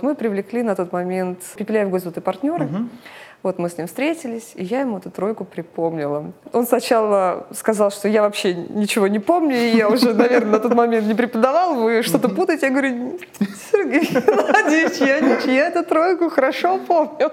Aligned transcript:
Мы 0.00 0.14
привлекли 0.14 0.62
на 0.62 0.76
тот 0.76 0.92
момент 0.92 1.40
Пепеляев 1.56 1.90
Госвуд 1.90 2.16
и 2.18 2.20
партнеры. 2.20 2.66
Угу. 2.66 2.88
Вот 3.42 3.58
мы 3.58 3.68
с 3.68 3.76
ним 3.78 3.88
встретились, 3.88 4.52
и 4.54 4.62
я 4.62 4.82
ему 4.82 4.98
эту 4.98 5.10
тройку 5.10 5.44
припомнила. 5.44 6.32
Он 6.52 6.66
сначала 6.68 7.48
сказал, 7.52 7.90
что 7.90 8.06
я 8.06 8.22
вообще 8.22 8.54
ничего 8.54 9.08
не 9.08 9.18
помню, 9.18 9.56
и 9.56 9.76
я 9.76 9.88
уже, 9.88 10.14
наверное, 10.14 10.52
на 10.52 10.58
тот 10.60 10.72
момент 10.74 11.08
не 11.08 11.14
преподавал, 11.14 11.74
вы 11.74 12.04
что-то 12.04 12.28
путаете. 12.28 12.66
Я 12.66 12.72
говорю, 12.72 13.18
Сергей 13.72 14.08
Владимирович, 14.12 14.98
я, 15.00 15.52
я 15.52 15.66
эту 15.66 15.84
тройку 15.84 16.30
хорошо 16.30 16.78
помню. 16.78 17.32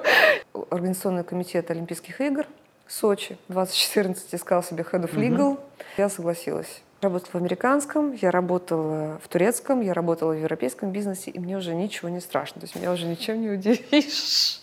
Организационный 0.71 1.23
комитет 1.23 1.69
Олимпийских 1.69 2.19
игр 2.19 2.47
Сочи 2.87 3.37
2014 3.49 4.33
искал 4.33 4.63
себе 4.63 4.83
Head 4.91 5.07
of 5.07 5.13
Legal. 5.13 5.59
Я 5.97 6.09
согласилась. 6.09 6.81
Работала 7.05 7.33
в 7.33 7.35
американском, 7.35 8.13
я 8.13 8.31
работала 8.31 9.19
в 9.23 9.27
турецком, 9.27 9.81
я 9.81 9.93
работала 9.93 10.33
в 10.33 10.39
европейском 10.39 10.91
бизнесе, 10.91 11.29
и 11.29 11.37
мне 11.37 11.55
уже 11.55 11.75
ничего 11.75 12.09
не 12.09 12.19
страшно. 12.19 12.61
То 12.61 12.65
есть 12.65 12.75
меня 12.75 12.91
уже 12.91 13.05
ничем 13.05 13.41
не 13.41 13.49
удивишь. 13.51 14.59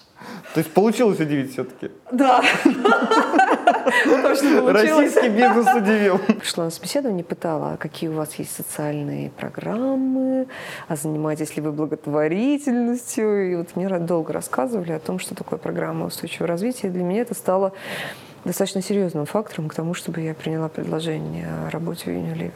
То 0.53 0.59
есть 0.59 0.73
получилось 0.73 1.21
удивить 1.21 1.53
все-таки? 1.53 1.93
Да. 2.11 2.43
Российский 4.73 5.29
бизнес 5.29 5.73
удивил. 5.73 6.19
Пришла 6.19 6.65
на 6.65 6.71
собеседование, 6.71 7.23
пытала, 7.23 7.77
какие 7.77 8.11
у 8.11 8.15
вас 8.15 8.35
есть 8.35 8.57
социальные 8.57 9.31
программы, 9.31 10.49
а 10.89 10.97
занимаетесь 10.97 11.55
ли 11.55 11.63
вы 11.63 11.71
благотворительностью. 11.71 13.53
И 13.53 13.55
вот 13.55 13.77
мне 13.77 13.89
долго 14.01 14.33
рассказывали 14.33 14.91
о 14.91 14.99
том, 14.99 15.21
что 15.21 15.37
такое 15.37 15.61
программа 15.61 16.07
устойчивого 16.07 16.49
развития. 16.49 16.89
И 16.89 16.91
для 16.91 17.05
меня 17.05 17.21
это 17.23 17.35
стало 17.35 17.73
достаточно 18.45 18.83
серьезным 18.83 19.27
фактором 19.27 19.69
к 19.69 19.75
тому, 19.75 19.95
чтобы 19.95 20.21
я 20.21 20.35
приняла 20.35 20.69
предложение 20.69 21.47
о 21.49 21.71
работе 21.71 22.05
в 22.05 22.09
Unilever. 22.09 22.53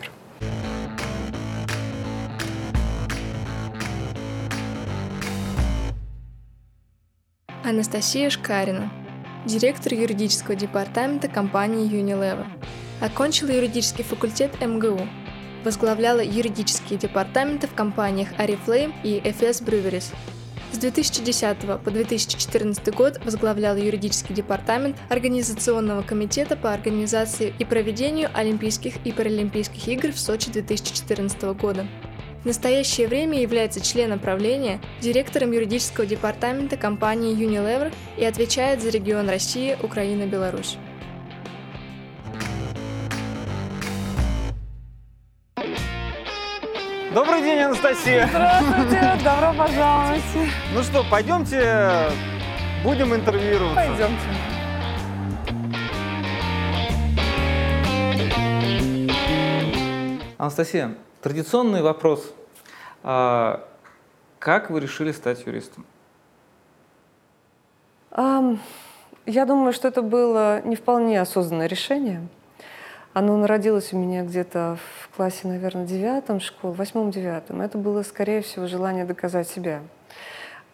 Анастасия 7.64 8.30
Шкарина, 8.30 8.92
директор 9.44 9.92
юридического 9.92 10.54
департамента 10.54 11.28
компании 11.28 11.90
Unilever. 11.90 12.46
Окончила 13.00 13.50
юридический 13.50 14.04
факультет 14.04 14.52
МГУ. 14.60 15.00
Возглавляла 15.64 16.20
юридические 16.20 16.96
департаменты 16.96 17.66
в 17.66 17.74
компаниях 17.74 18.28
Ariflame 18.38 18.94
и 19.02 19.18
FS 19.18 19.64
Breweries. 19.64 20.14
С 20.72 20.78
2010 20.78 21.58
по 21.82 21.90
2014 21.90 22.94
год 22.94 23.24
возглавляла 23.24 23.76
юридический 23.76 24.34
департамент 24.34 24.96
Организационного 25.08 26.02
комитета 26.02 26.56
по 26.56 26.72
организации 26.72 27.54
и 27.58 27.64
проведению 27.64 28.30
Олимпийских 28.34 28.94
и 29.04 29.12
Паралимпийских 29.12 29.88
игр 29.88 30.12
в 30.12 30.18
Сочи 30.18 30.50
2014 30.50 31.42
года. 31.54 31.86
В 32.42 32.46
настоящее 32.46 33.08
время 33.08 33.40
является 33.40 33.80
членом 33.80 34.18
правления, 34.18 34.80
директором 35.00 35.52
юридического 35.52 36.06
департамента 36.06 36.76
компании 36.76 37.34
Unilever 37.34 37.92
и 38.16 38.24
отвечает 38.24 38.82
за 38.82 38.90
регион 38.90 39.28
Россия, 39.28 39.78
Украина, 39.82 40.26
Беларусь. 40.26 40.78
Добрый 47.16 47.40
день, 47.40 47.60
Анастасия. 47.60 48.26
Здравствуйте, 48.26 49.18
добро 49.24 49.54
пожаловать. 49.56 50.22
Ну 50.74 50.82
что, 50.82 51.02
пойдемте 51.10 52.10
будем 52.84 53.14
интервьюироваться. 53.14 53.74
Пойдемте. 53.74 54.22
Анастасия, 60.36 60.94
Традиционный 61.22 61.80
вопрос. 61.80 62.34
А, 63.02 63.66
как 64.38 64.68
вы 64.68 64.80
решили 64.80 65.12
стать 65.12 65.46
юристом? 65.46 65.86
Я 68.14 69.46
думаю, 69.46 69.72
что 69.72 69.88
это 69.88 70.02
было 70.02 70.60
не 70.66 70.76
вполне 70.76 71.18
осознанное 71.18 71.66
решение. 71.66 72.28
Оно 73.14 73.38
народилось 73.38 73.94
у 73.94 73.96
меня 73.96 74.22
где-то 74.22 74.76
в 74.76 75.05
классе, 75.16 75.48
наверное, 75.48 75.86
девятом 75.86 76.40
школы, 76.40 76.74
восьмом-девятом. 76.74 77.62
Это 77.62 77.78
было, 77.78 78.02
скорее 78.02 78.42
всего, 78.42 78.66
желание 78.66 79.04
доказать 79.04 79.48
себя. 79.48 79.80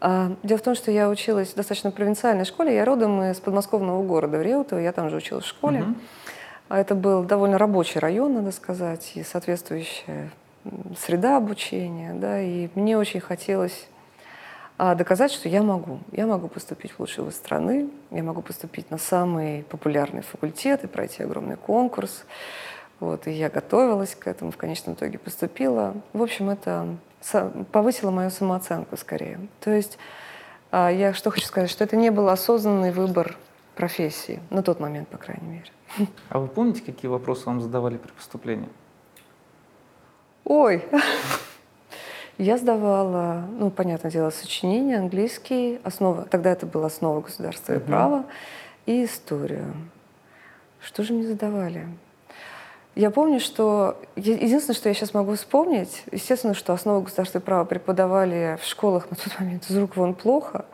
А, 0.00 0.34
дело 0.42 0.58
в 0.58 0.62
том, 0.62 0.74
что 0.74 0.90
я 0.90 1.08
училась 1.08 1.52
в 1.52 1.54
достаточно 1.54 1.92
провинциальной 1.92 2.44
школе. 2.44 2.74
Я 2.74 2.84
родом 2.84 3.22
из 3.22 3.38
подмосковного 3.38 4.02
города 4.02 4.38
в 4.38 4.42
Реутово, 4.42 4.80
я 4.80 4.92
там 4.92 5.10
же 5.10 5.16
училась 5.16 5.44
в 5.44 5.48
школе. 5.48 5.78
Uh-huh. 5.78 6.76
Это 6.76 6.94
был 6.94 7.22
довольно 7.22 7.56
рабочий 7.56 8.00
район, 8.00 8.34
надо 8.34 8.50
сказать, 8.50 9.12
и 9.14 9.22
соответствующая 9.22 10.30
среда 10.98 11.36
обучения, 11.36 12.14
да, 12.14 12.40
и 12.40 12.68
мне 12.74 12.96
очень 12.98 13.20
хотелось 13.20 13.88
а, 14.78 14.94
доказать, 14.94 15.30
что 15.30 15.48
я 15.48 15.62
могу. 15.62 16.00
Я 16.10 16.26
могу 16.26 16.48
поступить 16.48 16.92
в 16.92 17.00
лучшие 17.00 17.24
вуз 17.24 17.34
страны, 17.34 17.90
я 18.10 18.22
могу 18.22 18.42
поступить 18.42 18.90
на 18.90 18.98
самый 18.98 19.64
популярный 19.64 20.22
факультет 20.22 20.82
и 20.82 20.86
пройти 20.88 21.22
огромный 21.22 21.56
конкурс. 21.56 22.24
Вот, 23.02 23.26
и 23.26 23.32
я 23.32 23.50
готовилась 23.50 24.14
к 24.14 24.28
этому, 24.28 24.52
в 24.52 24.56
конечном 24.56 24.94
итоге 24.94 25.18
поступила. 25.18 25.96
В 26.12 26.22
общем, 26.22 26.50
это 26.50 26.86
повысило 27.72 28.12
мою 28.12 28.30
самооценку 28.30 28.96
скорее. 28.96 29.40
То 29.58 29.72
есть 29.72 29.98
а, 30.70 30.88
я 30.88 31.12
что 31.12 31.32
хочу 31.32 31.44
сказать, 31.46 31.68
что 31.68 31.82
это 31.82 31.96
не 31.96 32.10
был 32.10 32.28
осознанный 32.28 32.92
выбор 32.92 33.36
профессии, 33.74 34.38
на 34.50 34.62
тот 34.62 34.78
момент, 34.78 35.08
по 35.08 35.18
крайней 35.18 35.48
мере. 35.48 36.08
А 36.28 36.38
вы 36.38 36.46
помните, 36.46 36.80
какие 36.86 37.08
вопросы 37.08 37.46
вам 37.46 37.60
задавали 37.60 37.96
при 37.96 38.12
поступлении? 38.12 38.68
Ой, 40.44 40.84
я 42.38 42.56
сдавала, 42.56 43.48
ну, 43.58 43.72
понятное 43.72 44.12
дело, 44.12 44.30
сочинение, 44.30 44.98
английский, 44.98 45.80
основа, 45.82 46.22
тогда 46.22 46.52
это 46.52 46.66
была 46.66 46.86
основа 46.86 47.20
государства 47.20 47.74
и 47.74 47.80
права, 47.80 48.26
и 48.86 49.04
историю. 49.04 49.74
Что 50.78 51.02
же 51.02 51.14
мне 51.14 51.26
задавали? 51.26 51.88
Я 52.94 53.10
помню, 53.10 53.40
что 53.40 53.96
единственное, 54.16 54.76
что 54.76 54.90
я 54.90 54.94
сейчас 54.94 55.14
могу 55.14 55.34
вспомнить, 55.34 56.02
естественно, 56.12 56.52
что 56.52 56.74
основы 56.74 57.02
государства 57.02 57.38
и 57.38 57.40
права 57.40 57.64
преподавали 57.64 58.58
в 58.60 58.66
школах 58.66 59.10
на 59.10 59.16
тот 59.16 59.40
момент 59.40 59.64
из 59.70 59.76
рук 59.78 59.96
вон 59.96 60.14
плохо. 60.14 60.66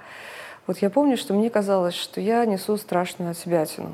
Вот 0.66 0.78
я 0.78 0.90
помню, 0.90 1.16
что 1.16 1.32
мне 1.32 1.48
казалось, 1.48 1.94
что 1.94 2.20
я 2.20 2.44
несу 2.44 2.76
страшную 2.76 3.30
отсебятину. 3.30 3.92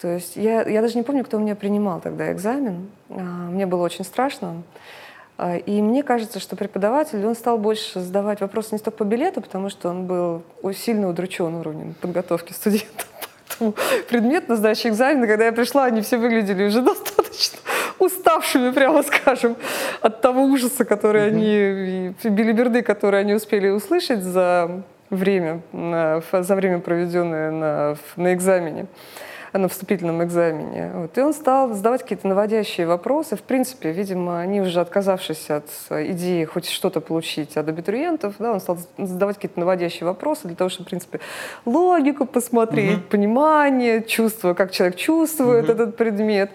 То 0.00 0.08
есть 0.08 0.36
я, 0.36 0.62
я 0.62 0.80
даже 0.80 0.96
не 0.96 1.02
помню, 1.02 1.24
кто 1.24 1.38
меня 1.38 1.54
принимал 1.54 2.00
тогда 2.00 2.32
экзамен. 2.32 2.88
А, 3.10 3.20
мне 3.20 3.66
было 3.66 3.82
очень 3.82 4.04
страшно. 4.04 4.62
А, 5.38 5.56
и 5.56 5.82
мне 5.82 6.02
кажется, 6.02 6.40
что 6.40 6.56
преподаватель, 6.56 7.24
он 7.24 7.34
стал 7.34 7.58
больше 7.58 8.00
задавать 8.00 8.40
вопросы 8.40 8.70
не 8.72 8.78
столько 8.78 8.98
по 8.98 9.04
билету, 9.04 9.42
потому 9.42 9.68
что 9.68 9.90
он 9.90 10.06
был 10.06 10.42
сильно 10.74 11.08
удручен 11.08 11.54
уровнем 11.54 11.94
подготовки 12.00 12.52
студентов. 12.52 13.08
Предмет 14.08 14.48
на 14.48 14.56
сдаче 14.56 14.88
экзамена, 14.88 15.26
когда 15.26 15.46
я 15.46 15.52
пришла, 15.52 15.84
они 15.84 16.00
все 16.00 16.18
выглядели 16.18 16.64
уже 16.64 16.82
достаточно 16.82 17.58
уставшими, 17.98 18.70
прямо 18.70 19.02
скажем, 19.02 19.56
от 20.00 20.20
того 20.20 20.42
ужаса, 20.42 20.84
который 20.84 21.22
mm-hmm. 21.22 22.14
они, 22.24 22.30
билиберды, 22.30 22.82
которые 22.82 23.20
они 23.20 23.34
успели 23.34 23.68
услышать 23.68 24.22
за 24.22 24.82
время, 25.10 25.62
за 25.72 26.54
время, 26.54 26.80
проведенное 26.80 27.50
на, 27.50 27.96
на 28.16 28.34
экзамене 28.34 28.86
на 29.58 29.68
вступительном 29.68 30.22
экзамене. 30.24 30.92
Вот. 30.94 31.18
И 31.18 31.20
он 31.20 31.32
стал 31.32 31.74
задавать 31.74 32.02
какие-то 32.02 32.28
наводящие 32.28 32.86
вопросы. 32.86 33.36
В 33.36 33.42
принципе, 33.42 33.92
видимо, 33.92 34.40
они 34.40 34.60
уже 34.60 34.80
отказавшись 34.80 35.50
от 35.50 35.68
идеи 35.90 36.44
хоть 36.44 36.68
что-то 36.68 37.00
получить 37.00 37.56
от 37.56 37.68
абитуриентов, 37.68 38.34
да, 38.38 38.52
он 38.52 38.60
стал 38.60 38.78
задавать 38.98 39.36
какие-то 39.36 39.60
наводящие 39.60 40.06
вопросы 40.06 40.48
для 40.48 40.56
того, 40.56 40.70
чтобы, 40.70 40.86
в 40.86 40.90
принципе, 40.90 41.20
логику 41.64 42.26
посмотреть, 42.26 42.98
угу. 42.98 43.08
понимание, 43.10 44.02
чувство, 44.02 44.54
как 44.54 44.72
человек 44.72 44.96
чувствует 44.96 45.64
угу. 45.64 45.72
этот 45.72 45.96
предмет. 45.96 46.50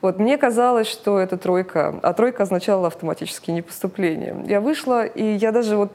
Вот, 0.00 0.18
мне 0.18 0.38
казалось, 0.38 0.86
что 0.86 1.18
это 1.18 1.36
тройка, 1.36 1.98
а 2.02 2.12
тройка 2.12 2.44
означала 2.44 2.86
автоматически 2.86 3.50
непоступление. 3.50 4.36
Я 4.46 4.60
вышла, 4.60 5.04
и 5.04 5.24
я 5.24 5.50
даже 5.50 5.76
вот 5.76 5.92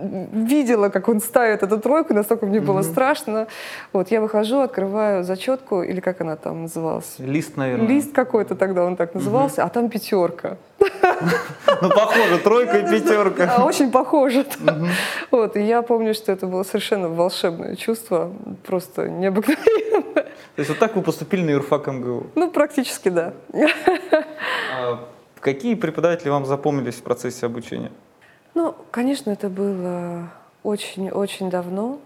видела, 0.00 0.88
как 0.88 1.08
он 1.08 1.20
ставит 1.20 1.62
эту 1.62 1.78
тройку, 1.78 2.14
настолько 2.14 2.46
мне 2.46 2.60
было 2.60 2.80
mm-hmm. 2.80 2.90
страшно. 2.90 3.46
Вот 3.92 4.10
я 4.10 4.20
выхожу, 4.20 4.60
открываю 4.60 5.24
зачетку, 5.24 5.82
или 5.82 6.00
как 6.00 6.20
она 6.20 6.36
там 6.36 6.62
называлась? 6.62 7.16
Лист, 7.18 7.56
наверное. 7.56 7.86
Лист 7.86 8.12
какой-то 8.12 8.54
тогда 8.54 8.84
он 8.84 8.96
так 8.96 9.14
назывался, 9.14 9.60
mm-hmm. 9.60 9.66
а 9.66 9.68
там 9.68 9.88
пятерка. 9.88 10.56
Ну, 11.82 11.88
похоже, 11.88 12.38
тройка 12.38 12.78
и 12.78 12.82
пятерка. 12.82 13.54
А, 13.56 13.64
очень 13.64 13.90
похоже. 13.90 14.44
Вот, 15.30 15.56
и 15.56 15.60
я 15.60 15.82
помню, 15.82 16.14
что 16.14 16.32
это 16.32 16.46
было 16.46 16.62
совершенно 16.62 17.08
волшебное 17.08 17.76
чувство, 17.76 18.30
просто 18.66 19.08
необыкновенное. 19.08 20.02
То 20.12 20.58
есть 20.58 20.68
вот 20.68 20.78
так 20.78 20.96
вы 20.96 21.02
поступили 21.02 21.42
на 21.42 21.50
юрфак 21.50 21.86
МГУ? 21.86 22.26
Ну, 22.34 22.50
практически, 22.50 23.08
да. 23.08 23.32
А 24.76 25.06
какие 25.40 25.74
преподаватели 25.74 26.28
вам 26.28 26.44
запомнились 26.44 26.96
в 26.96 27.02
процессе 27.02 27.46
обучения? 27.46 27.90
Ну, 28.54 28.74
конечно, 28.90 29.30
это 29.30 29.48
было 29.48 30.30
очень-очень 30.62 31.50
давно. 31.50 31.98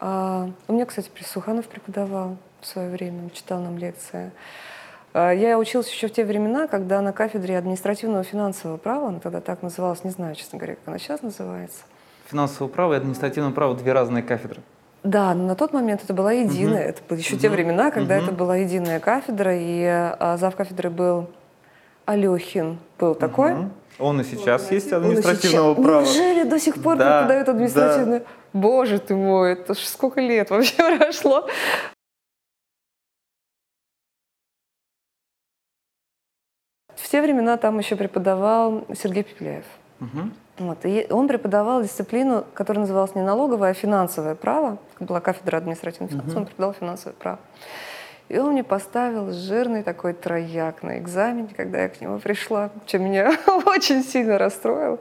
А, 0.00 0.50
у 0.68 0.72
меня, 0.72 0.86
кстати, 0.86 1.10
Суханов 1.24 1.66
преподавал 1.66 2.36
в 2.60 2.66
свое 2.66 2.90
время, 2.90 3.30
читал 3.30 3.60
нам 3.60 3.78
лекции. 3.78 4.30
А, 5.14 5.32
я 5.32 5.58
училась 5.58 5.90
еще 5.90 6.08
в 6.08 6.12
те 6.12 6.24
времена, 6.24 6.66
когда 6.66 7.00
на 7.00 7.12
кафедре 7.12 7.58
административного 7.58 8.22
финансового 8.22 8.76
права, 8.76 9.08
она 9.08 9.20
тогда 9.20 9.40
так 9.40 9.62
называлась, 9.62 10.04
не 10.04 10.10
знаю, 10.10 10.34
честно 10.34 10.58
говоря, 10.58 10.76
как 10.76 10.88
она 10.88 10.98
сейчас 10.98 11.22
называется. 11.22 11.80
финансовое 12.26 12.70
право 12.70 12.94
и 12.94 12.96
административное 12.96 13.52
право 13.52 13.74
две 13.74 13.92
разные 13.92 14.22
кафедры. 14.22 14.60
Да, 15.04 15.32
но 15.32 15.44
на 15.44 15.54
тот 15.54 15.72
момент 15.72 16.02
это 16.04 16.12
была 16.12 16.32
единая, 16.32 16.82
угу. 16.82 16.90
это 16.90 17.02
были 17.08 17.20
еще 17.20 17.34
угу. 17.34 17.42
те 17.42 17.48
времена, 17.48 17.90
когда 17.90 18.16
угу. 18.16 18.24
это 18.24 18.32
была 18.32 18.56
единая 18.56 19.00
кафедра, 19.00 19.52
и 19.56 19.82
а, 19.84 20.36
зав 20.38 20.54
кафедры 20.56 20.90
был 20.90 21.30
Алехин, 22.04 22.78
был 22.98 23.12
угу. 23.12 23.70
Он 23.98 24.20
и 24.20 24.24
сейчас 24.24 24.70
есть 24.70 24.92
административного 24.92 25.74
сейчас... 25.74 25.84
права. 25.84 26.02
Неужели 26.02 26.42
до 26.44 26.58
сих 26.58 26.82
пор 26.82 26.96
да, 26.96 27.18
преподают 27.18 27.48
административное? 27.48 28.20
Да. 28.20 28.26
Боже 28.52 28.98
ты 28.98 29.14
мой, 29.14 29.52
это 29.52 29.74
ж 29.74 29.78
сколько 29.78 30.20
лет 30.20 30.50
вообще 30.50 30.74
прошло. 30.98 31.48
В 36.94 37.08
те 37.10 37.22
времена 37.22 37.56
там 37.56 37.78
еще 37.78 37.96
преподавал 37.96 38.84
Сергей 38.94 39.22
Пепеляев. 39.22 39.64
Угу. 40.00 40.30
Вот, 40.58 40.84
и 40.84 41.06
он 41.10 41.28
преподавал 41.28 41.82
дисциплину, 41.82 42.44
которая 42.54 42.82
называлась 42.82 43.14
не 43.14 43.22
налоговое, 43.22 43.70
а 43.70 43.74
финансовое 43.74 44.34
право. 44.34 44.78
Была 45.00 45.20
кафедра 45.20 45.58
административных 45.58 46.10
финансов, 46.10 46.32
угу. 46.32 46.40
он 46.40 46.46
преподавал 46.46 46.74
финансовое 46.74 47.14
право. 47.14 47.38
И 48.28 48.38
он 48.38 48.52
мне 48.52 48.62
поставил 48.62 49.32
жирный 49.32 49.82
такой 49.82 50.12
трояк 50.12 50.82
на 50.82 50.98
экзамене, 50.98 51.48
когда 51.56 51.82
я 51.82 51.88
к 51.88 52.00
нему 52.00 52.18
пришла, 52.18 52.70
чем 52.84 53.04
меня 53.04 53.32
очень 53.66 54.02
сильно 54.02 54.36
расстроило. 54.36 54.98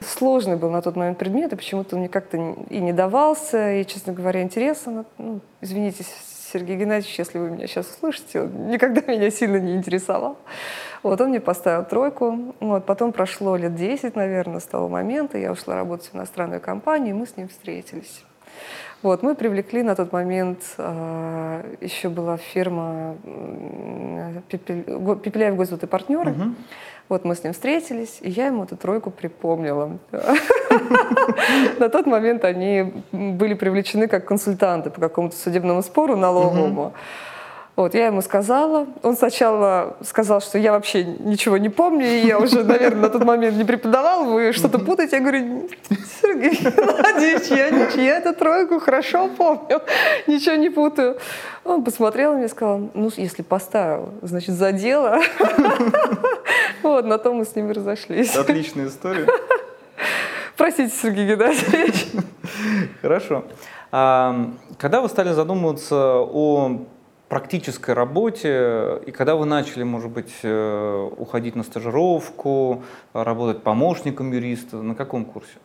Сложный 0.00 0.56
был 0.56 0.70
на 0.70 0.82
тот 0.82 0.94
момент 0.94 1.18
предмет, 1.18 1.52
и 1.52 1.56
почему-то 1.56 1.96
он 1.96 2.00
мне 2.00 2.08
как-то 2.08 2.36
и 2.36 2.78
не 2.78 2.92
давался, 2.92 3.72
и, 3.72 3.86
честно 3.86 4.12
говоря, 4.12 4.42
интересно. 4.42 5.06
Ну, 5.16 5.40
извините, 5.62 6.04
Сергей 6.52 6.76
Геннадьевич, 6.76 7.18
если 7.18 7.38
вы 7.38 7.50
меня 7.50 7.66
сейчас 7.66 7.90
услышите, 7.90 8.42
он 8.42 8.68
никогда 8.68 9.00
меня 9.12 9.30
сильно 9.30 9.56
не 9.56 9.74
интересовал. 9.74 10.36
Вот 11.02 11.20
он 11.20 11.30
мне 11.30 11.40
поставил 11.40 11.84
тройку. 11.84 12.54
Вот, 12.60 12.84
потом 12.84 13.12
прошло 13.12 13.56
лет 13.56 13.74
10, 13.74 14.16
наверное, 14.16 14.60
с 14.60 14.64
того 14.64 14.88
момента. 14.88 15.38
Я 15.38 15.52
ушла 15.52 15.76
работать 15.76 16.08
в 16.08 16.14
иностранную 16.14 16.60
компанию, 16.60 17.14
и 17.14 17.18
мы 17.18 17.26
с 17.26 17.36
ним 17.36 17.48
встретились. 17.48 18.22
Вот, 19.02 19.22
мы 19.22 19.34
привлекли 19.34 19.82
на 19.82 19.94
тот 19.94 20.12
момент, 20.12 20.60
э, 20.78 21.76
еще 21.80 22.08
была 22.08 22.38
фирма 22.38 23.16
Пепеляев 24.48 25.56
Госвуд 25.56 25.82
и 25.82 25.86
партнеры. 25.86 26.32
Угу. 26.32 26.42
Вот 27.08 27.24
мы 27.24 27.36
с 27.36 27.44
ним 27.44 27.52
встретились, 27.52 28.18
и 28.20 28.30
я 28.30 28.46
ему 28.46 28.64
эту 28.64 28.76
тройку 28.76 29.10
припомнила. 29.10 29.98
На 31.78 31.88
тот 31.88 32.06
момент 32.06 32.44
они 32.44 32.94
были 33.12 33.54
привлечены 33.54 34.08
как 34.08 34.24
консультанты 34.24 34.90
по 34.90 35.00
какому-то 35.00 35.36
судебному 35.36 35.82
спору 35.82 36.16
налоговому. 36.16 36.94
Вот, 37.76 37.94
я 37.94 38.06
ему 38.06 38.22
сказала. 38.22 38.86
Он 39.02 39.18
сначала 39.18 39.98
сказал, 40.00 40.40
что 40.40 40.56
я 40.56 40.72
вообще 40.72 41.04
ничего 41.04 41.58
не 41.58 41.68
помню, 41.68 42.06
и 42.06 42.26
я 42.26 42.38
уже, 42.38 42.64
наверное, 42.64 43.02
на 43.02 43.08
тот 43.10 43.22
момент 43.22 43.54
не 43.58 43.64
преподавал, 43.64 44.24
вы 44.24 44.54
что-то 44.54 44.78
путаете. 44.78 45.16
Я 45.16 45.22
говорю, 45.22 45.68
Сергей 46.22 46.58
Владимирович, 46.58 47.48
я, 47.50 47.68
ничего, 47.68 48.02
я 48.02 48.16
эту 48.16 48.34
тройку 48.34 48.80
хорошо 48.80 49.28
помню, 49.28 49.82
ничего 50.26 50.54
не 50.54 50.70
путаю. 50.70 51.18
Он 51.64 51.84
посмотрел 51.84 52.38
и 52.38 52.48
сказал, 52.48 52.90
ну, 52.94 53.10
если 53.14 53.42
поставил, 53.42 54.08
значит, 54.22 54.54
за 54.54 54.72
дело. 54.72 55.20
Вот, 56.82 57.04
на 57.04 57.18
том 57.18 57.38
мы 57.38 57.44
с 57.44 57.54
ним 57.56 57.70
разошлись. 57.70 58.36
Отличная 58.36 58.86
история. 58.86 59.26
Простите, 60.56 60.94
Сергей 60.94 61.26
Геннадьевич. 61.26 62.06
Хорошо. 63.02 63.44
А, 63.92 64.50
когда 64.78 65.00
вы 65.00 65.08
стали 65.08 65.32
задумываться 65.32 65.96
о 65.96 66.86
практической 67.28 67.92
работе, 67.92 69.00
и 69.04 69.10
когда 69.10 69.34
вы 69.34 69.46
начали, 69.46 69.82
может 69.82 70.10
быть, 70.10 70.32
э, 70.42 71.10
уходить 71.16 71.56
на 71.56 71.64
стажировку, 71.64 72.82
работать 73.12 73.62
помощником 73.62 74.32
юриста, 74.32 74.76
на 74.82 74.94
каком 74.94 75.24
курсе? 75.24 75.58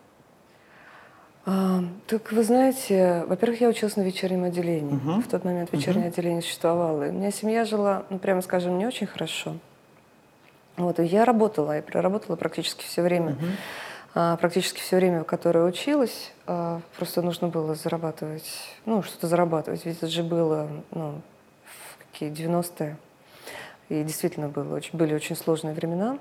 А, 1.45 1.83
так 2.07 2.31
вы 2.31 2.43
знаете, 2.43 3.25
во-первых, 3.27 3.61
я 3.61 3.69
училась 3.69 3.95
на 3.95 4.01
вечернем 4.01 4.43
отделении. 4.43 4.95
Угу. 4.95 5.21
В 5.21 5.27
тот 5.27 5.43
момент 5.43 5.71
вечернее 5.71 6.07
угу. 6.07 6.13
отделение 6.13 6.41
существовало. 6.41 7.07
И 7.07 7.09
у 7.09 7.13
меня 7.13 7.31
семья 7.31 7.65
жила, 7.65 8.03
ну, 8.09 8.19
прямо 8.19 8.41
скажем, 8.41 8.77
не 8.77 8.85
очень 8.85 9.07
хорошо. 9.07 9.55
Вот, 10.77 10.99
и 10.99 11.03
я 11.03 11.25
работала, 11.25 11.75
я 11.75 11.81
проработала 11.81 12.35
практически 12.35 12.85
все 12.85 13.01
время. 13.01 13.31
Угу. 13.31 13.45
А, 14.13 14.37
практически 14.37 14.79
все 14.79 14.97
время, 14.97 15.21
в 15.21 15.25
которое 15.25 15.65
училась. 15.65 16.31
А, 16.45 16.81
просто 16.97 17.21
нужно 17.21 17.47
было 17.47 17.75
зарабатывать, 17.75 18.49
ну, 18.85 19.01
что-то 19.03 19.27
зарабатывать. 19.27 19.85
Ведь 19.85 19.97
это 19.97 20.07
же 20.07 20.23
было, 20.23 20.67
ну, 20.91 21.21
такие 22.11 22.31
90-е. 22.31 22.97
И 23.89 24.03
действительно 24.03 24.47
было, 24.47 24.75
очень, 24.75 24.97
были 24.97 25.13
очень 25.13 25.35
сложные 25.35 25.73
времена. 25.73 26.17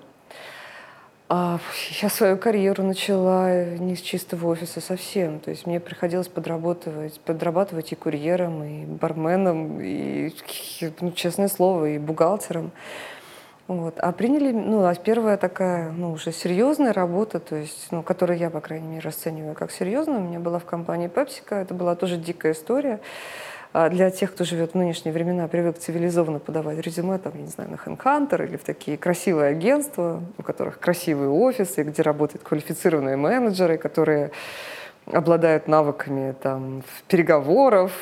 А 1.29 1.61
я 2.03 2.09
свою 2.09 2.37
карьеру 2.37 2.83
начала 2.83 3.65
не 3.65 3.95
с 3.95 4.01
чистого 4.01 4.49
офиса 4.49 4.81
совсем. 4.81 5.39
То 5.39 5.51
есть 5.51 5.65
мне 5.65 5.79
приходилось 5.79 6.27
подрабатывать, 6.27 7.21
подрабатывать 7.21 7.93
и 7.93 7.95
курьером, 7.95 8.65
и 8.65 8.85
барменом, 8.85 9.81
и, 9.81 10.35
ну, 11.01 11.13
честное 11.13 11.47
слово, 11.47 11.91
и 11.91 11.99
бухгалтером. 11.99 12.73
Вот. 13.69 14.01
А 14.01 14.11
приняли, 14.11 14.51
ну, 14.51 14.85
а 14.85 14.93
первая 14.97 15.37
такая, 15.37 15.93
ну, 15.93 16.11
уже 16.11 16.33
серьезная 16.33 16.93
работа, 16.93 17.39
то 17.39 17.55
есть, 17.55 17.87
ну, 17.93 18.03
которую 18.03 18.37
я, 18.37 18.51
по 18.51 18.61
крайней 18.61 18.89
мере, 18.89 19.01
расцениваю 19.03 19.55
как 19.55 19.71
серьезную, 19.71 20.19
у 20.19 20.25
меня 20.25 20.41
была 20.41 20.59
в 20.59 20.65
компании 20.65 21.09
PepsiCo, 21.09 21.55
это 21.55 21.73
была 21.73 21.95
тоже 21.95 22.17
дикая 22.17 22.51
история. 22.51 22.99
А 23.73 23.89
для 23.89 24.11
тех, 24.11 24.33
кто 24.33 24.45
живет 24.45 24.73
в 24.73 24.75
нынешние 24.75 25.13
времена, 25.13 25.47
привык 25.47 25.79
цивилизованно 25.79 26.41
подавать 26.41 26.79
резюме, 26.79 27.19
там, 27.19 27.33
я 27.37 27.43
не 27.43 27.47
знаю, 27.47 27.71
на 27.71 27.77
HeadHunter 27.77 28.45
или 28.45 28.57
в 28.57 28.65
такие 28.65 28.99
красивые 28.99 29.51
агентства, 29.51 30.23
у 30.39 30.43
которых 30.43 30.81
красивые 30.81 31.31
офисы, 31.31 31.85
где 31.85 32.03
работают 32.03 32.43
квалифицированные 32.43 33.17
менеджеры, 33.17 33.79
которые 33.79 34.33
обладают 35.07 35.69
навыками 35.69 36.35
там, 36.43 36.83
переговоров, 37.07 37.93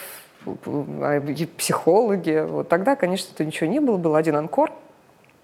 а, 0.47 1.20
психологи. 1.59 2.47
Вот 2.49 2.69
тогда, 2.69 2.97
конечно, 2.97 3.31
это 3.35 3.44
ничего 3.44 3.69
не 3.69 3.81
было, 3.81 3.99
был 3.99 4.17
один 4.17 4.37
анкор. 4.37 4.73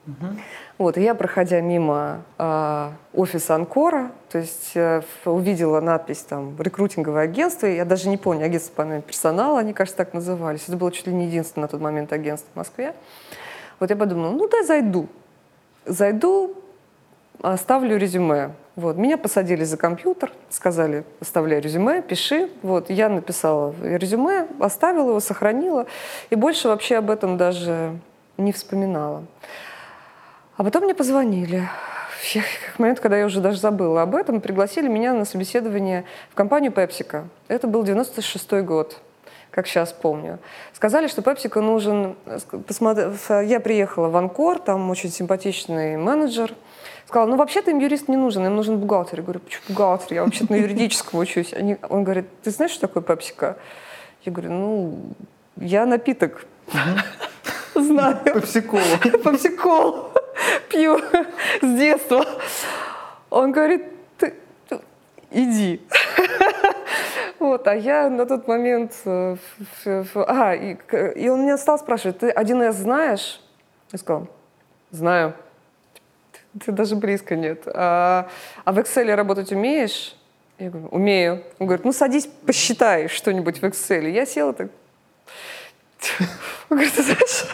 Угу. 0.06 0.26
Вот, 0.76 0.98
и 0.98 1.02
я, 1.02 1.14
проходя 1.14 1.60
мимо 1.60 2.22
э, 2.36 2.90
офиса 3.12 3.54
Анкора, 3.54 4.10
то 4.28 4.38
есть 4.38 4.72
э, 4.74 5.02
увидела 5.24 5.80
надпись 5.80 6.22
там 6.22 6.56
«Рекрутинговое 6.58 7.22
агентство», 7.22 7.66
я 7.66 7.84
даже 7.84 8.08
не 8.08 8.16
помню, 8.16 8.46
агентство 8.46 8.82
по 8.82 9.00
персонала, 9.00 9.60
они, 9.60 9.72
кажется, 9.72 9.96
так 9.96 10.14
назывались. 10.14 10.64
Это 10.66 10.76
было 10.76 10.90
чуть 10.90 11.06
ли 11.06 11.14
не 11.14 11.26
единственное 11.26 11.64
на 11.64 11.68
тот 11.68 11.80
момент 11.80 12.12
агентство 12.12 12.50
в 12.52 12.56
Москве. 12.56 12.94
Вот 13.78 13.90
я 13.90 13.96
подумала, 13.96 14.32
ну 14.32 14.48
да, 14.48 14.64
зайду. 14.64 15.06
Зайду, 15.86 16.56
оставлю 17.40 17.96
резюме. 17.96 18.50
Вот. 18.76 18.96
Меня 18.96 19.16
посадили 19.16 19.62
за 19.62 19.76
компьютер, 19.76 20.32
сказали, 20.50 21.04
оставляй 21.20 21.60
резюме, 21.60 22.02
пиши. 22.02 22.50
Вот. 22.62 22.90
Я 22.90 23.08
написала 23.08 23.74
резюме, 23.80 24.48
оставила 24.58 25.10
его, 25.10 25.20
сохранила. 25.20 25.86
И 26.30 26.34
больше 26.34 26.68
вообще 26.68 26.96
об 26.96 27.10
этом 27.10 27.36
даже 27.36 27.96
не 28.38 28.52
вспоминала. 28.52 29.22
А 30.56 30.64
потом 30.64 30.84
мне 30.84 30.94
позвонили. 30.94 31.68
Я, 32.32 32.42
в 32.74 32.78
момент, 32.78 33.00
когда 33.00 33.18
я 33.18 33.26
уже 33.26 33.40
даже 33.40 33.58
забыла 33.58 34.02
об 34.02 34.14
этом, 34.14 34.40
пригласили 34.40 34.88
меня 34.88 35.12
на 35.12 35.24
собеседование 35.24 36.04
в 36.30 36.34
компанию 36.34 36.72
PepsiCo. 36.72 37.24
Это 37.48 37.66
был 37.66 37.82
96 37.82 38.52
год 38.62 39.00
как 39.54 39.68
сейчас 39.68 39.92
помню. 39.92 40.40
Сказали, 40.72 41.06
что 41.06 41.22
PepsiCo 41.22 41.60
нужен... 41.60 42.16
Я 43.28 43.60
приехала 43.60 44.08
в 44.08 44.16
Анкор, 44.16 44.58
там 44.58 44.90
очень 44.90 45.10
симпатичный 45.10 45.96
менеджер. 45.96 46.52
Сказала, 47.06 47.28
ну 47.28 47.36
вообще-то 47.36 47.70
им 47.70 47.78
юрист 47.78 48.08
не 48.08 48.16
нужен, 48.16 48.44
им 48.44 48.56
нужен 48.56 48.78
бухгалтер. 48.78 49.20
Я 49.20 49.22
говорю, 49.22 49.38
почему 49.38 49.62
бухгалтер? 49.68 50.14
Я 50.14 50.24
вообще-то 50.24 50.52
на 50.52 50.56
юридическом 50.56 51.20
учусь. 51.20 51.52
Они... 51.52 51.76
Он 51.88 52.02
говорит, 52.02 52.26
ты 52.42 52.50
знаешь, 52.50 52.72
что 52.72 52.88
такое 52.88 53.04
PepsiCo? 53.04 53.54
Я 54.24 54.32
говорю, 54.32 54.50
ну, 54.50 54.98
я 55.56 55.86
напиток. 55.86 56.46
Знаю. 57.76 58.16
Попсикол. 58.24 58.80
Попсикол. 59.22 60.10
Пью 60.70 60.98
с 60.98 61.78
детства. 61.78 62.24
Он 63.30 63.52
говорит, 63.52 63.84
ты, 64.18 64.34
иди. 65.30 65.80
Вот, 67.40 67.66
а 67.68 67.74
я 67.74 68.08
на 68.08 68.24
тот 68.24 68.48
момент... 68.48 68.94
Э, 69.04 69.36
а, 69.84 70.54
и, 70.54 70.76
и 71.16 71.28
он 71.28 71.42
меня 71.42 71.58
стал 71.58 71.78
спрашивать, 71.78 72.18
ты 72.20 72.30
1С 72.30 72.72
знаешь? 72.72 73.40
Я 73.92 73.98
сказала, 73.98 74.28
знаю. 74.90 75.34
Ты 76.64 76.72
даже 76.72 76.96
близко 76.96 77.36
нет. 77.36 77.64
А, 77.66 78.28
а 78.64 78.72
в 78.72 78.78
Excel 78.78 79.14
работать 79.14 79.52
умеешь? 79.52 80.16
Я 80.58 80.70
говорю, 80.70 80.88
умею. 80.88 81.42
Он 81.58 81.66
говорит, 81.66 81.84
ну 81.84 81.92
садись, 81.92 82.26
посчитай 82.46 83.08
что-нибудь 83.08 83.60
в 83.60 83.64
Excel. 83.64 84.08
Я 84.08 84.24
села 84.24 84.52
так. 84.52 84.68
Он 86.70 86.76
говорит, 86.76 86.94
ты 86.94 87.02
знаешь, 87.02 87.46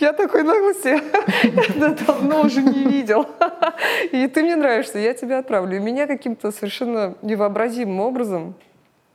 я 0.00 0.12
такой 0.12 0.42
наглости 0.42 1.00
давно 2.06 2.42
уже 2.42 2.62
не 2.62 2.84
видел. 2.84 3.26
И 4.12 4.26
ты 4.26 4.42
мне 4.42 4.56
нравишься, 4.56 4.98
я 4.98 5.14
тебя 5.14 5.38
отправлю. 5.38 5.76
И 5.76 5.80
меня 5.80 6.06
каким-то 6.06 6.50
совершенно 6.50 7.14
невообразимым 7.22 8.00
образом 8.00 8.54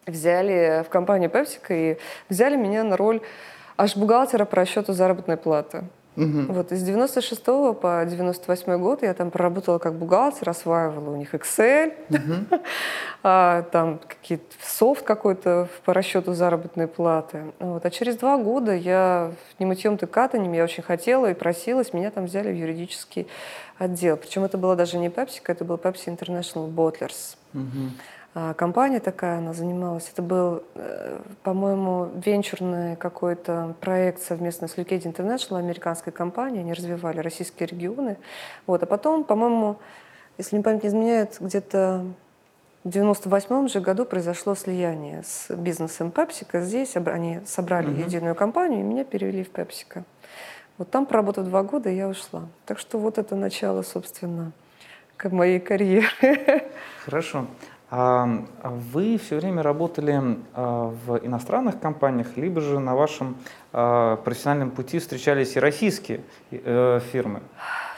взяли 0.06 0.84
в 0.84 0.90
компанию 0.90 1.30
PepsiCo 1.30 1.70
и 1.70 1.98
взяли 2.30 2.56
меня 2.56 2.84
на 2.84 2.98
роль 2.98 3.22
аж 3.78 3.96
бухгалтера 3.96 4.46
по 4.46 4.58
расчету 4.58 4.94
заработной 4.94 5.38
платы. 5.38 5.84
Угу. 6.18 6.53
Вот 6.53 6.72
из 6.74 6.84
96 6.84 7.44
по 7.46 8.06
98 8.06 8.77
год 8.77 9.01
я 9.01 9.13
там 9.13 9.32
проработала 9.32 9.80
как 9.80 9.94
бухгалтер, 9.94 10.50
осваивала 10.50 11.10
у 11.10 11.15
них 11.15 11.34
Excel, 11.34 11.94
угу. 12.10 12.60
а, 13.24 13.63
там 13.72 14.00
какие-то 14.06 14.53
софт 14.62 15.06
какой-то 15.06 15.70
по 15.86 15.94
расчету 15.94 16.34
заработной 16.34 16.88
платы. 16.88 17.44
Вот. 17.60 17.86
А 17.86 17.89
через 17.89 18.18
два 18.18 18.38
года 18.38 18.74
я 18.75 19.32
не 19.58 19.65
мытьем 19.65 19.98
ты 19.98 20.06
катанем, 20.06 20.51
я 20.51 20.65
очень 20.65 20.84
хотела 20.84 21.32
и 21.32 21.34
просилась, 21.34 21.94
меня 21.94 22.12
там 22.12 22.25
взяли 22.25 22.51
в 22.51 22.56
юридический 22.56 23.27
отдел. 23.77 24.18
Причем 24.18 24.44
это 24.44 24.58
было 24.58 24.75
даже 24.75 24.98
не 24.98 25.08
Pepsi, 25.08 25.41
это 25.48 25.63
был 25.63 25.77
Pepsi 25.77 26.08
International 26.08 26.70
Bottlers. 26.70 27.38
Угу. 27.53 27.91
А, 28.34 28.54
компания 28.54 29.00
такая, 29.00 29.40
она 29.40 29.54
занималась. 29.54 30.10
Это 30.12 30.22
был, 30.22 30.64
э, 30.76 31.20
по-моему, 31.44 32.10
венчурный 32.24 32.96
какой-то 32.96 33.76
проект 33.82 34.22
совместно 34.22 34.68
с 34.68 34.76
Lucade 34.78 35.04
International, 35.04 35.58
американской 35.58 36.14
компанией. 36.14 36.62
Они 36.62 36.74
развивали 36.74 37.20
российские 37.20 37.68
регионы. 37.68 38.18
Вот. 38.68 38.84
А 38.84 38.86
потом, 38.86 39.26
по-моему, 39.26 39.78
если 40.38 40.56
не 40.56 40.64
память 40.64 40.84
не 40.84 40.90
изменяет, 40.90 41.38
где-то 41.42 42.06
в 42.86 42.90
98 42.90 43.68
же 43.68 43.82
году 43.82 44.06
произошло 44.06 44.56
слияние 44.56 45.24
с 45.24 45.54
бизнесом 45.54 46.12
PepsiCo. 46.16 46.62
Здесь 46.62 46.96
они 46.96 47.42
собрали 47.46 47.90
uh-huh. 47.90 48.06
единую 48.06 48.34
компанию 48.34 48.80
и 48.80 48.84
меня 48.84 49.04
перевели 49.04 49.44
в 49.44 49.52
PepsiCo. 49.52 50.04
Вот 50.78 50.90
там, 50.90 51.06
проработав 51.06 51.46
два 51.46 51.62
года, 51.64 51.90
я 51.90 52.08
ушла. 52.08 52.48
Так 52.66 52.80
что 52.80 52.98
вот 52.98 53.18
это 53.20 53.36
начало, 53.36 53.84
собственно, 53.84 54.52
моей 55.32 55.60
карьеры. 55.60 56.08
Хорошо. 57.06 57.46
Вы 57.91 59.17
все 59.17 59.36
время 59.36 59.63
работали 59.63 60.38
а, 60.53 60.95
в 61.05 61.17
иностранных 61.25 61.77
компаниях, 61.81 62.38
либо 62.38 62.62
же 62.62 62.79
на 62.79 62.95
вашем 62.95 63.36
а, 63.74 64.15
профессиональном 64.15 64.71
пути 64.71 65.00
встречались 65.00 65.57
и 65.57 65.60
российские 65.60 66.21
э, 66.51 67.01
фирмы? 67.12 67.41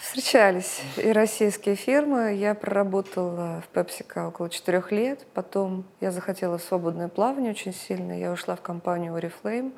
Встречались 0.01 0.81
и 0.97 1.11
российские 1.11 1.75
фирмы. 1.75 2.33
Я 2.33 2.55
проработала 2.55 3.61
в 3.61 3.75
PepsiCo 3.75 4.29
около 4.29 4.49
четырех 4.49 4.91
лет. 4.91 5.27
Потом 5.35 5.85
я 6.01 6.11
захотела 6.11 6.57
свободное 6.57 7.07
плавание 7.07 7.51
очень 7.51 7.73
сильно. 7.73 8.13
Я 8.19 8.31
ушла 8.31 8.55
в 8.55 8.61
компанию 8.61 9.15
Oriflame. 9.15 9.73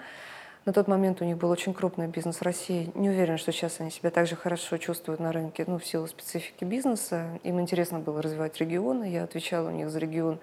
На 0.66 0.74
тот 0.74 0.88
момент 0.88 1.22
у 1.22 1.26
них 1.26 1.38
был 1.38 1.52
очень 1.52 1.76
крупный 1.76 2.08
бизнес 2.08 2.38
в 2.38 2.42
России. 2.42 2.92
Не 2.96 3.10
уверена, 3.10 3.38
что 3.38 3.52
сейчас 3.52 3.80
они 3.80 3.92
себя 3.92 4.10
так 4.10 4.26
же 4.26 4.36
хорошо 4.36 4.78
чувствуют 4.78 5.20
на 5.20 5.32
рынке, 5.32 5.64
ну, 5.68 5.78
в 5.78 5.86
силу 5.86 6.08
специфики 6.08 6.64
бизнеса. 6.64 7.40
Им 7.44 7.62
интересно 7.62 8.00
было 8.00 8.20
развивать 8.20 8.58
регионы. 8.58 9.04
Я 9.04 9.26
отвечала 9.26 9.68
у 9.68 9.72
них 9.72 9.92
за 9.92 10.00
регион 10.00 10.40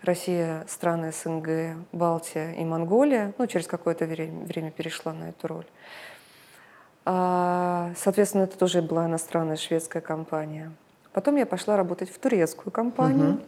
Россия, 0.00 0.64
страны 0.66 1.12
СНГ, 1.12 1.76
Балтия 1.92 2.52
и 2.52 2.64
Монголия. 2.64 3.34
Ну, 3.36 3.46
через 3.46 3.66
какое-то 3.66 4.06
время, 4.06 4.46
время 4.46 4.70
перешла 4.70 5.12
на 5.12 5.28
эту 5.28 5.46
роль. 5.46 5.66
А, 7.04 7.92
соответственно, 7.98 8.44
это 8.44 8.56
тоже 8.56 8.80
была 8.80 9.04
иностранная 9.04 9.56
шведская 9.56 10.00
компания. 10.00 10.72
Потом 11.12 11.36
я 11.36 11.44
пошла 11.44 11.76
работать 11.76 12.08
в 12.08 12.18
турецкую 12.18 12.72
компанию. 12.72 13.32
Uh-huh. 13.32 13.46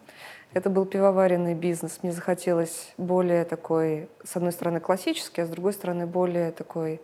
Это 0.55 0.71
был 0.71 0.87
пивоваренный 0.87 1.55
бизнес. 1.55 1.99
Мне 2.03 2.13
захотелось 2.13 2.93
более 2.97 3.45
такой, 3.45 4.09
с 4.25 4.35
одной 4.37 4.53
стороны, 4.53 4.81
классический, 4.81 5.43
а 5.43 5.47
с 5.47 5.51
другой 5.51 5.73
стороны, 5.73 6.07
более 6.07 6.53
такой 6.53 7.01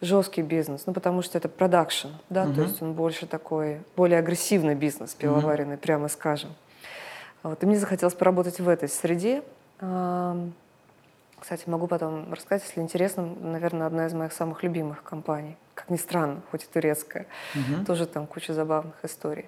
жесткий 0.00 0.40
бизнес. 0.40 0.84
Ну, 0.86 0.94
потому 0.94 1.20
что 1.20 1.36
это 1.36 1.48
продакшн, 1.50 2.08
да, 2.30 2.44
uh-huh. 2.44 2.54
то 2.54 2.62
есть 2.62 2.80
он 2.80 2.94
больше 2.94 3.26
такой, 3.26 3.82
более 3.96 4.18
агрессивный 4.18 4.74
бизнес 4.74 5.14
пивоваренный, 5.14 5.74
uh-huh. 5.74 5.80
прямо 5.80 6.08
скажем. 6.08 6.54
Вот, 7.42 7.62
и 7.62 7.66
мне 7.66 7.76
захотелось 7.76 8.14
поработать 8.14 8.60
в 8.60 8.68
этой 8.68 8.88
среде. 8.88 9.42
Кстати, 11.38 11.68
могу 11.68 11.86
потом 11.86 12.32
рассказать, 12.32 12.66
если 12.66 12.80
интересно, 12.80 13.26
наверное, 13.40 13.86
одна 13.86 14.06
из 14.06 14.12
моих 14.12 14.32
самых 14.32 14.62
любимых 14.62 15.02
компаний. 15.02 15.56
Как 15.74 15.88
ни 15.88 15.96
странно, 15.96 16.42
хоть 16.50 16.64
и 16.64 16.66
турецкая. 16.66 17.26
Uh-huh. 17.54 17.84
Тоже 17.84 18.06
там 18.06 18.26
куча 18.26 18.52
забавных 18.52 18.96
историй. 19.02 19.46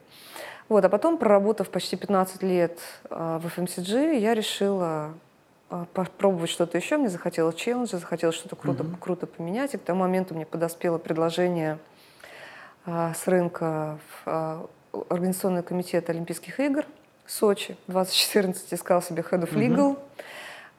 Вот, 0.73 0.83
а 0.87 0.89
потом, 0.89 1.19
проработав 1.19 1.69
почти 1.69 1.97
15 1.97 2.43
лет 2.43 2.79
э, 3.11 3.41
в 3.43 3.47
FMCG, 3.47 4.17
я 4.19 4.33
решила 4.33 5.13
э, 5.69 5.85
попробовать 5.93 6.49
что-то 6.49 6.79
еще. 6.79 6.97
Мне 6.97 7.11
захотелось 7.11 7.57
челленджа, 7.57 7.99
захотелось 7.99 8.37
что-то 8.37 8.57
круто, 8.57 8.83
mm-hmm. 8.83 8.97
круто 8.99 9.27
поменять. 9.27 9.75
И 9.75 9.77
к 9.77 9.83
тому 9.83 10.01
моменту 10.01 10.35
мне 10.35 10.47
подоспело 10.47 10.97
предложение 10.97 11.79
э, 12.87 13.13
с 13.15 13.29
рынка 13.29 13.99
в 14.25 14.67
Организационный 15.11 15.63
комитет 15.63 16.09
Олимпийских 16.09 16.59
игр 16.59 16.87
Сочи 17.27 17.77
2014 17.89 18.73
искал 18.73 19.03
себе 19.03 19.23
Head 19.31 19.43
of 19.43 19.53
Legal. 19.53 19.77
Mm-hmm. 19.77 19.99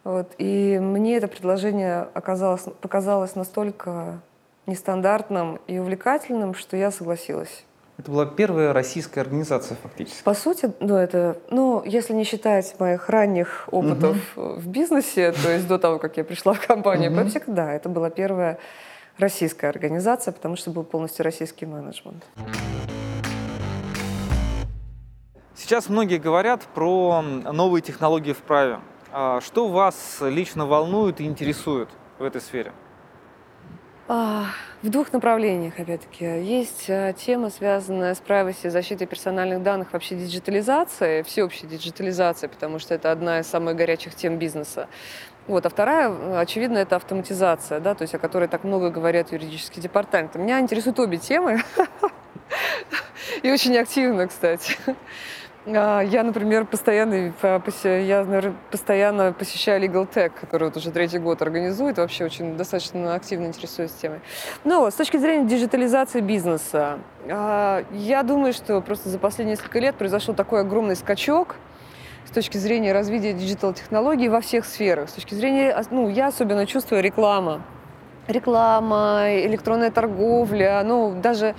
Вот, 0.05 0.31
и 0.39 0.79
мне 0.81 1.17
это 1.17 1.27
предложение 1.27 2.07
оказалось, 2.15 2.63
показалось 2.81 3.35
настолько 3.35 4.21
нестандартным 4.65 5.59
и 5.67 5.77
увлекательным, 5.77 6.55
что 6.55 6.77
я 6.77 6.89
согласилась. 6.89 7.63
Это 7.97 8.09
была 8.09 8.25
первая 8.25 8.73
российская 8.73 9.21
организация 9.21 9.77
фактически. 9.81 10.23
По 10.23 10.33
сути, 10.33 10.73
ну 10.79 10.95
это, 10.95 11.37
ну 11.51 11.83
если 11.85 12.13
не 12.13 12.23
считать 12.23 12.75
моих 12.79 13.07
ранних 13.09 13.69
опытов 13.71 14.17
uh-huh. 14.35 14.59
в 14.59 14.67
бизнесе, 14.67 15.31
то 15.31 15.51
есть 15.51 15.67
до 15.67 15.77
того, 15.77 15.99
как 15.99 16.17
я 16.17 16.23
пришла 16.23 16.53
в 16.53 16.65
компанию 16.65 17.11
uh-huh. 17.11 17.25
Pepsi, 17.25 17.43
да, 17.47 17.71
это 17.71 17.89
была 17.89 18.09
первая 18.09 18.57
российская 19.19 19.67
организация, 19.67 20.31
потому 20.31 20.55
что 20.55 20.71
был 20.71 20.83
полностью 20.83 21.23
российский 21.23 21.67
менеджмент. 21.67 22.25
Сейчас 25.55 25.87
многие 25.87 26.17
говорят 26.17 26.63
про 26.73 27.21
новые 27.21 27.83
технологии 27.83 28.33
в 28.33 28.39
праве. 28.39 28.79
А 29.11 29.39
что 29.41 29.67
вас 29.67 30.17
лично 30.21 30.65
волнует 30.65 31.21
и 31.21 31.25
интересует 31.25 31.89
в 32.17 32.23
этой 32.23 32.41
сфере? 32.41 32.73
А, 34.07 34.47
в 34.81 34.89
двух 34.89 35.13
направлениях, 35.13 35.79
опять-таки. 35.79 36.25
Есть 36.25 36.89
а, 36.89 37.13
тема, 37.13 37.49
связанная 37.49 38.13
с 38.13 38.21
privacy, 38.21 38.69
защитой 38.69 39.05
персональных 39.05 39.63
данных, 39.63 39.93
вообще 39.93 40.15
диджитализацией, 40.15 41.23
всеобщей 41.23 41.67
диджитализацией, 41.67 42.49
потому 42.49 42.79
что 42.79 42.93
это 42.93 43.11
одна 43.11 43.39
из 43.39 43.47
самых 43.47 43.77
горячих 43.77 44.13
тем 44.15 44.37
бизнеса. 44.37 44.89
Вот. 45.47 45.65
А 45.65 45.69
вторая, 45.69 46.39
очевидно, 46.39 46.79
это 46.79 46.97
автоматизация, 46.97 47.79
да, 47.79 47.95
то 47.95 48.01
есть 48.01 48.13
о 48.13 48.19
которой 48.19 48.49
так 48.49 48.65
много 48.65 48.89
говорят 48.89 49.31
юридические 49.31 49.81
департаменты. 49.81 50.37
Меня 50.37 50.59
интересуют 50.59 50.99
обе 50.99 51.17
темы. 51.17 51.61
И 53.41 53.49
очень 53.51 53.77
активно, 53.77 54.27
кстати. 54.27 54.77
А, 55.65 56.01
я, 56.01 56.23
например, 56.23 56.65
постоянно, 56.65 57.33
я, 57.83 58.25
наверное, 58.25 58.55
постоянно 58.69 59.31
посещаю 59.31 59.81
Legal 59.81 60.07
Tech, 60.13 60.31
который 60.39 60.65
вот 60.65 60.77
уже 60.77 60.91
третий 60.91 61.19
год 61.19 61.41
организует, 61.41 61.97
вообще 61.97 62.25
очень 62.25 62.57
достаточно 62.57 63.15
активно 63.15 63.45
интересуюсь 63.45 63.91
темой. 63.91 64.19
Но 64.65 64.89
с 64.89 64.93
точки 64.93 65.17
зрения 65.17 65.47
диджитализации 65.47 66.19
бизнеса, 66.19 66.99
а, 67.29 67.83
я 67.91 68.23
думаю, 68.23 68.53
что 68.53 68.81
просто 68.81 69.09
за 69.09 69.19
последние 69.19 69.55
несколько 69.55 69.79
лет 69.79 69.95
произошел 69.95 70.33
такой 70.33 70.61
огромный 70.61 70.95
скачок 70.95 71.55
с 72.25 72.31
точки 72.31 72.57
зрения 72.57 72.91
развития 72.91 73.33
диджитал-технологий 73.33 74.27
во 74.27 74.41
всех 74.41 74.65
сферах. 74.65 75.09
С 75.09 75.13
точки 75.13 75.33
зрения, 75.33 75.81
ну, 75.91 76.09
я 76.09 76.27
особенно 76.27 76.65
чувствую 76.65 77.01
реклама. 77.01 77.61
Реклама, 78.27 79.25
электронная 79.45 79.91
торговля, 79.91 80.81
ну, 80.83 81.13
даже 81.21 81.55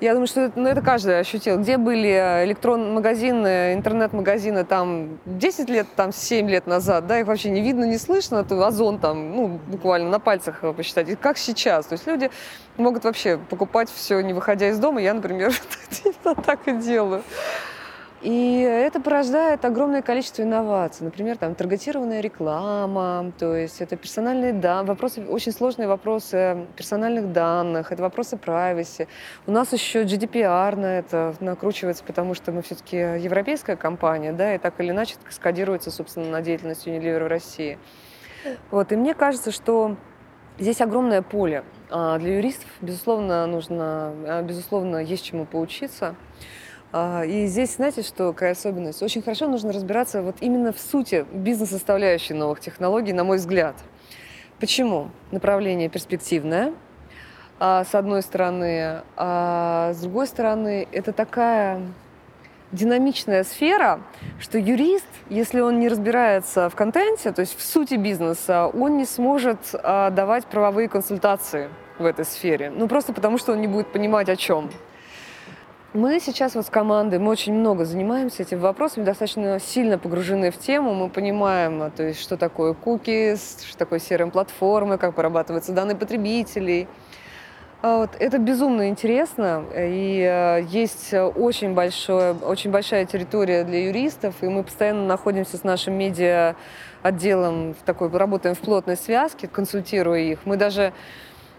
я 0.00 0.12
думаю, 0.12 0.26
что 0.26 0.40
это, 0.42 0.58
ну, 0.58 0.68
это 0.68 0.80
каждый 0.80 1.18
ощутил. 1.18 1.58
Где 1.58 1.76
были 1.76 2.08
электронные 2.44 2.92
магазины, 2.92 3.74
интернет-магазины 3.74 4.64
там 4.64 5.18
10 5.26 5.68
лет, 5.68 5.86
там 5.94 6.12
7 6.12 6.48
лет 6.48 6.66
назад, 6.66 7.06
да, 7.06 7.20
их 7.20 7.26
вообще 7.26 7.50
не 7.50 7.60
видно, 7.60 7.84
не 7.84 7.98
слышно, 7.98 8.44
то 8.44 8.66
озон 8.66 8.98
там, 8.98 9.36
ну, 9.36 9.60
буквально 9.68 10.08
на 10.08 10.18
пальцах 10.18 10.62
посчитать. 10.76 11.08
И 11.10 11.16
как 11.16 11.36
сейчас. 11.38 11.86
То 11.86 11.94
есть 11.94 12.06
люди 12.06 12.30
могут 12.76 13.04
вообще 13.04 13.38
покупать 13.38 13.90
все, 13.90 14.20
не 14.20 14.32
выходя 14.32 14.68
из 14.68 14.78
дома. 14.78 15.00
Я, 15.02 15.14
например, 15.14 15.52
так 16.44 16.66
и 16.66 16.72
делаю. 16.72 17.22
И 18.20 18.60
это 18.60 19.00
порождает 19.00 19.64
огромное 19.64 20.02
количество 20.02 20.42
инноваций. 20.42 21.04
Например, 21.04 21.38
там 21.38 21.54
таргетированная 21.54 22.20
реклама, 22.20 23.32
то 23.38 23.56
есть 23.56 23.80
это 23.80 23.96
персональные 23.96 24.52
данные, 24.52 24.88
вопросы, 24.88 25.22
очень 25.26 25.52
сложные 25.52 25.88
вопросы 25.88 26.66
персональных 26.76 27.32
данных, 27.32 27.92
это 27.92 28.02
вопросы 28.02 28.36
privacy. 28.36 29.08
У 29.46 29.52
нас 29.52 29.72
еще 29.72 30.02
GDPR 30.02 30.76
на 30.76 30.98
это 30.98 31.34
накручивается, 31.40 32.04
потому 32.04 32.34
что 32.34 32.52
мы 32.52 32.60
все-таки 32.60 32.96
европейская 32.96 33.76
компания, 33.76 34.32
да, 34.32 34.54
и 34.54 34.58
так 34.58 34.78
или 34.80 34.90
иначе 34.90 35.14
скодируется, 35.30 35.90
собственно, 35.90 36.28
на 36.28 36.42
деятельность 36.42 36.86
Unilever 36.86 37.24
в 37.24 37.28
России. 37.28 37.78
Вот, 38.70 38.92
и 38.92 38.96
мне 38.96 39.14
кажется, 39.14 39.50
что 39.50 39.96
здесь 40.58 40.82
огромное 40.82 41.22
поле. 41.22 41.64
А 41.88 42.18
для 42.18 42.36
юристов, 42.36 42.68
безусловно, 42.82 43.46
нужно, 43.46 44.12
а, 44.26 44.42
безусловно, 44.42 44.98
есть 44.98 45.24
чему 45.24 45.46
поучиться. 45.46 46.14
А, 46.92 47.24
и 47.24 47.46
здесь, 47.46 47.76
знаете, 47.76 48.02
что 48.02 48.32
какая 48.32 48.52
особенность? 48.52 49.02
Очень 49.02 49.22
хорошо 49.22 49.46
нужно 49.46 49.72
разбираться 49.72 50.22
вот 50.22 50.36
именно 50.40 50.72
в 50.72 50.78
сути 50.78 51.24
бизнес-составляющей 51.32 52.34
новых 52.34 52.60
технологий, 52.60 53.12
на 53.12 53.22
мой 53.22 53.36
взгляд. 53.36 53.76
Почему? 54.58 55.10
Направление 55.30 55.88
перспективное, 55.88 56.74
а, 57.60 57.84
с 57.84 57.94
одной 57.94 58.22
стороны, 58.22 59.02
а 59.16 59.92
с 59.94 60.00
другой 60.00 60.26
стороны, 60.26 60.88
это 60.90 61.12
такая 61.12 61.80
динамичная 62.72 63.44
сфера, 63.44 64.00
что 64.40 64.58
юрист, 64.58 65.06
если 65.28 65.60
он 65.60 65.78
не 65.78 65.88
разбирается 65.88 66.68
в 66.68 66.74
контенте, 66.74 67.32
то 67.32 67.40
есть 67.40 67.56
в 67.56 67.62
сути 67.62 67.94
бизнеса, 67.94 68.66
он 68.66 68.96
не 68.96 69.04
сможет 69.04 69.58
а, 69.74 70.10
давать 70.10 70.46
правовые 70.46 70.88
консультации 70.88 71.68
в 71.98 72.04
этой 72.04 72.24
сфере. 72.24 72.70
Ну, 72.70 72.88
просто 72.88 73.12
потому, 73.12 73.38
что 73.38 73.52
он 73.52 73.60
не 73.60 73.68
будет 73.68 73.92
понимать, 73.92 74.28
о 74.28 74.36
чем. 74.36 74.70
Мы 75.92 76.20
сейчас 76.20 76.54
вот 76.54 76.66
с 76.66 76.70
командой, 76.70 77.18
мы 77.18 77.32
очень 77.32 77.52
много 77.52 77.84
занимаемся 77.84 78.44
этими 78.44 78.60
вопросами, 78.60 79.04
достаточно 79.04 79.58
сильно 79.58 79.98
погружены 79.98 80.52
в 80.52 80.56
тему, 80.56 80.94
мы 80.94 81.08
понимаем, 81.08 81.90
то 81.90 82.04
есть, 82.04 82.20
что 82.20 82.36
такое 82.36 82.74
куки, 82.74 83.34
что 83.36 83.76
такое 83.76 83.98
CRM-платформы, 83.98 84.98
как 84.98 85.16
вырабатываются 85.16 85.72
данные 85.72 85.96
потребителей. 85.96 86.86
А 87.82 87.96
вот, 87.96 88.10
это 88.20 88.38
безумно 88.38 88.88
интересно, 88.88 89.64
и 89.74 90.20
э, 90.22 90.62
есть 90.68 91.12
очень, 91.12 91.74
большое, 91.74 92.34
очень 92.34 92.70
большая 92.70 93.04
территория 93.04 93.64
для 93.64 93.86
юристов, 93.86 94.36
и 94.42 94.46
мы 94.46 94.62
постоянно 94.62 95.06
находимся 95.06 95.56
с 95.56 95.64
нашим 95.64 95.94
медиа 95.94 96.54
отделом, 97.02 97.74
в 97.74 97.82
такой, 97.84 98.10
работаем 98.10 98.54
в 98.54 98.60
плотной 98.60 98.96
связке, 98.96 99.48
консультируя 99.48 100.20
их. 100.20 100.38
Мы 100.44 100.56
даже 100.56 100.92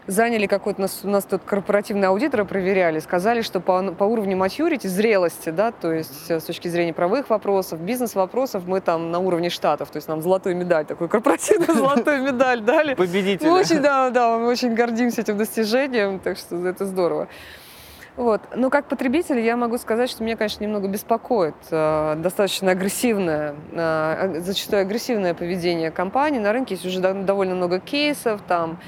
заняли 0.07 0.47
какой-то, 0.47 0.81
нас, 0.81 1.01
у 1.03 1.09
нас 1.09 1.25
тут 1.25 1.43
корпоративные 1.43 2.07
аудиторы 2.09 2.45
проверяли, 2.45 2.99
сказали, 2.99 3.41
что 3.41 3.59
по, 3.59 3.91
по 3.91 4.03
уровню 4.03 4.37
maturity, 4.37 4.87
зрелости, 4.87 5.49
да, 5.49 5.71
то 5.71 5.93
есть 5.93 6.29
э, 6.29 6.39
с 6.39 6.43
точки 6.43 6.67
зрения 6.67 6.93
правовых 6.93 7.29
вопросов, 7.29 7.79
бизнес-вопросов, 7.79 8.63
мы 8.65 8.81
там 8.81 9.11
на 9.11 9.19
уровне 9.19 9.49
штатов, 9.49 9.89
то 9.91 9.97
есть 9.97 10.07
нам 10.07 10.21
золотую 10.21 10.55
медаль, 10.55 10.85
такую 10.85 11.09
корпоративную 11.09 11.73
золотую 11.77 12.23
медаль 12.23 12.61
дали. 12.61 12.95
Победители. 12.95 13.47
Мы 13.47 13.59
очень, 13.59 13.79
да, 13.79 14.09
да, 14.09 14.37
мы 14.37 14.47
очень 14.47 14.73
гордимся 14.73 15.21
этим 15.21 15.37
достижением, 15.37 16.19
так 16.19 16.37
что 16.37 16.55
это 16.67 16.85
здорово. 16.85 17.27
Вот. 18.17 18.41
Но 18.55 18.69
как 18.69 18.87
потребитель 18.87 19.39
я 19.39 19.55
могу 19.55 19.77
сказать, 19.77 20.09
что 20.09 20.23
меня, 20.23 20.35
конечно, 20.35 20.61
немного 20.63 20.87
беспокоит 20.89 21.55
э, 21.71 22.15
достаточно 22.17 22.71
агрессивное, 22.71 23.55
э, 23.71 24.41
зачастую 24.41 24.81
агрессивное 24.81 25.33
поведение 25.33 25.91
компании. 25.91 26.39
На 26.39 26.51
рынке 26.51 26.75
есть 26.75 26.85
уже 26.85 26.99
довольно 26.99 27.55
много 27.55 27.79
кейсов, 27.79 28.41
там 28.45 28.79
а, 28.81 28.83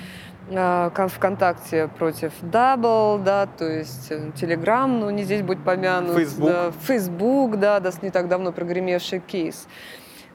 ВКонтакте 0.49 1.87
против 1.87 2.33
Double, 2.41 3.23
да, 3.23 3.45
то 3.45 3.65
есть 3.65 4.11
Telegram, 4.11 4.87
ну, 4.87 5.09
не 5.09 5.23
здесь 5.23 5.41
будет 5.41 5.63
помянут. 5.63 6.17
Facebook. 6.17 6.49
Да, 6.49 6.71
Facebook, 6.81 7.59
да, 7.59 7.79
да, 7.79 7.91
не 8.01 8.11
так 8.11 8.27
давно 8.27 8.51
прогремевший 8.51 9.19
кейс. 9.19 9.67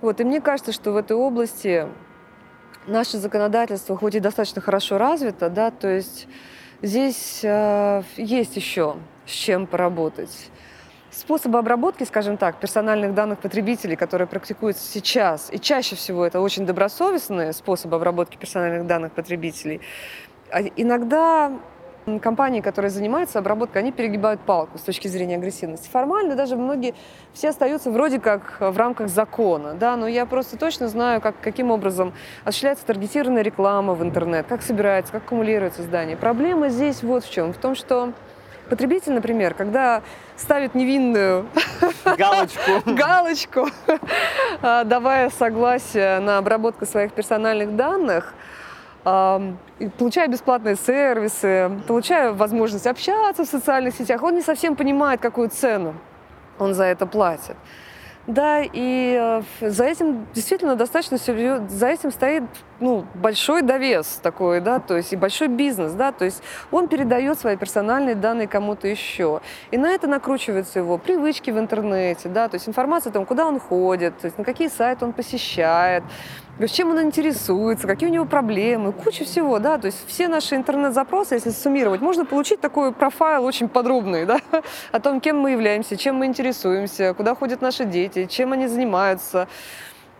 Вот, 0.01 0.21
и 0.21 0.25
мне 0.25 0.41
кажется, 0.41 0.73
что 0.73 0.93
в 0.93 0.97
этой 0.97 1.17
области 1.17 1.87
наше 2.87 3.19
законодательство, 3.19 3.97
хоть 3.97 4.15
и 4.15 4.21
достаточно 4.21 4.63
хорошо 4.63 4.99
развито, 4.99 5.51
да, 5.51 5.71
то 5.71 5.89
есть 5.89 6.27
здесь 6.83 7.41
э, 7.43 8.03
есть 8.17 8.57
еще 8.57 8.97
с 9.27 9.31
чем 9.31 9.67
поработать. 9.67 10.51
Способы 11.19 11.59
обработки, 11.59 12.05
скажем 12.05 12.37
так, 12.37 12.61
персональных 12.61 13.13
данных 13.13 13.41
потребителей, 13.41 13.97
которые 13.97 14.29
практикуются 14.29 14.89
сейчас, 14.89 15.49
и 15.51 15.59
чаще 15.59 15.97
всего 15.97 16.25
это 16.25 16.41
очень 16.41 16.65
добросовестные 16.65 17.53
способы 17.53 17.97
обработки 17.97 18.37
персональных 18.37 18.87
данных 18.87 19.11
потребителей, 19.11 19.81
а 20.53 20.61
иногда 20.77 21.51
компании, 22.23 22.61
которые 22.61 22.93
занимаются 22.93 23.41
обработкой, 23.41 23.83
они 23.83 23.91
перегибают 23.91 24.41
палку 24.43 24.79
с 24.79 24.83
точки 24.83 25.09
зрения 25.09 25.35
агрессивности. 25.35 25.89
Формально 25.91 26.37
даже 26.37 26.55
многие, 26.55 26.95
все 27.33 27.49
остаются 27.49 27.91
вроде 27.91 28.21
как 28.21 28.59
в 28.61 28.79
рамках 28.79 29.09
закона, 29.09 29.75
да, 29.75 29.97
но 29.97 30.07
я 30.07 30.25
просто 30.25 30.57
точно 30.57 30.87
знаю, 30.87 31.21
как, 31.21 31.35
каким 31.41 31.73
образом 31.73 32.13
осуществляется 32.45 32.87
таргетированная 32.87 33.43
реклама 33.43 33.95
в 33.95 34.05
интернет, 34.05 34.47
как 34.47 34.63
собирается, 34.63 35.13
как 35.13 35.25
аккумулируется 35.25 35.83
здание. 35.83 36.17
Проблема 36.17 36.69
здесь 36.69 37.03
вот 37.03 37.25
в 37.25 37.31
чем, 37.31 37.53
в 37.53 37.59
том, 37.59 37.75
что 37.75 38.13
Потребитель, 38.69 39.13
например, 39.13 39.55
когда 39.55 40.03
ставит 40.37 40.75
невинную 40.75 41.47
галочку, 42.05 42.83
галочку 42.87 43.69
а, 44.63 44.85
давая 44.85 45.31
согласие 45.31 46.21
на 46.21 46.39
обработку 46.39 46.87
своих 46.87 47.13
персональных 47.13 47.77
данных, 47.77 48.35
получая 49.05 50.29
бесплатные 50.29 50.77
сервисы, 50.77 51.71
получая 51.87 52.33
возможность 52.33 52.87
общаться 52.87 53.45
в 53.45 53.49
социальных 53.49 53.95
сетях, 53.95 54.23
он 54.23 54.35
не 54.35 54.43
совсем 54.43 54.77
понимает, 54.77 55.21
какую 55.21 55.49
цену 55.49 55.95
он 56.59 56.75
за 56.75 56.85
это 56.85 57.07
платит. 57.07 57.57
Да, 58.29 58.61
и 58.61 59.17
э, 59.19 59.43
за 59.71 59.85
этим 59.85 60.27
действительно 60.35 60.77
достаточно 60.77 61.17
серьезно, 61.17 61.67
за 61.71 61.87
этим 61.87 62.13
стоит 62.13 62.43
ну, 62.79 63.07
большой 63.15 63.63
довес 63.63 64.21
такой, 64.23 64.61
да, 64.61 64.81
то 64.81 64.99
есть 64.99 65.15
и 65.15 65.17
большой 65.17 65.49
бизнес, 65.49 65.93
да, 65.93 66.13
то 66.13 66.27
есть 66.27 66.43
он 66.71 66.89
передает 66.89 67.39
свои 67.39 67.57
персональные 67.57 68.17
данные 68.17 68.47
кому-то 68.47 68.87
еще. 68.87 69.41
И 69.71 69.79
на 69.79 69.93
это 69.93 70.09
накручиваются 70.09 70.79
его 70.79 70.99
привычки 70.99 71.51
в 71.51 71.59
интернете, 71.59 72.29
да, 72.29 72.51
то 72.51 72.57
есть 72.57 72.69
информация 72.69 73.09
о 73.11 73.15
том, 73.15 73.25
куда 73.25 73.47
он 73.47 73.59
ходит, 73.59 74.19
то 74.19 74.27
есть 74.27 74.37
на 74.37 74.45
какие 74.45 74.69
сайты 74.69 75.07
он 75.07 75.15
посещает, 75.15 76.05
чем 76.67 76.91
он 76.91 77.03
интересуется, 77.03 77.87
какие 77.87 78.09
у 78.09 78.13
него 78.13 78.25
проблемы, 78.25 78.93
куча 78.93 79.25
всего, 79.25 79.59
да, 79.61 79.79
то 79.79 79.87
есть 79.87 79.99
все 80.09 80.27
наши 80.27 80.57
интернет-запросы, 80.57 81.35
если 81.35 81.51
суммировать, 81.51 82.01
можно 82.01 82.25
получить 82.25 82.61
такой 82.61 82.93
профайл 82.93 83.45
очень 83.45 83.69
подробный, 83.69 84.27
да, 84.27 84.41
о 84.93 85.01
том, 85.01 85.21
кем 85.21 85.39
мы 85.39 85.53
являемся, 85.53 85.97
чем 85.97 86.17
мы 86.17 86.27
интересуемся, 86.27 87.15
куда 87.15 87.35
ходят 87.35 87.61
наши 87.61 87.85
дети, 87.85 88.27
чем 88.27 88.53
они 88.53 88.67
занимаются, 88.67 89.47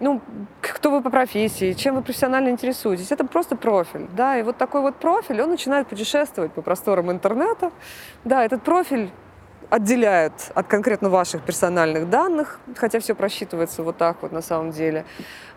ну, 0.01 0.21
кто 0.61 0.93
вы 0.93 1.03
по 1.03 1.11
профессии, 1.11 1.73
чем 1.73 1.97
вы 1.97 2.03
профессионально 2.03 2.51
интересуетесь. 2.51 3.11
Это 3.11 3.25
просто 3.25 3.57
профиль, 3.57 4.07
да, 4.17 4.39
и 4.39 4.43
вот 4.43 4.57
такой 4.57 4.81
вот 4.81 4.95
профиль, 4.97 5.43
он 5.43 5.51
начинает 5.51 5.89
путешествовать 5.89 6.53
по 6.53 6.63
просторам 6.63 7.11
интернета, 7.11 7.73
да, 8.25 8.45
этот 8.45 8.63
профиль 8.63 9.11
отделяет 9.71 10.33
от 10.55 10.67
конкретно 10.67 11.11
ваших 11.11 11.43
персональных 11.43 12.09
данных, 12.09 12.61
хотя 12.77 13.01
все 13.01 13.15
просчитывается 13.15 13.83
вот 13.83 13.97
так 13.97 14.17
вот 14.23 14.33
на 14.33 14.43
самом 14.43 14.71
деле. 14.71 15.05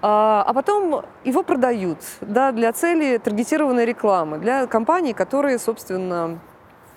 А, 0.01 0.43
а 0.45 0.53
потом 0.53 1.05
его 1.23 1.43
продают 1.43 1.99
да, 2.21 2.51
для 2.51 2.73
цели 2.73 3.17
таргетированной 3.17 3.85
рекламы, 3.85 4.37
для 4.37 4.67
компаний, 4.67 5.13
которые, 5.13 5.59
собственно, 5.59 6.39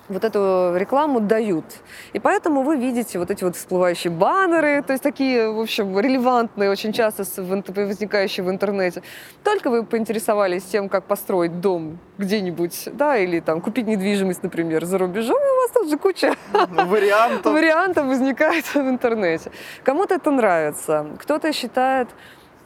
вот 0.07 0.23
эту 0.23 0.73
рекламу 0.75 1.19
дают. 1.19 1.65
И 2.13 2.19
поэтому 2.19 2.61
вы 2.61 2.77
видите 2.77 3.17
вот 3.17 3.31
эти 3.31 3.43
вот 3.43 3.55
всплывающие 3.55 4.11
баннеры, 4.11 4.83
то 4.83 4.93
есть 4.93 5.03
такие, 5.03 5.49
в 5.51 5.59
общем, 5.59 5.99
релевантные, 5.99 6.69
очень 6.69 6.93
часто 6.93 7.23
возникающие 7.41 8.45
в 8.45 8.49
интернете. 8.49 9.01
Только 9.43 9.69
вы 9.69 9.83
поинтересовались 9.83 10.63
тем, 10.63 10.89
как 10.89 11.05
построить 11.05 11.59
дом 11.59 11.97
где-нибудь, 12.17 12.89
да, 12.93 13.17
или 13.17 13.39
там 13.39 13.61
купить 13.61 13.87
недвижимость, 13.87 14.43
например, 14.43 14.85
за 14.85 14.97
рубежом, 14.97 15.37
и 15.37 15.49
у 15.49 15.61
вас 15.61 15.71
тут 15.73 15.89
же 15.89 15.97
куча 15.97 16.35
вариантов. 16.51 17.51
вариантов 17.51 18.05
возникает 18.05 18.65
в 18.65 18.77
интернете. 18.77 19.51
Кому-то 19.83 20.15
это 20.15 20.31
нравится, 20.31 21.07
кто-то 21.19 21.51
считает 21.51 22.09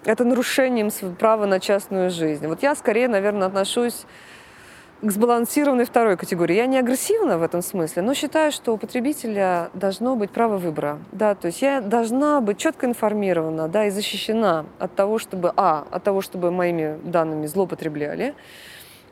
это 0.06 0.24
нарушением 0.24 0.90
права 1.16 1.46
на 1.46 1.60
частную 1.60 2.10
жизнь. 2.10 2.48
Вот 2.48 2.64
я 2.64 2.76
скорее, 2.76 3.08
наверное, 3.08 3.48
отношусь 3.48 4.06
к 5.02 5.12
сбалансированной 5.12 5.86
второй 5.86 6.18
категории. 6.18 6.56
Я 6.56 6.66
не 6.66 6.78
агрессивна 6.78 7.38
в 7.38 7.44
этом 7.44 7.62
смысле, 7.62 8.02
но 8.02 8.14
считаю, 8.14 8.52
что 8.52 8.74
у 8.74 8.78
потребителя 8.78 9.70
должно 9.74 10.16
быть 10.16 10.32
право 10.32 10.58
выбора. 10.58 11.00
Да, 11.12 11.36
то 11.36 11.48
есть 11.48 11.62
я 11.62 11.80
должна 11.80 12.42
быть 12.42 12.58
четко 12.58 12.86
информирована 12.86 13.70
да, 13.70 13.86
и 13.86 13.90
защищена 13.90 14.66
от 14.78 14.96
того, 14.96 15.18
чтобы, 15.18 15.54
а, 15.56 15.86
от 15.90 16.04
того, 16.04 16.22
чтобы 16.22 16.52
моими 16.52 16.98
данными 17.04 17.46
злоупотребляли, 17.48 18.36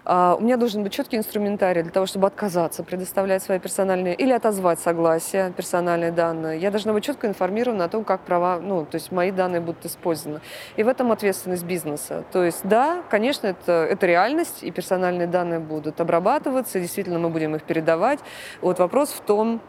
у 0.10 0.42
меня 0.42 0.56
должен 0.56 0.84
быть 0.84 0.94
четкий 0.94 1.18
инструментарий 1.18 1.84
для 1.84 1.92
того, 1.92 2.06
чтобы 2.06 2.28
отказаться 2.28 2.82
предоставлять 2.84 3.44
свои 3.44 3.60
персональные 3.60 4.16
или 4.16 4.32
отозвать 4.32 4.80
согласие, 4.80 5.52
персональные 5.52 6.12
данные. 6.12 6.60
Я 6.60 6.72
должна 6.72 6.94
быть 6.94 7.04
четко 7.04 7.28
информирована 7.28 7.86
о 7.86 7.90
том, 7.90 8.06
как 8.06 8.22
права, 8.22 8.60
ну, 8.60 8.86
то 8.86 8.96
есть 8.96 9.12
мои 9.12 9.32
данные 9.32 9.60
будут 9.60 9.86
использованы. 9.86 10.40
И 10.78 10.84
в 10.84 10.88
этом 10.88 11.12
ответственность 11.12 11.66
бизнеса. 11.66 12.24
То 12.32 12.44
есть, 12.44 12.62
да, 12.64 13.04
конечно, 13.10 13.48
это, 13.48 13.86
это 13.90 14.06
реальность, 14.08 14.64
и 14.64 14.72
персональные 14.72 15.28
данные 15.28 15.60
будут 15.60 16.00
обрабатываться, 16.00 16.78
и 16.78 16.82
действительно 16.82 17.20
мы 17.20 17.30
будем 17.30 17.56
их 17.56 17.64
передавать. 17.64 18.20
Вот 18.62 18.80
вопрос 18.80 19.10
в 19.10 19.20
том, 19.20 19.60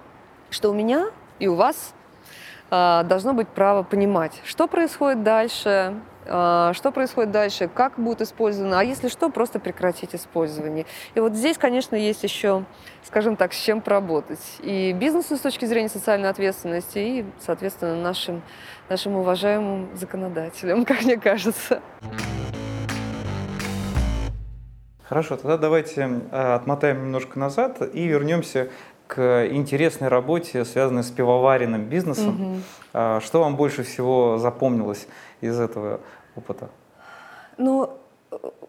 что 0.50 0.70
у 0.70 0.74
меня 0.74 1.10
и 1.38 1.48
у 1.48 1.54
вас 1.54 1.94
а, 2.70 3.02
должно 3.04 3.32
быть 3.32 3.48
право 3.48 3.82
понимать, 3.82 4.40
что 4.44 4.66
происходит 4.66 5.22
дальше, 5.22 5.68
а, 5.68 5.96
что 6.28 6.92
происходит 6.92 7.30
дальше, 7.30 7.68
как 7.72 7.98
будет 7.98 8.20
использовано, 8.20 8.80
а 8.80 8.84
если 8.84 9.08
что, 9.08 9.30
просто 9.30 9.58
прекратить 9.58 10.14
использование. 10.14 10.84
И 11.14 11.20
вот 11.20 11.34
здесь, 11.34 11.56
конечно, 11.56 11.96
есть 11.96 12.22
еще, 12.22 12.64
скажем 13.02 13.36
так, 13.36 13.52
с 13.52 13.56
чем 13.56 13.80
поработать. 13.80 14.40
И 14.60 14.92
бизнесу 14.92 15.36
с 15.36 15.40
точки 15.40 15.64
зрения 15.64 15.88
социальной 15.88 16.28
ответственности, 16.28 16.98
и, 16.98 17.24
соответственно, 17.40 17.96
нашим, 17.96 18.42
нашим 18.88 19.16
уважаемым 19.16 19.88
законодателям, 19.94 20.84
как 20.86 21.02
мне 21.02 21.16
кажется. 21.16 21.80
Хорошо, 25.08 25.36
тогда 25.36 25.56
давайте 25.56 26.20
а, 26.30 26.56
отмотаем 26.56 27.04
немножко 27.04 27.38
назад 27.38 27.80
и 27.94 28.06
вернемся 28.06 28.68
к 29.06 29.48
интересной 29.50 30.08
работе, 30.08 30.64
связанной 30.66 31.02
с 31.02 31.10
пивоваренным 31.10 31.86
бизнесом. 31.86 32.62
Угу. 32.92 33.20
Что 33.20 33.40
вам 33.40 33.56
больше 33.56 33.82
всего 33.82 34.38
запомнилось 34.38 35.08
из 35.40 35.58
этого 35.58 36.00
опыта? 36.38 36.70
Ну, 37.56 37.90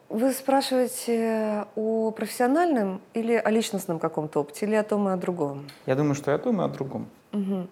вы 0.08 0.32
спрашиваете 0.32 1.66
о 1.76 2.10
профессиональном 2.10 3.00
или 3.14 3.34
о 3.34 3.50
личностном 3.50 3.98
каком-то 3.98 4.40
опыте, 4.40 4.66
или 4.66 4.74
о 4.74 4.82
том 4.82 5.08
и 5.08 5.12
о 5.12 5.16
другом? 5.16 5.66
Я 5.86 5.94
думаю, 5.94 6.14
что 6.14 6.30
и 6.30 6.34
о 6.34 6.38
том, 6.38 6.60
и 6.60 6.64
о 6.64 6.68
другом. 6.68 7.08
Угу. 7.32 7.66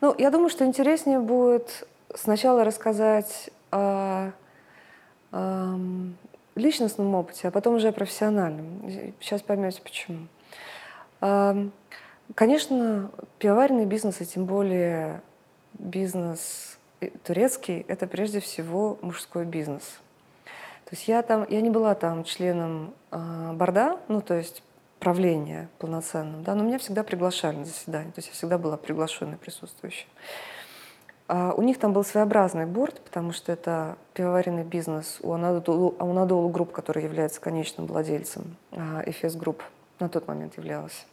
Ну, 0.00 0.14
я 0.18 0.30
думаю, 0.30 0.48
что 0.50 0.64
интереснее 0.64 1.20
будет 1.20 1.86
сначала 2.14 2.64
рассказать 2.64 3.50
о, 3.70 4.32
о 5.32 5.78
личностном 6.54 7.14
опыте, 7.14 7.48
а 7.48 7.50
потом 7.50 7.76
уже 7.76 7.88
о 7.88 7.92
профессиональном. 7.92 8.82
Сейчас 9.20 9.42
поймете 9.42 9.80
почему. 9.82 10.26
Конечно, 12.34 13.10
пивоваренный 13.38 13.86
бизнес, 13.86 14.20
и 14.20 14.26
тем 14.26 14.44
более 14.44 15.20
бизнес 15.74 16.78
турецкий, 17.24 17.84
это 17.88 18.06
прежде 18.06 18.40
всего 18.40 18.98
мужской 19.02 19.44
бизнес. 19.44 19.82
То 20.84 20.96
есть 20.96 21.08
я 21.08 21.22
там, 21.22 21.46
я 21.48 21.60
не 21.60 21.70
была 21.70 21.94
там 21.94 22.24
членом 22.24 22.94
э, 23.10 23.52
борда, 23.52 23.98
ну 24.08 24.20
то 24.20 24.34
есть 24.34 24.62
правления 24.98 25.68
полноценным, 25.78 26.42
да, 26.42 26.54
но 26.54 26.64
меня 26.64 26.78
всегда 26.78 27.04
приглашали 27.04 27.56
на 27.56 27.64
заседание, 27.64 28.12
то 28.12 28.18
есть 28.18 28.28
я 28.28 28.34
всегда 28.34 28.58
была 28.58 28.76
приглашенной 28.76 29.36
присутствующей. 29.36 30.06
А 31.28 31.54
у 31.56 31.62
них 31.62 31.78
там 31.78 31.92
был 31.92 32.02
своеобразный 32.02 32.66
board, 32.66 33.00
потому 33.02 33.32
что 33.32 33.52
это 33.52 33.96
пивоваренный 34.14 34.64
бизнес 34.64 35.18
у 35.22 35.32
Анадолу, 35.32 35.94
Анадолу 36.00 36.48
Групп, 36.48 36.72
который 36.72 37.04
является 37.04 37.40
конечным 37.40 37.86
владельцем, 37.86 38.56
а 38.72 39.02
Эфес 39.06 39.36
Групп 39.36 39.62
на 40.00 40.08
тот 40.08 40.26
момент 40.26 40.56
являлась. 40.56 41.06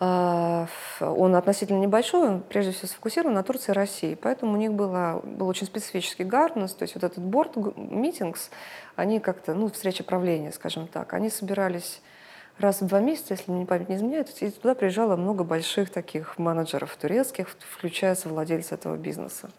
А, 0.00 0.66
он 1.00 1.36
относительно 1.36 1.78
небольшой, 1.78 2.28
он 2.28 2.40
прежде 2.42 2.72
всего 2.72 2.88
сфокусирован 2.88 3.34
на 3.34 3.42
Турции 3.42 3.72
и 3.72 3.74
России. 3.74 4.14
Поэтому 4.14 4.52
у 4.52 4.56
них 4.56 4.72
было, 4.72 5.20
был 5.24 5.48
очень 5.48 5.66
специфический 5.66 6.24
governance, 6.24 6.74
то 6.74 6.82
есть 6.82 6.94
вот 6.94 7.04
этот 7.04 7.22
board 7.22 7.56
meetings, 7.76 8.50
они 8.96 9.20
как-то, 9.20 9.54
ну, 9.54 9.70
встреча 9.70 10.04
правления, 10.04 10.52
скажем 10.52 10.88
так, 10.88 11.14
они 11.14 11.30
собирались 11.30 12.02
раз 12.58 12.80
в 12.80 12.86
два 12.86 13.00
месяца, 13.00 13.34
если 13.34 13.50
мне 13.50 13.66
память 13.66 13.88
не 13.88 13.96
изменяет, 13.96 14.30
и 14.42 14.50
туда 14.50 14.74
приезжало 14.74 15.16
много 15.16 15.44
больших 15.44 15.90
таких 15.90 16.38
менеджеров 16.38 16.94
турецких, 16.96 17.48
включая 17.70 18.14
совладельца 18.14 18.74
этого 18.74 18.96
бизнеса. 18.96 19.50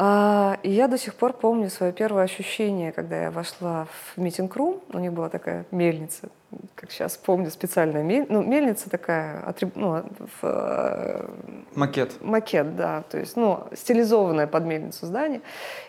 А, 0.00 0.58
и 0.62 0.70
я 0.70 0.86
до 0.86 0.96
сих 0.96 1.14
пор 1.14 1.32
помню 1.32 1.70
свое 1.70 1.92
первое 1.92 2.22
ощущение, 2.22 2.92
когда 2.92 3.20
я 3.20 3.30
вошла 3.32 3.86
в 3.86 4.20
митинг-рум. 4.20 4.80
У 4.92 4.98
них 4.98 5.12
была 5.12 5.28
такая 5.28 5.66
мельница, 5.72 6.28
как 6.74 6.90
сейчас 6.90 7.16
помню, 7.16 7.50
специальная 7.50 8.02
мельница. 8.02 8.32
Ну, 8.32 8.42
мельница 8.42 8.88
такая, 8.88 9.40
атриб... 9.44 9.76
ну, 9.76 10.02
в... 10.18 10.42
Э, 10.42 11.28
макет. 11.74 12.22
Макет, 12.22 12.76
да. 12.76 13.02
То 13.10 13.18
есть, 13.18 13.36
ну, 13.36 13.66
стилизованное 13.74 14.46
под 14.46 14.64
мельницу 14.64 15.06
здание. 15.06 15.42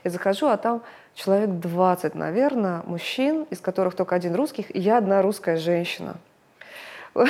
Я 0.03 0.11
захожу, 0.11 0.47
а 0.47 0.57
там 0.57 0.81
человек 1.13 1.49
20, 1.49 2.15
наверное, 2.15 2.81
мужчин, 2.85 3.45
из 3.49 3.59
которых 3.59 3.95
только 3.95 4.15
один 4.15 4.35
русских, 4.35 4.75
и 4.75 4.79
я 4.79 4.97
одна 4.97 5.21
русская 5.21 5.57
женщина. 5.57 6.17
А 7.13 7.25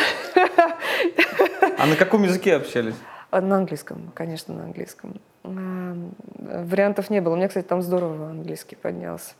на 1.85 1.95
каком 1.95 2.23
языке 2.23 2.55
общались? 2.55 2.95
На 3.31 3.57
английском, 3.57 4.11
конечно, 4.15 4.53
на 4.55 4.63
английском. 4.63 5.19
Вариантов 5.43 7.09
не 7.09 7.21
было. 7.21 7.33
У 7.33 7.35
меня, 7.37 7.47
кстати, 7.47 7.65
там 7.65 7.81
здорово 7.81 8.29
английский 8.29 8.75
поднялся. 8.75 9.33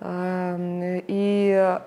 И 0.00 1.78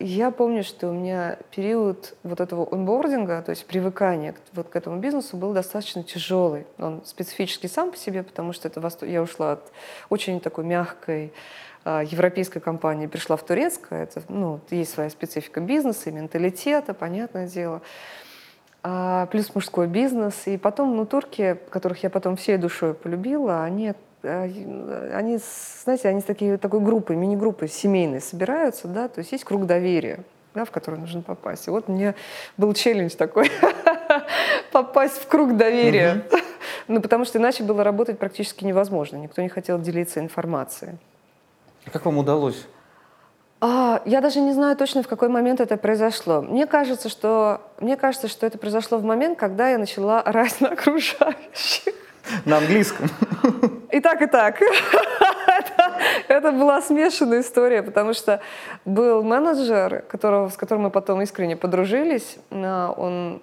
я 0.00 0.30
помню, 0.30 0.64
что 0.64 0.88
у 0.88 0.92
меня 0.92 1.38
период 1.50 2.16
вот 2.22 2.40
этого 2.40 2.66
онбординга, 2.72 3.42
то 3.42 3.50
есть 3.50 3.66
привыкания 3.66 4.34
вот 4.52 4.68
к 4.68 4.76
этому 4.76 4.98
бизнесу, 4.98 5.36
был 5.36 5.52
достаточно 5.52 6.02
тяжелый. 6.02 6.66
Он 6.78 7.02
специфический 7.04 7.68
сам 7.68 7.90
по 7.90 7.96
себе, 7.96 8.22
потому 8.22 8.52
что 8.52 8.68
это 8.68 9.06
я 9.06 9.22
ушла 9.22 9.52
от 9.52 9.72
очень 10.08 10.40
такой 10.40 10.64
мягкой 10.64 11.32
а, 11.84 12.02
европейской 12.02 12.60
компании, 12.60 13.06
пришла 13.06 13.36
в 13.36 13.44
турецкое. 13.44 14.04
Это, 14.04 14.22
ну, 14.28 14.60
есть 14.70 14.92
своя 14.92 15.10
специфика 15.10 15.60
бизнеса 15.60 16.08
и 16.08 16.12
менталитета, 16.12 16.94
понятное 16.94 17.46
дело. 17.46 17.82
Плюс 18.82 19.54
мужской 19.54 19.86
бизнес. 19.86 20.46
И 20.46 20.56
потом, 20.56 20.96
ну, 20.96 21.06
турки, 21.06 21.58
которых 21.70 22.02
я 22.02 22.10
потом 22.10 22.36
всей 22.36 22.56
душой 22.56 22.94
полюбила, 22.94 23.62
они 23.64 23.94
а, 24.22 24.42
они, 25.14 25.38
знаете, 25.82 26.08
они 26.08 26.20
такие, 26.20 26.58
такой 26.58 26.80
группой, 26.80 27.16
мини-группой 27.16 27.68
семейной 27.68 28.20
собираются, 28.20 28.88
да, 28.88 29.08
то 29.08 29.20
есть 29.20 29.32
есть 29.32 29.44
круг 29.44 29.66
доверия, 29.66 30.20
да, 30.54 30.64
в 30.64 30.70
который 30.70 31.00
нужно 31.00 31.22
попасть. 31.22 31.68
И 31.68 31.70
вот 31.70 31.88
мне 31.88 32.14
был 32.56 32.74
челлендж 32.74 33.14
такой, 33.14 33.50
попасть 34.72 35.22
в 35.22 35.26
круг 35.28 35.56
доверия. 35.56 36.24
Ну, 36.88 37.00
потому 37.00 37.24
что 37.24 37.38
иначе 37.38 37.62
было 37.62 37.84
работать 37.84 38.18
практически 38.18 38.64
невозможно. 38.64 39.16
Никто 39.16 39.40
не 39.42 39.48
хотел 39.48 39.80
делиться 39.80 40.18
информацией. 40.18 40.96
А 41.86 41.90
как 41.90 42.04
вам 42.04 42.18
удалось? 42.18 42.66
А, 43.60 44.00
я 44.06 44.20
даже 44.20 44.40
не 44.40 44.52
знаю 44.52 44.76
точно, 44.76 45.02
в 45.02 45.08
какой 45.08 45.28
момент 45.28 45.60
это 45.60 45.76
произошло. 45.76 46.40
Мне 46.40 46.66
кажется, 46.66 47.10
что, 47.10 47.60
мне 47.78 47.96
кажется, 47.96 48.28
что 48.28 48.46
это 48.46 48.56
произошло 48.56 48.98
в 48.98 49.04
момент, 49.04 49.38
когда 49.38 49.68
я 49.68 49.78
начала 49.78 50.20
орать 50.20 50.60
на 50.60 50.68
окружающих. 50.68 51.94
На 52.44 52.58
английском. 52.58 53.06
И 53.90 54.00
так, 54.00 54.22
и 54.22 54.26
так. 54.26 54.62
это, 55.46 55.92
это 56.28 56.52
была 56.52 56.80
смешанная 56.80 57.40
история, 57.40 57.82
потому 57.82 58.14
что 58.14 58.40
был 58.84 59.22
менеджер, 59.22 60.04
которого, 60.08 60.48
с 60.48 60.56
которым 60.56 60.84
мы 60.84 60.90
потом 60.90 61.20
искренне 61.22 61.56
подружились. 61.56 62.38
Он 62.50 63.42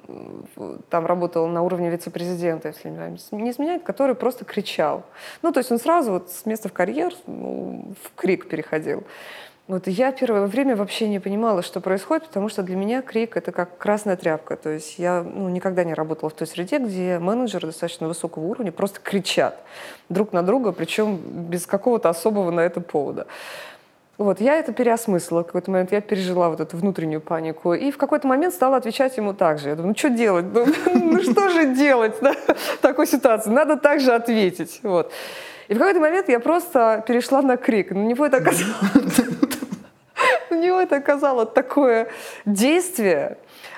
там 0.89 1.05
работал 1.05 1.47
на 1.47 1.63
уровне 1.63 1.89
вице-президента, 1.89 2.69
если 2.69 2.89
не 3.31 3.51
изменяет, 3.51 3.83
который 3.83 4.15
просто 4.15 4.45
кричал. 4.45 5.03
Ну, 5.41 5.51
то 5.51 5.59
есть 5.59 5.71
он 5.71 5.79
сразу 5.79 6.13
вот 6.13 6.31
с 6.31 6.45
места 6.45 6.69
в 6.69 6.73
карьер 6.73 7.13
ну, 7.25 7.93
в 8.03 8.15
крик 8.15 8.47
переходил. 8.47 9.03
Вот 9.67 9.85
я 9.87 10.13
первое 10.13 10.47
время 10.47 10.77
вообще 10.77 11.09
не 11.09 11.19
понимала, 11.19 11.61
что 11.61 11.81
происходит, 11.81 12.27
потому 12.27 12.47
что 12.47 12.63
для 12.63 12.77
меня 12.77 13.01
крик— 13.01 13.35
это 13.35 13.51
как 13.51 13.77
красная 13.77 14.15
тряпка. 14.15 14.55
То 14.55 14.69
есть 14.69 14.97
я 14.97 15.23
ну, 15.23 15.49
никогда 15.49 15.83
не 15.83 15.93
работала 15.93 16.29
в 16.29 16.33
той 16.33 16.47
среде, 16.47 16.77
где 16.77 17.19
менеджеры 17.19 17.67
достаточно 17.67 18.07
высокого 18.07 18.45
уровня 18.45 18.71
просто 18.71 19.01
кричат 19.03 19.59
друг 20.07 20.31
на 20.31 20.41
друга, 20.41 20.71
причем 20.71 21.17
без 21.17 21.65
какого-то 21.65 22.07
особого 22.07 22.49
на 22.49 22.61
это 22.61 22.79
повода. 22.79 23.27
Вот, 24.17 24.39
я 24.39 24.55
это 24.55 24.71
переосмыслила. 24.71 25.43
В 25.43 25.47
какой-то 25.47 25.69
момент 25.69 25.91
я 25.91 25.99
пережила 25.99 26.49
вот 26.49 26.61
эту 26.61 26.77
внутреннюю 26.77 27.19
панику. 27.19 27.73
И 27.73 27.91
в 27.91 27.97
какой-то 27.97 28.25
момент 28.25 28.53
стала 28.53 28.77
отвечать 28.77 29.17
ему 29.17 29.33
так 29.33 29.59
же. 29.59 29.67
Я 29.67 29.75
думаю, 29.75 29.89
ну 29.89 29.97
что 29.97 30.09
делать? 30.09 30.45
Ну, 30.53 30.65
ну 30.93 31.21
что 31.21 31.49
же 31.49 31.75
делать 31.75 32.15
да, 32.21 32.33
в 32.47 32.77
такой 32.77 33.05
ситуации? 33.05 33.49
Надо 33.49 33.75
так 33.75 33.99
же 33.99 34.13
ответить. 34.13 34.79
Вот. 34.81 35.11
И 35.67 35.73
в 35.73 35.77
какой-то 35.77 35.99
момент 35.99 36.29
я 36.29 36.39
просто 36.39 37.03
перешла 37.05 37.41
на 37.41 37.57
крик. 37.57 37.91
На 37.91 38.03
него 38.03 38.25
это 38.25 38.37
оказалось, 38.37 39.26
него 40.61 40.79
это 40.79 40.97
оказало 40.97 41.45
такое 41.45 42.09
действие, 42.45 43.37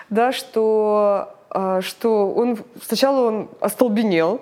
да, 0.10 0.32
что, 0.32 1.36
а, 1.50 1.82
что 1.82 2.32
он 2.32 2.58
сначала 2.82 3.28
он 3.28 3.50
остолбенел, 3.60 4.42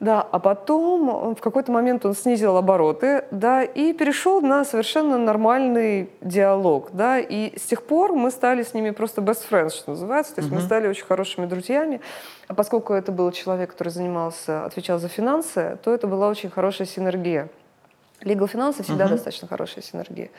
да, 0.00 0.22
а 0.22 0.38
потом 0.38 1.34
в 1.34 1.40
какой-то 1.40 1.70
момент 1.70 2.06
он 2.06 2.14
снизил 2.14 2.56
обороты, 2.56 3.24
да, 3.30 3.62
и 3.62 3.92
перешел 3.92 4.40
на 4.40 4.64
совершенно 4.64 5.18
нормальный 5.18 6.08
диалог, 6.22 6.88
да, 6.92 7.18
и 7.18 7.56
с 7.58 7.62
тех 7.62 7.82
пор 7.82 8.14
мы 8.14 8.30
стали 8.30 8.62
с 8.62 8.72
ними 8.72 8.90
просто 8.90 9.20
best 9.20 9.42
friends, 9.48 9.70
что 9.70 9.90
называется, 9.90 10.34
то 10.34 10.40
есть 10.40 10.50
uh-huh. 10.50 10.56
мы 10.56 10.62
стали 10.62 10.88
очень 10.88 11.04
хорошими 11.04 11.44
друзьями, 11.44 12.00
а 12.48 12.54
поскольку 12.54 12.94
это 12.94 13.12
был 13.12 13.30
человек, 13.30 13.72
который 13.72 13.90
занимался, 13.90 14.64
отвечал 14.64 14.98
за 14.98 15.08
финансы, 15.08 15.78
то 15.84 15.92
это 15.92 16.06
была 16.06 16.28
очень 16.28 16.48
хорошая 16.48 16.86
синергия. 16.86 17.50
Legal 18.22 18.48
финансы 18.48 18.82
всегда 18.82 19.04
uh-huh. 19.04 19.10
достаточно 19.10 19.48
хорошая 19.48 19.84
синергия. 19.84 20.30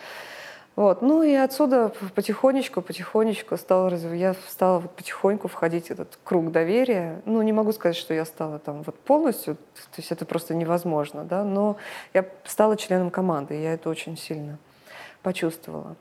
Вот. 0.82 1.04
Ну 1.04 1.22
и 1.22 1.36
отсюда 1.36 1.92
потихонечку, 2.16 2.82
потихонечку 2.82 3.56
стал, 3.56 3.92
я 3.92 4.34
стала 4.50 4.80
вот 4.80 4.90
потихоньку 4.96 5.48
входить 5.48 5.90
в 5.90 5.92
этот 5.92 6.18
круг 6.24 6.52
доверия. 6.52 7.22
Ну, 7.26 7.44
не 7.44 7.54
могу 7.54 7.72
сказать, 7.72 7.96
что 7.96 8.16
я 8.16 8.26
стала 8.26 8.58
там 8.58 8.82
вот 8.82 8.96
полностью, 8.96 9.58
то 9.58 9.98
есть 9.98 10.12
это 10.12 10.26
просто 10.26 10.56
невозможно, 10.56 11.24
да, 11.24 11.44
но 11.44 11.78
я 12.16 12.26
стала 12.46 12.78
членом 12.78 13.12
команды, 13.12 13.60
и 13.60 13.62
я 13.62 13.74
это 13.74 13.92
очень 13.92 14.18
сильно 14.18 14.58
почувствовала. 15.22 15.98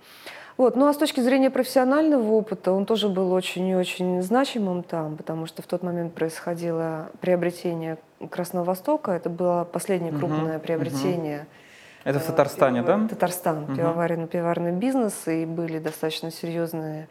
Вот. 0.57 0.77
Ну 0.77 0.87
а 0.87 0.95
с 0.95 0.97
точки 0.97 1.21
зрения 1.21 1.51
профессионального 1.51 2.33
опыта, 2.33 2.73
он 2.73 2.87
тоже 2.87 3.11
был 3.11 3.33
очень 3.33 3.69
и 3.69 3.75
очень 3.75 4.23
значимым 4.23 4.83
там, 4.83 5.19
потому 5.19 5.45
что 5.45 5.61
в 5.61 5.67
тот 5.67 5.83
момент 5.83 6.15
происходило 6.15 7.11
приобретение 7.21 7.99
Красного 8.31 8.65
Востока. 8.65 9.13
Это 9.13 9.29
было 9.29 9.69
последнее 9.71 10.13
крупное 10.13 10.57
угу, 10.57 10.65
приобретение. 10.65 11.41
Угу 11.41 11.49
это 12.05 12.19
в 12.19 12.27
Татарстане, 12.27 12.83
пивовар... 12.83 13.01
да? 13.01 13.09
Татарстан, 13.09 13.65
угу. 13.65 13.75
пивоваренный, 13.75 14.27
пивоварный 14.27 14.73
бизнес, 14.73 15.29
и 15.29 15.45
были 15.45 15.79
достаточно 15.79 16.31
серьезные 16.31 17.09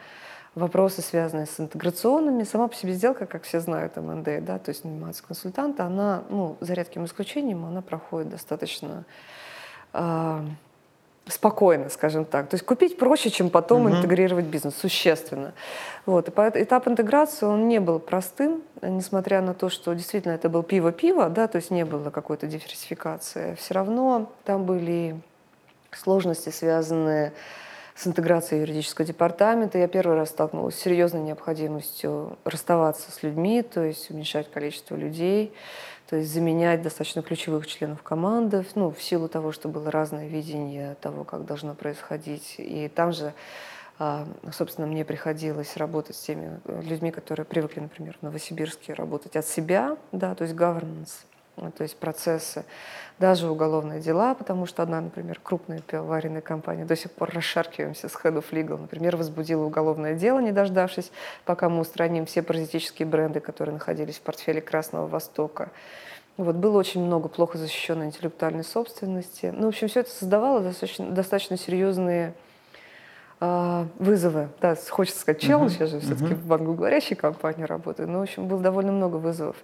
вопросы, 0.56 1.02
связанные 1.02 1.46
с 1.46 1.60
интеграционными. 1.60 2.44
Сама 2.44 2.68
по 2.68 2.76
себе 2.76 2.94
сделка, 2.94 3.26
как 3.26 3.44
все 3.44 3.60
знают, 3.60 3.96
МНД, 3.98 4.44
да, 4.44 4.60
то 4.60 4.70
есть 4.70 4.84
наниматься 4.84 5.24
консультанта, 5.24 5.86
она, 5.86 6.24
ну, 6.30 6.58
за 6.60 6.74
редким 6.74 7.06
исключением, 7.06 7.66
она 7.66 7.82
проходит 7.82 8.30
достаточно 8.30 9.06
э, 9.94 10.42
спокойно, 11.30 11.90
скажем 11.90 12.26
так. 12.26 12.50
То 12.50 12.56
есть 12.56 12.66
купить 12.66 12.98
проще, 12.98 13.30
чем 13.30 13.50
потом 13.50 13.86
угу. 13.86 13.96
интегрировать 13.96 14.46
бизнес, 14.46 14.76
существенно. 14.76 15.54
Вот. 16.06 16.28
И 16.28 16.32
этап 16.62 16.88
интеграции, 16.88 17.46
он 17.46 17.68
не 17.68 17.80
был 17.80 18.00
простым, 18.00 18.64
несмотря 18.82 19.42
на 19.42 19.54
то, 19.54 19.70
что 19.70 19.94
действительно 19.94 20.34
это 20.34 20.50
был 20.50 20.64
пиво-пиво, 20.64 21.30
да, 21.30 21.48
то 21.48 21.58
есть 21.58 21.72
не 21.72 21.86
было 21.86 22.10
какой-то 22.10 22.48
диверсификации. 22.48 23.56
Все 23.56 23.74
равно 23.74 24.32
там 24.44 24.66
были 24.66 25.20
сложности, 25.92 26.50
связанные 26.50 27.34
с 27.96 28.08
интеграцией 28.08 28.62
юридического 28.62 29.06
департамента. 29.06 29.78
Я 29.78 29.88
первый 29.88 30.16
раз 30.16 30.30
столкнулась 30.30 30.76
с 30.76 30.80
серьезной 30.80 31.22
необходимостью 31.22 32.38
расставаться 32.46 33.12
с 33.12 33.24
людьми, 33.24 33.62
то 33.62 33.84
есть 33.84 34.10
уменьшать 34.10 34.50
количество 34.50 34.96
людей. 34.96 35.54
То 36.10 36.16
есть 36.16 36.34
заменять 36.34 36.82
достаточно 36.82 37.22
ключевых 37.22 37.68
членов 37.68 38.02
команды, 38.02 38.66
ну, 38.74 38.92
в 38.92 39.02
силу 39.02 39.28
того, 39.28 39.52
что 39.52 39.70
было 39.70 39.92
разное 39.92 40.28
видение 40.28 40.96
того, 41.02 41.24
как 41.24 41.46
должно 41.46 41.76
происходить. 41.76 42.56
И 42.58 42.88
там 42.88 43.14
же, 43.14 43.34
а, 44.00 44.28
собственно, 44.52 44.88
мне 44.88 45.06
приходилось 45.06 45.78
работать 45.78 46.16
с 46.16 46.22
теми 46.22 46.60
людьми, 46.66 47.12
которые 47.12 47.46
привыкли, 47.46 47.82
например, 47.82 48.18
в 48.20 48.24
Новосибирске 48.24 48.94
работать 48.94 49.36
от 49.36 49.46
себя, 49.46 49.98
да, 50.12 50.34
то 50.34 50.46
есть 50.46 50.56
governance, 50.56 51.26
то 51.76 51.84
есть 51.84 51.98
процессы, 51.98 52.66
даже 53.20 53.50
уголовные 53.50 54.00
дела, 54.00 54.34
потому 54.34 54.66
что 54.66 54.82
одна, 54.82 55.02
например, 55.02 55.40
крупная 55.44 55.82
пивоваренная 55.82 56.42
компания, 56.42 56.86
до 56.86 56.96
сих 56.96 57.12
пор 57.12 57.32
расшаркиваемся 57.34 58.08
с 58.08 58.16
Head 58.16 58.38
of 58.38 58.46
Legal, 58.52 58.80
например, 58.80 59.18
возбудила 59.18 59.66
уголовное 59.66 60.16
дело, 60.16 60.40
не 60.40 60.52
дождавшись, 60.52 61.12
пока 61.44 61.70
мы 61.70 61.82
устраним 61.82 62.26
все 62.26 62.42
паразитические 62.42 63.06
бренды, 63.06 63.42
которые 63.42 63.74
находились 63.74 64.18
в 64.18 64.22
портфеле 64.22 64.62
Красного 64.62 65.08
Востока. 65.08 65.70
Вот, 66.38 66.56
было 66.56 66.78
очень 66.78 67.04
много 67.04 67.28
плохо 67.28 67.58
защищенной 67.58 68.06
интеллектуальной 68.06 68.64
собственности. 68.64 69.54
Ну, 69.54 69.66
в 69.66 69.68
общем, 69.70 69.90
все 69.90 70.00
это 70.00 70.10
создавало 70.10 70.62
достаточно, 70.62 71.10
достаточно 71.10 71.58
серьезные 71.58 72.34
э, 73.42 73.86
вызовы. 73.98 74.48
Да, 74.62 74.78
хочется 74.90 75.20
сказать 75.20 75.42
челлендж, 75.42 75.74
uh-huh. 75.74 75.82
я 75.82 75.88
же 75.88 76.00
все-таки 76.00 76.36
uh-huh. 76.36 76.48
в 76.48 76.54
англоговорящей 76.54 77.18
компании 77.18 77.64
работаю, 77.64 78.08
но, 78.08 78.20
в 78.20 78.22
общем, 78.22 78.48
было 78.48 78.62
довольно 78.62 78.94
много 78.94 79.18
вызовов. 79.18 79.58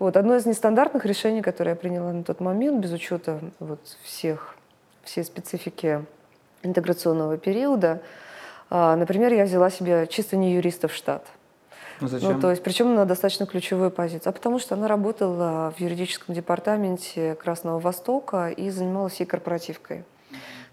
Вот, 0.00 0.16
одно 0.16 0.34
из 0.34 0.46
нестандартных 0.46 1.04
решений, 1.04 1.42
которое 1.42 1.72
я 1.72 1.76
приняла 1.76 2.10
на 2.12 2.24
тот 2.24 2.40
момент, 2.40 2.80
без 2.80 2.90
учета 2.90 3.38
вот 3.58 3.80
всех, 4.02 4.56
всей 5.04 5.22
специфики 5.22 6.02
интеграционного 6.62 7.36
периода, 7.36 8.00
а, 8.70 8.96
например, 8.96 9.34
я 9.34 9.44
взяла 9.44 9.68
себе 9.68 10.06
чисто 10.08 10.38
не 10.38 10.54
юриста 10.54 10.88
в 10.88 10.94
штат. 10.94 11.26
Ну, 12.00 12.08
зачем? 12.08 12.32
Ну, 12.32 12.40
то 12.40 12.50
есть, 12.50 12.62
причем 12.62 12.94
на 12.94 13.04
достаточно 13.04 13.44
ключевую 13.44 13.90
позицию. 13.90 14.30
А 14.30 14.32
потому 14.32 14.58
что 14.58 14.74
она 14.74 14.88
работала 14.88 15.74
в 15.76 15.80
юридическом 15.80 16.34
департаменте 16.34 17.34
Красного 17.34 17.78
Востока 17.78 18.48
и 18.48 18.70
занималась 18.70 19.20
ей 19.20 19.26
корпоративкой. 19.26 20.04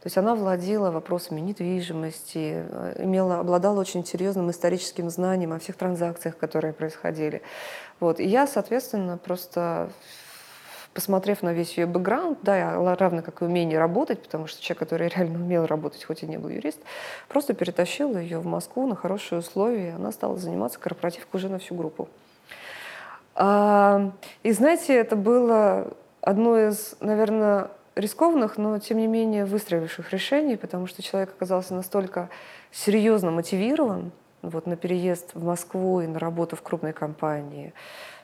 То 0.08 0.10
есть 0.10 0.18
она 0.18 0.36
владела 0.36 0.90
вопросами 0.90 1.42
недвижимости, 1.42 2.64
э, 2.70 3.04
имела, 3.04 3.42
обладала 3.42 3.82
очень 3.82 4.06
серьезным 4.06 4.50
историческим 4.50 5.10
знанием 5.10 5.52
о 5.52 5.60
всех 5.60 5.76
транзакциях, 5.76 6.38
которые 6.38 6.72
происходили. 6.72 7.42
Вот. 8.00 8.22
И 8.22 8.26
я, 8.26 8.48
соответственно, 8.48 9.18
просто 9.18 9.90
посмотрев 10.94 11.44
на 11.44 11.52
весь 11.52 11.78
ее 11.78 11.88
бэкграунд, 11.88 12.40
да, 12.42 12.96
равно 12.96 13.22
как 13.22 13.42
и 13.42 13.46
умение 13.46 13.80
работать, 13.80 14.24
потому 14.24 14.48
что 14.48 14.62
человек, 14.62 14.80
который 14.80 15.10
реально 15.10 15.40
умел 15.40 15.66
работать, 15.66 16.06
хоть 16.06 16.24
и 16.24 16.26
не 16.26 16.38
был 16.38 16.48
юрист, 16.48 16.80
просто 17.28 17.54
перетащил 17.54 18.18
ее 18.18 18.40
в 18.40 18.46
Москву 18.46 18.88
на 18.88 18.96
хорошие 18.96 19.40
условия, 19.40 19.90
и 19.90 19.92
она 19.92 20.14
стала 20.14 20.38
заниматься 20.38 20.80
корпоративкой 20.80 21.38
уже 21.38 21.50
на 21.50 21.60
всю 21.60 21.76
группу. 21.76 22.08
А, 23.36 24.14
и 24.44 24.54
знаете, 24.54 24.96
это 24.96 25.18
было 25.18 25.92
одно 26.22 26.58
из, 26.58 26.96
наверное, 27.02 27.72
рискованных, 27.98 28.58
но 28.58 28.78
тем 28.80 28.98
не 28.98 29.08
менее 29.08 29.46
выстроивших 29.46 30.12
решений, 30.14 30.56
потому 30.58 30.88
что 30.88 31.02
человек 31.02 31.30
оказался 31.30 31.74
настолько 31.74 32.30
серьезно 32.72 33.32
мотивирован 33.32 34.12
вот, 34.42 34.68
на 34.68 34.76
переезд 34.76 35.32
в 35.34 35.44
Москву 35.44 36.02
и 36.02 36.08
на 36.08 36.20
работу 36.20 36.56
в 36.56 36.62
крупной 36.62 36.94
компании, 36.94 37.74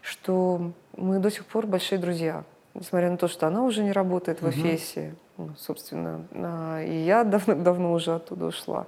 что 0.02 0.72
мы 0.96 1.20
до 1.20 1.32
сих 1.32 1.46
пор 1.46 1.68
большие 1.68 2.00
друзья. 2.00 2.44
Несмотря 2.74 3.12
на 3.12 3.18
то, 3.18 3.28
что 3.28 3.48
она 3.48 3.64
уже 3.64 3.84
не 3.84 3.92
работает 3.92 4.42
в 4.42 4.50
Эфесе, 4.50 5.16
ну, 5.38 5.52
собственно, 5.58 6.26
а, 6.32 6.82
и 6.82 6.96
я 6.96 7.24
давно-давно 7.24 7.92
уже 7.94 8.16
оттуда 8.16 8.48
ушла. 8.48 8.88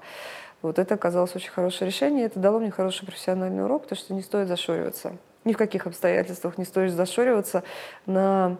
Вот 0.62 0.80
это 0.80 0.96
оказалось 0.96 1.36
очень 1.36 1.52
хорошее 1.52 1.90
решение, 1.92 2.26
это 2.26 2.40
дало 2.40 2.60
мне 2.60 2.72
хороший 2.72 3.06
профессиональный 3.06 3.64
урок, 3.64 3.84
потому 3.84 4.00
что 4.00 4.14
не 4.14 4.22
стоит 4.22 4.48
зашориваться. 4.48 5.18
Ни 5.44 5.54
в 5.54 5.58
каких 5.58 5.86
обстоятельствах 5.86 6.58
не 6.58 6.66
стоит 6.66 6.92
зашориваться 6.94 7.64
на 8.08 8.58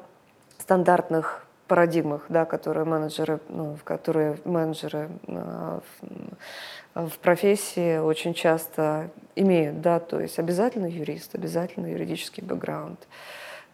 стандартных 0.60 1.45
парадигмах, 1.68 2.26
да, 2.30 2.46
которые 2.46 2.86
менеджеры, 2.86 3.40
ну, 3.50 3.76
в 3.76 3.84
которые 3.84 4.38
менеджеры 4.46 5.10
э, 5.28 5.80
в, 6.94 7.10
в 7.10 7.20
профессии 7.20 7.98
очень 7.98 8.34
часто 8.34 9.10
имеют, 9.36 9.82
да, 9.82 10.00
то 10.00 10.20
есть 10.20 10.40
обязательно 10.40 10.86
юрист, 10.86 11.36
обязательно 11.36 11.88
юридический 11.88 12.44
бэкграунд, 12.44 13.08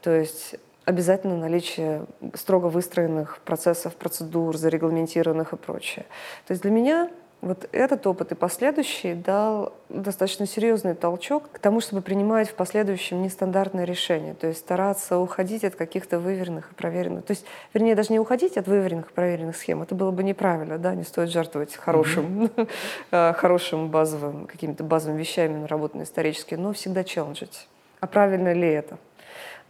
то 0.02 0.12
есть 0.12 0.56
обязательно 0.86 1.38
наличие 1.38 2.06
строго 2.34 2.68
выстроенных 2.68 3.40
процессов, 3.40 3.96
процедур, 3.96 4.58
зарегламентированных 4.58 5.54
и 5.54 5.58
прочее. 5.58 6.06
То 6.48 6.52
есть 6.54 6.64
для 6.64 6.72
меня 6.72 7.10
вот 7.42 7.68
этот 7.72 8.06
опыт 8.06 8.32
и 8.32 8.36
последующий 8.36 9.16
дал 9.16 9.74
достаточно 9.90 10.46
серьезный 10.46 10.94
толчок 10.94 11.50
к 11.52 11.60
тому, 11.60 11.82
чтобы 11.82 12.02
принимать 12.04 12.50
в 12.50 12.54
последующем 12.54 13.24
нестандартные 13.24 13.86
решения, 13.86 14.36
то 14.36 14.48
есть 14.48 14.60
стараться 14.60 15.18
уходить 15.18 15.64
от 15.64 15.76
каких-то 15.76 16.20
выверенных 16.20 16.72
и 16.72 16.76
проверенных, 16.76 17.26
то 17.26 17.32
есть, 17.32 17.46
вернее, 17.74 17.96
даже 17.96 18.14
не 18.14 18.20
уходить 18.20 18.58
от 18.58 18.68
выверенных 18.68 19.10
и 19.10 19.14
проверенных 19.14 19.58
схем, 19.58 19.82
это 19.82 19.96
было 19.96 20.12
бы 20.12 20.24
неправильно, 20.24 20.78
да, 20.78 20.94
не 20.94 21.04
стоит 21.04 21.30
жертвовать 21.30 21.76
хорошим, 21.76 22.44
mm-hmm. 22.44 23.34
хорошим 23.38 23.90
базовым, 23.90 24.46
какими-то 24.46 24.84
базовыми 24.84 25.20
вещами, 25.20 25.58
наработанными 25.58 26.06
исторически, 26.06 26.56
но 26.56 26.74
всегда 26.74 27.04
челленджить. 27.04 27.68
А 28.02 28.08
правильно 28.08 28.54
ли 28.54 28.68
это? 28.68 28.98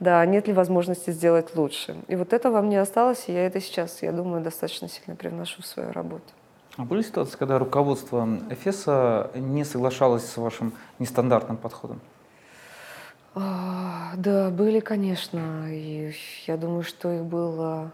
Да, 0.01 0.25
нет 0.25 0.47
ли 0.47 0.53
возможности 0.53 1.11
сделать 1.11 1.55
лучше? 1.55 1.95
И 2.07 2.15
вот 2.15 2.33
это 2.33 2.49
во 2.49 2.61
мне 2.61 2.81
осталось, 2.81 3.25
и 3.27 3.33
я 3.33 3.45
это 3.45 3.61
сейчас, 3.61 4.01
я 4.01 4.11
думаю, 4.11 4.43
достаточно 4.43 4.89
сильно 4.89 5.15
привношу 5.15 5.61
в 5.61 5.67
свою 5.67 5.91
работу. 5.91 6.25
А 6.81 6.83
были 6.83 7.03
ситуации, 7.03 7.37
когда 7.37 7.59
руководство 7.59 8.27
Эфеса 8.49 9.29
не 9.35 9.63
соглашалось 9.63 10.25
с 10.25 10.35
вашим 10.35 10.73
нестандартным 10.97 11.55
подходом? 11.55 12.01
А, 13.35 14.13
да, 14.17 14.49
были, 14.49 14.79
конечно. 14.79 15.67
И 15.69 16.11
я 16.47 16.57
думаю, 16.57 16.81
что 16.81 17.11
их 17.11 17.23
было 17.23 17.91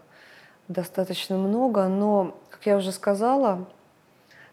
достаточно 0.68 1.36
много. 1.36 1.86
Но, 1.86 2.34
как 2.48 2.64
я 2.64 2.78
уже 2.78 2.92
сказала, 2.92 3.56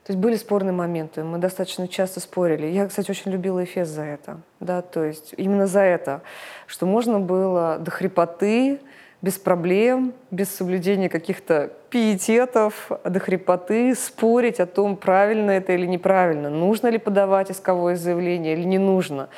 то 0.04 0.12
есть 0.12 0.20
были 0.20 0.36
спорные 0.36 0.74
моменты. 0.74 1.24
Мы 1.24 1.38
достаточно 1.38 1.88
часто 1.88 2.20
спорили. 2.20 2.68
Я, 2.68 2.90
кстати, 2.90 3.10
очень 3.10 3.32
любила 3.32 3.64
Эфес 3.64 3.88
за 3.88 4.02
это. 4.02 4.42
Да, 4.60 4.82
то 4.82 5.06
есть 5.06 5.34
именно 5.38 5.66
за 5.66 5.80
это, 5.80 6.24
что 6.68 6.86
можно 6.86 7.22
было 7.22 7.78
до 7.80 7.90
хрипоты 7.90 8.82
без 9.22 9.40
проблем, 9.40 10.14
без 10.30 10.54
соблюдения 10.54 11.08
каких-то 11.08 11.72
пиететов, 11.96 12.92
до 13.06 13.22
хрипоты, 13.22 13.96
спорить 13.96 14.60
о 14.60 14.66
том, 14.66 14.98
правильно 14.98 15.52
это 15.52 15.72
или 15.72 15.86
неправильно, 15.86 16.50
нужно 16.50 16.90
ли 16.90 16.98
подавать 16.98 17.52
исковое 17.52 17.96
заявление 17.96 18.52
или 18.52 18.66
не 18.66 18.78
нужно, 18.78 19.30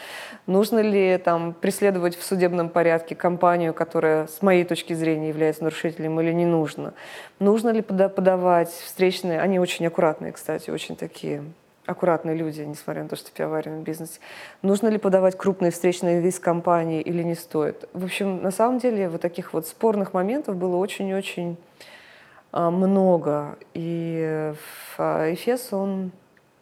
нужно 0.48 0.80
ли 0.80 1.20
там, 1.20 1.54
преследовать 1.54 2.17
в 2.17 2.24
судебном 2.24 2.70
порядке 2.70 3.13
компанию, 3.13 3.76
которая, 3.76 4.26
с 4.26 4.41
моей 4.41 4.63
точки 4.63 4.93
зрения, 4.93 5.30
является 5.30 5.65
нарушителем 5.65 6.20
или 6.20 6.32
не 6.32 6.48
нужно, 6.48 6.96
нужно 7.38 7.70
ли 7.70 7.84
подавать 7.84 8.70
встречные, 8.70 9.39
они 9.39 9.60
очень 9.60 9.86
аккуратные, 9.86 10.32
кстати, 10.32 10.72
очень 10.72 10.96
такие 10.96 11.43
аккуратные 11.86 12.36
люди, 12.36 12.62
несмотря 12.62 13.04
на 13.04 13.10
то, 13.10 13.15
что 13.15 13.30
в 13.30 13.34
пивоваренном 13.34 13.84
бизнесе. 13.84 14.20
Нужно 14.63 14.88
ли 14.88 14.98
подавать 14.98 15.38
крупные 15.38 15.70
встречные 15.72 16.22
виз 16.22 16.39
компании 16.39 17.02
или 17.02 17.22
не 17.22 17.36
стоит? 17.36 17.88
В 17.93 18.04
общем, 18.04 18.41
на 18.41 18.50
самом 18.50 18.80
деле 18.80 19.10
вот 19.10 19.22
таких 19.22 19.54
вот 19.54 19.67
спорных 19.67 20.15
моментов 20.15 20.56
было 20.56 20.76
очень-очень 20.78 21.56
много. 22.52 23.58
И 23.74 24.54
а, 24.98 25.34
Эфес, 25.34 25.74
он 25.74 26.12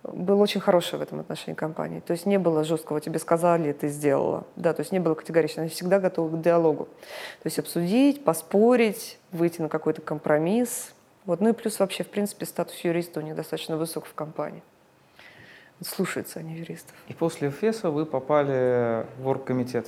был 0.04 0.40
очень 0.42 0.62
хороший 0.62 1.00
в 1.00 1.02
этом 1.02 1.20
отношении 1.20 1.56
компании. 1.56 2.00
То 2.00 2.12
есть 2.12 2.26
не 2.26 2.38
было 2.38 2.64
жесткого 2.64 3.02
«тебе 3.02 3.20
сказали, 3.20 3.72
ты 3.72 3.88
сделала». 3.88 4.46
Да, 4.56 4.74
то 4.74 4.82
есть 4.82 4.92
не 4.92 5.00
было 5.00 5.16
категорично. 5.16 5.64
Они 5.64 5.72
всегда 5.72 6.00
готовы 6.00 6.38
к 6.38 6.42
диалогу. 6.42 6.86
То 6.86 7.48
есть 7.48 7.60
обсудить, 7.60 8.24
поспорить, 8.24 9.18
выйти 9.32 9.62
на 9.62 9.70
какой-то 9.70 10.02
компромисс. 10.02 10.94
Вот. 11.26 11.42
Ну 11.42 11.50
и 11.50 11.54
плюс 11.54 11.80
вообще, 11.80 12.04
в 12.04 12.10
принципе, 12.10 12.46
статус 12.46 12.78
юриста 12.82 13.20
у 13.20 13.24
них 13.24 13.36
достаточно 13.36 13.78
высок 13.78 14.06
в 14.06 14.14
компании 14.14 14.62
слушаются 15.84 16.40
они 16.40 16.56
юристов. 16.56 16.96
И 17.08 17.14
после 17.14 17.50
ФЕСа 17.50 17.90
вы 17.90 18.06
попали 18.06 19.06
в 19.20 19.28
оргкомитет. 19.28 19.88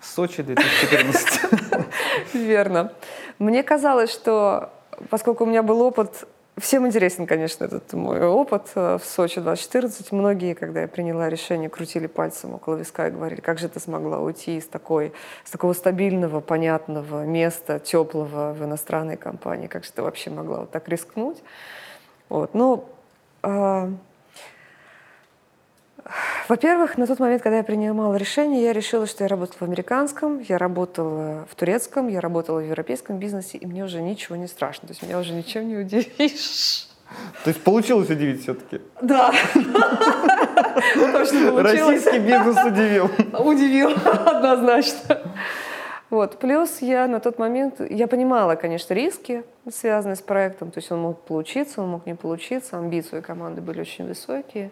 Сочи 0.00 0.42
2014. 0.42 1.40
Верно. 2.34 2.92
Мне 3.38 3.62
казалось, 3.62 4.10
что 4.10 4.72
поскольку 5.08 5.44
у 5.44 5.46
меня 5.46 5.62
был 5.62 5.80
опыт, 5.82 6.26
всем 6.58 6.86
интересен, 6.86 7.26
конечно, 7.26 7.64
этот 7.64 7.92
мой 7.92 8.22
опыт 8.22 8.70
э, 8.74 8.98
в 8.98 9.04
Сочи 9.04 9.40
2014, 9.40 10.12
многие, 10.12 10.54
когда 10.54 10.82
я 10.82 10.88
приняла 10.88 11.28
решение, 11.28 11.68
крутили 11.68 12.06
пальцем 12.06 12.54
около 12.54 12.76
виска 12.76 13.08
и 13.08 13.10
говорили, 13.10 13.40
как 13.40 13.58
же 13.58 13.68
ты 13.68 13.80
смогла 13.80 14.18
уйти 14.18 14.58
из, 14.58 14.66
такой, 14.66 15.12
с 15.44 15.50
такого 15.50 15.72
стабильного, 15.72 16.40
понятного 16.40 17.24
места, 17.24 17.78
теплого 17.78 18.52
в 18.52 18.64
иностранной 18.64 19.16
компании, 19.16 19.66
как 19.66 19.84
же 19.84 19.92
ты 19.92 20.02
вообще 20.02 20.30
могла 20.30 20.60
вот 20.60 20.70
так 20.70 20.88
рискнуть. 20.88 21.42
Вот. 22.28 22.54
Ну, 22.54 22.84
а, 23.42 23.90
во-первых, 26.48 26.98
на 26.98 27.06
тот 27.06 27.18
момент, 27.18 27.42
когда 27.42 27.58
я 27.58 27.62
принимала 27.62 28.14
решение, 28.16 28.62
я 28.62 28.72
решила, 28.72 29.06
что 29.06 29.24
я 29.24 29.28
работала 29.28 29.58
в 29.58 29.62
американском, 29.62 30.40
я 30.40 30.58
работала 30.58 31.46
в 31.50 31.54
турецком, 31.54 32.08
я 32.08 32.20
работала 32.20 32.60
в 32.60 32.64
европейском 32.64 33.18
бизнесе, 33.18 33.58
и 33.58 33.66
мне 33.66 33.84
уже 33.84 34.00
ничего 34.02 34.36
не 34.36 34.46
страшно. 34.46 34.88
То 34.88 34.92
есть 34.92 35.02
меня 35.02 35.18
уже 35.18 35.32
ничем 35.32 35.68
не 35.68 35.76
удивишь. 35.76 36.88
То 37.44 37.50
есть 37.50 37.62
получилось 37.62 38.08
удивить 38.08 38.42
все-таки? 38.42 38.80
Да. 39.02 39.32
Российский 40.94 42.18
бизнес 42.20 42.64
удивил. 42.64 43.10
Удивил, 43.38 43.90
однозначно. 44.26 45.20
Вот. 46.10 46.38
Плюс 46.38 46.82
я 46.82 47.06
на 47.06 47.20
тот 47.20 47.38
момент, 47.38 47.80
я 47.88 48.06
понимала, 48.08 48.56
конечно, 48.56 48.94
риски, 48.94 49.44
связанные 49.70 50.16
с 50.16 50.20
проектом. 50.20 50.70
То 50.70 50.78
есть 50.78 50.90
он 50.92 51.00
мог 51.00 51.20
получиться, 51.22 51.82
он 51.82 51.88
мог 51.90 52.06
не 52.06 52.14
получиться. 52.14 52.78
Амбиции 52.78 53.20
команды 53.20 53.60
были 53.60 53.80
очень 53.80 54.06
высокие. 54.06 54.70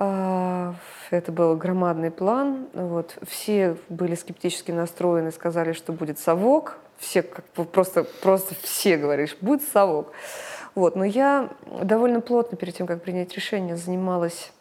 А, 0.00 0.76
это 1.10 1.32
был 1.32 1.56
громадный 1.56 2.12
план. 2.12 2.68
Вот. 2.72 3.18
Все 3.26 3.76
были 3.88 4.14
скептически 4.14 4.70
настроены, 4.70 5.32
сказали, 5.32 5.72
что 5.72 5.92
будет 5.92 6.20
совок. 6.20 6.78
Все 6.98 7.22
как 7.22 7.44
просто, 7.46 8.04
просто 8.22 8.54
все 8.62 8.96
говоришь, 8.96 9.36
будет 9.40 9.62
совок. 9.62 10.12
Вот. 10.76 10.94
Но 10.94 11.04
я 11.04 11.50
довольно 11.82 12.20
плотно 12.20 12.56
перед 12.56 12.76
тем, 12.76 12.86
как 12.86 13.02
принять 13.02 13.34
решение, 13.34 13.76
занималась 13.76 14.52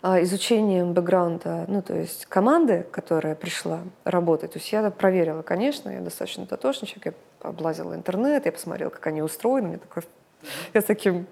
а, 0.00 0.22
изучением 0.22 0.94
бэкграунда, 0.94 1.66
ну, 1.68 1.82
то 1.82 1.94
есть 1.94 2.24
команды, 2.24 2.86
которая 2.90 3.34
пришла 3.34 3.80
работать. 4.04 4.52
То 4.52 4.58
есть 4.58 4.72
я 4.72 4.90
проверила, 4.90 5.42
конечно, 5.42 5.90
я 5.90 6.00
достаточно 6.00 6.46
дотошный 6.46 6.88
человек, 6.88 7.14
я 7.42 7.48
облазила 7.50 7.94
интернет, 7.94 8.46
я 8.46 8.52
посмотрела, 8.52 8.88
как 8.88 9.06
они 9.06 9.20
устроены, 9.20 9.68
мне 9.68 9.78
такой 9.78 10.04
я 10.72 10.80
с 10.80 10.84
таким 10.84 11.26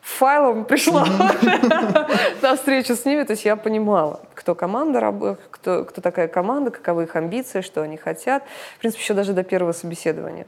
файлом 0.00 0.64
пришла 0.64 1.06
на 2.42 2.56
встречу 2.56 2.94
с 2.94 3.04
ними, 3.04 3.24
то 3.24 3.32
есть 3.32 3.44
я 3.44 3.56
понимала, 3.56 4.20
кто 4.34 4.54
команда, 4.54 5.36
кто, 5.50 5.84
кто 5.84 6.00
такая 6.00 6.28
команда, 6.28 6.70
каковы 6.70 7.04
их 7.04 7.16
амбиции, 7.16 7.60
что 7.60 7.82
они 7.82 7.96
хотят. 7.96 8.42
В 8.76 8.80
принципе, 8.80 9.02
еще 9.02 9.14
даже 9.14 9.32
до 9.32 9.42
первого 9.42 9.72
собеседования. 9.72 10.46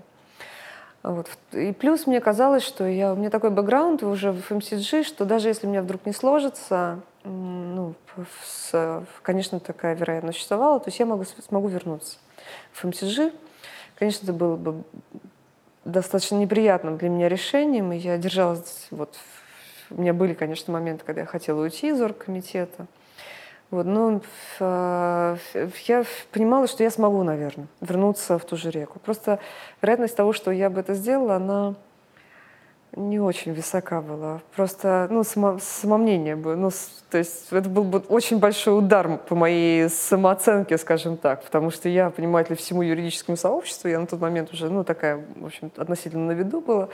Вот. 1.03 1.29
И 1.53 1.73
плюс 1.73 2.07
мне 2.07 2.21
казалось, 2.21 2.63
что 2.63 2.87
я, 2.87 3.13
у 3.13 3.17
меня 3.17 3.31
такой 3.31 3.51
бэкграунд 3.51 4.03
уже 4.03 4.33
в 4.33 4.51
MCG, 4.51 5.03
что 5.03 5.25
даже 5.25 5.49
если 5.49 5.67
у 5.67 5.71
меня 5.71 5.83
вдруг 5.83 6.05
не 6.05 6.13
сложится, 6.13 7.01
ну, 7.25 7.95
с, 8.45 9.03
конечно, 9.23 9.61
такая 9.61 9.95
вероятность 9.95 10.39
существовала, 10.39 10.79
то 10.79 10.89
есть 10.89 10.99
я 10.99 11.07
могу, 11.07 11.25
смогу 11.25 11.69
вернуться 11.69 12.19
в 12.73 12.85
MCG. 12.85 13.33
Конечно, 13.99 14.25
это 14.25 14.33
было 14.33 14.57
бы 14.57 14.85
достаточно 15.85 16.37
неприятным 16.37 16.97
для 16.97 17.09
меня 17.09 17.29
решением, 17.29 17.93
и 17.93 17.97
я 17.97 18.19
держалась, 18.19 18.87
вот, 18.91 19.17
у 19.91 20.01
меня 20.01 20.13
были, 20.13 20.35
конечно, 20.35 20.73
моменты, 20.73 21.05
когда 21.05 21.23
я 21.23 21.27
хотела 21.27 21.63
уйти 21.63 21.89
из 21.89 22.01
оргкомитета, 22.01 22.87
вот, 23.71 23.87
но 23.87 24.21
э, 24.59 25.37
я 25.87 26.05
понимала, 26.33 26.67
что 26.67 26.83
я 26.83 26.91
смогу, 26.91 27.23
наверное, 27.23 27.69
вернуться 27.81 28.37
в 28.39 28.45
ту 28.45 28.57
же 28.57 28.71
реку. 28.71 28.99
Просто 28.99 29.39
вероятность 29.81 30.17
того, 30.17 30.33
что 30.33 30.51
я 30.51 30.71
бы 30.71 30.81
это 30.81 30.95
сделала, 30.95 31.37
она 31.37 31.77
не 32.97 33.21
очень 33.21 33.53
высока 33.53 34.01
была. 34.01 34.41
Просто, 34.55 35.07
ну, 35.11 35.25
само, 35.25 35.59
самомнение 35.61 36.37
бы. 36.37 36.57
Ну, 36.57 36.71
то 37.11 37.19
есть 37.19 37.53
это 37.53 37.69
был 37.69 37.85
бы 37.85 37.99
очень 38.09 38.39
большой 38.39 38.79
удар 38.79 39.19
по 39.19 39.35
моей 39.35 39.89
самооценке, 39.89 40.79
скажем 40.79 41.17
так, 41.17 41.43
потому 41.45 41.71
что 41.71 41.89
я, 41.89 42.11
понимаете 42.11 42.51
ли, 42.51 42.57
всему 42.57 42.83
юридическому 42.83 43.37
сообществу, 43.37 43.89
я 43.89 43.99
на 43.99 44.07
тот 44.07 44.21
момент 44.21 44.53
уже, 44.53 44.71
ну, 44.71 44.85
такая, 44.85 45.25
в 45.37 45.47
общем, 45.47 45.71
относительно 45.77 46.27
на 46.27 46.33
виду 46.33 46.61
была, 46.61 46.89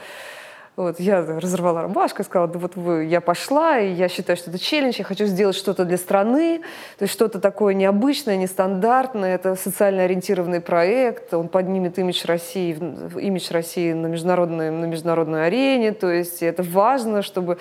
вот, 0.77 0.99
я 0.99 1.25
разорвала 1.25 1.81
рубашку, 1.81 2.23
сказала, 2.23 2.47
да 2.47 2.59
вот 2.59 2.75
вы, 2.75 3.05
я 3.05 3.19
пошла, 3.19 3.79
и 3.79 3.91
я 3.91 4.07
считаю, 4.07 4.37
что 4.37 4.51
это 4.51 4.59
челлендж, 4.59 4.93
я 4.99 5.03
хочу 5.03 5.25
сделать 5.25 5.55
что-то 5.55 5.85
для 5.85 5.97
страны, 5.97 6.61
то 6.99 7.03
есть 7.03 7.13
что-то 7.13 7.39
такое 7.39 7.73
необычное, 7.73 8.37
нестандартное, 8.37 9.33
это 9.33 9.55
социально 9.55 10.03
ориентированный 10.03 10.61
проект, 10.61 11.33
он 11.33 11.47
поднимет 11.47 11.97
имидж 11.97 12.25
России, 12.27 12.77
имидж 13.19 13.51
России 13.51 13.91
на 13.91 14.05
международной, 14.05 14.69
на 14.69 14.85
международной 14.85 15.47
арене, 15.47 15.93
то 15.93 16.11
есть 16.11 16.43
это 16.43 16.61
важно, 16.61 17.23
чтобы 17.23 17.57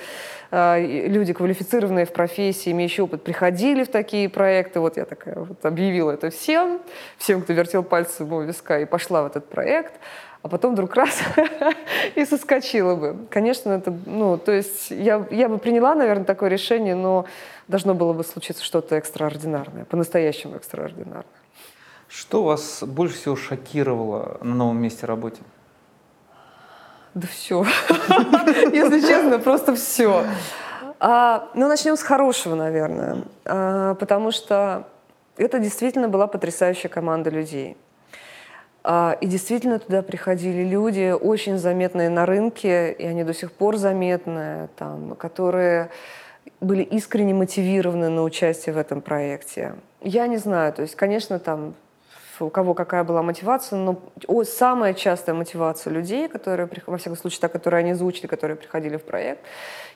э, 0.50 1.06
люди, 1.08 1.32
квалифицированные 1.32 2.04
в 2.04 2.12
профессии, 2.12 2.70
имеющие 2.70 3.04
опыт, 3.04 3.22
приходили 3.22 3.84
в 3.84 3.88
такие 3.88 4.28
проекты. 4.28 4.78
Вот 4.80 4.98
я 4.98 5.06
такая 5.06 5.36
вот 5.36 5.64
объявила 5.64 6.12
это 6.12 6.28
всем, 6.28 6.80
всем, 7.16 7.40
кто 7.40 7.54
вертел 7.54 7.82
пальцы 7.82 8.24
в 8.24 8.42
виска, 8.42 8.78
и 8.78 8.84
пошла 8.84 9.22
в 9.22 9.26
этот 9.26 9.48
проект 9.48 9.94
а 10.46 10.48
потом 10.48 10.74
вдруг 10.74 10.94
раз 10.94 11.20
и 12.14 12.24
соскочила 12.24 12.94
бы. 12.94 13.16
Конечно, 13.30 13.72
это, 13.72 13.92
ну, 14.06 14.38
то 14.38 14.52
есть 14.52 14.92
я, 14.92 15.26
я 15.32 15.48
бы 15.48 15.58
приняла, 15.58 15.96
наверное, 15.96 16.24
такое 16.24 16.48
решение, 16.48 16.94
но 16.94 17.26
должно 17.66 17.94
было 17.94 18.12
бы 18.12 18.22
случиться 18.22 18.62
что-то 18.62 18.94
экстраординарное, 18.94 19.84
по-настоящему 19.84 20.54
экстраординарное. 20.54 21.24
Что 22.08 22.44
вас 22.44 22.84
больше 22.84 23.16
всего 23.16 23.34
шокировало 23.34 24.38
на 24.40 24.54
новом 24.54 24.80
месте 24.80 25.04
работы? 25.06 25.40
Да 27.14 27.26
все. 27.26 27.64
Если 28.72 29.00
честно, 29.00 29.40
просто 29.40 29.74
все. 29.74 30.24
А, 31.00 31.48
ну, 31.54 31.66
начнем 31.66 31.96
с 31.96 32.02
хорошего, 32.02 32.54
наверное. 32.54 33.24
А, 33.44 33.94
потому 33.94 34.30
что 34.30 34.86
это 35.36 35.58
действительно 35.58 36.08
была 36.08 36.28
потрясающая 36.28 36.88
команда 36.88 37.30
людей. 37.30 37.76
А, 38.88 39.18
и 39.20 39.26
действительно 39.26 39.80
туда 39.80 40.00
приходили 40.00 40.62
люди, 40.62 41.10
очень 41.10 41.58
заметные 41.58 42.08
на 42.08 42.24
рынке, 42.24 42.92
и 42.92 43.04
они 43.04 43.24
до 43.24 43.34
сих 43.34 43.50
пор 43.50 43.78
заметны, 43.78 44.68
там, 44.76 45.16
которые 45.16 45.90
были 46.60 46.82
искренне 46.82 47.34
мотивированы 47.34 48.10
на 48.10 48.22
участие 48.22 48.76
в 48.76 48.78
этом 48.78 49.00
проекте. 49.00 49.74
Я 50.02 50.28
не 50.28 50.36
знаю, 50.36 50.72
то 50.72 50.82
есть, 50.82 50.94
конечно, 50.94 51.40
там 51.40 51.74
у 52.38 52.48
кого 52.48 52.74
какая 52.74 53.02
была 53.02 53.22
мотивация, 53.22 53.76
но 53.76 54.00
самая 54.44 54.94
частая 54.94 55.34
мотивация 55.34 55.92
людей, 55.92 56.28
которые, 56.28 56.68
во 56.86 56.96
всяком 56.96 57.18
случае, 57.18 57.40
та, 57.40 57.48
которую 57.48 57.80
они 57.80 57.90
озвучили, 57.90 58.28
которые 58.28 58.56
приходили 58.56 58.98
в 58.98 59.02
проект, 59.02 59.40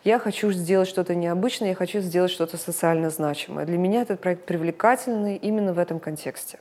я 0.03 0.19
хочу 0.19 0.51
сделать 0.51 0.89
что-то 0.89 1.15
необычное, 1.15 1.69
я 1.69 1.75
хочу 1.77 2.01
сделать 2.01 2.33
что-то 2.33 2.57
социально 2.57 3.09
значимое. 3.11 3.67
Для 3.67 3.79
меня 3.79 4.03
этот 4.03 4.21
проект 4.21 4.47
привлекательный 4.47 5.37
именно 5.37 5.73
в 5.75 5.79
этом 5.79 6.01
контексте. 6.01 6.59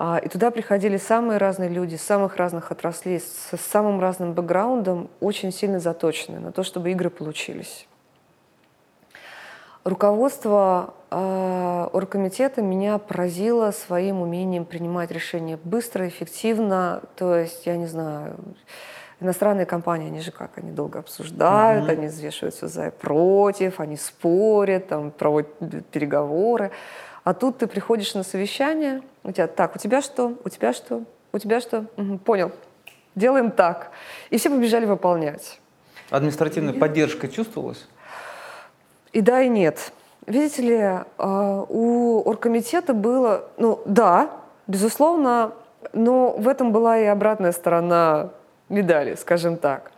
А, 0.00 0.18
и 0.18 0.28
туда 0.28 0.52
приходили 0.52 0.96
самые 0.96 1.38
разные 1.38 1.68
люди, 1.68 1.96
с 1.96 2.02
самых 2.02 2.36
разных 2.36 2.70
отраслей, 2.70 3.18
с 3.18 3.56
самым 3.56 4.00
разным 4.00 4.32
бэкграундом, 4.32 5.10
очень 5.18 5.50
сильно 5.50 5.80
заточенные 5.80 6.38
на 6.38 6.52
то, 6.52 6.62
чтобы 6.62 6.92
игры 6.92 7.10
получились. 7.10 7.88
Руководство 9.82 10.94
э, 11.10 11.88
оргкомитета 11.92 12.62
меня 12.62 12.98
поразило 12.98 13.72
своим 13.72 14.22
умением 14.22 14.66
принимать 14.66 15.10
решения 15.10 15.58
быстро, 15.64 16.06
эффективно. 16.06 17.02
То 17.16 17.34
есть, 17.34 17.66
я 17.66 17.76
не 17.76 17.86
знаю, 17.86 18.36
иностранные 19.18 19.66
компании, 19.66 20.06
они 20.06 20.20
же 20.20 20.30
как, 20.30 20.58
они 20.58 20.70
долго 20.70 21.00
обсуждают, 21.00 21.88
mm-hmm. 21.88 21.92
они 21.92 22.06
взвешивают 22.06 22.54
все 22.54 22.68
за 22.68 22.88
и 22.88 22.90
против, 22.90 23.80
они 23.80 23.96
спорят, 23.96 24.86
там, 24.86 25.10
проводят 25.10 25.50
переговоры. 25.90 26.70
А 27.28 27.34
тут 27.34 27.58
ты 27.58 27.66
приходишь 27.66 28.14
на 28.14 28.22
совещание, 28.22 29.02
у 29.22 29.32
тебя 29.32 29.48
так, 29.48 29.76
у 29.76 29.78
тебя 29.78 30.00
что, 30.00 30.38
у 30.46 30.48
тебя 30.48 30.72
что, 30.72 31.02
у 31.30 31.38
тебя 31.38 31.60
что, 31.60 31.84
угу, 31.98 32.16
понял, 32.16 32.52
делаем 33.14 33.50
так. 33.50 33.90
И 34.30 34.38
все 34.38 34.48
побежали 34.48 34.86
выполнять. 34.86 35.60
Административная 36.08 36.72
и... 36.72 36.78
поддержка 36.78 37.28
чувствовалась? 37.28 37.86
И 39.12 39.20
да, 39.20 39.42
и 39.42 39.50
нет. 39.50 39.92
Видите 40.26 40.62
ли, 40.62 40.80
а, 41.18 41.66
у 41.68 42.22
оргкомитета 42.26 42.94
было, 42.94 43.44
ну 43.58 43.82
да, 43.84 44.30
безусловно, 44.66 45.52
но 45.92 46.30
в 46.30 46.48
этом 46.48 46.72
была 46.72 46.98
и 46.98 47.04
обратная 47.04 47.52
сторона 47.52 48.30
медали, 48.70 49.16
скажем 49.16 49.58
так. 49.58 49.92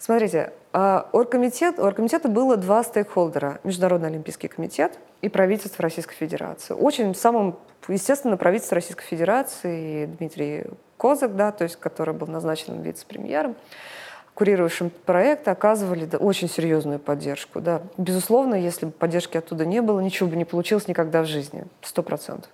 Смотрите, 0.00 0.52
а, 0.72 1.08
оргкомитет, 1.12 1.78
у 1.78 1.84
оргкомитета 1.84 2.26
было 2.26 2.56
два 2.56 2.82
стейкхолдера. 2.82 3.60
Международный 3.62 4.08
олимпийский 4.08 4.48
комитет 4.48 4.98
и 5.24 5.28
правительство 5.30 5.82
Российской 5.82 6.14
Федерации. 6.14 6.74
Очень 6.74 7.14
самым, 7.14 7.56
естественно, 7.88 8.36
правительство 8.36 8.74
Российской 8.74 9.04
Федерации 9.04 10.04
Дмитрий 10.04 10.66
Козак, 10.98 11.34
да, 11.34 11.50
то 11.50 11.64
есть, 11.64 11.76
который 11.76 12.14
был 12.14 12.26
назначен 12.26 12.82
вице-премьером, 12.82 13.56
курирующим 14.34 14.90
проект, 14.90 15.48
оказывали 15.48 16.04
да, 16.04 16.18
очень 16.18 16.48
серьезную 16.48 16.98
поддержку. 16.98 17.60
Да. 17.60 17.80
Безусловно, 17.96 18.54
если 18.54 18.86
бы 18.86 18.92
поддержки 18.92 19.38
оттуда 19.38 19.64
не 19.64 19.80
было, 19.80 20.00
ничего 20.00 20.28
бы 20.28 20.36
не 20.36 20.44
получилось 20.44 20.88
никогда 20.88 21.22
в 21.22 21.26
жизни, 21.26 21.64
сто 21.80 22.02
процентов. 22.02 22.50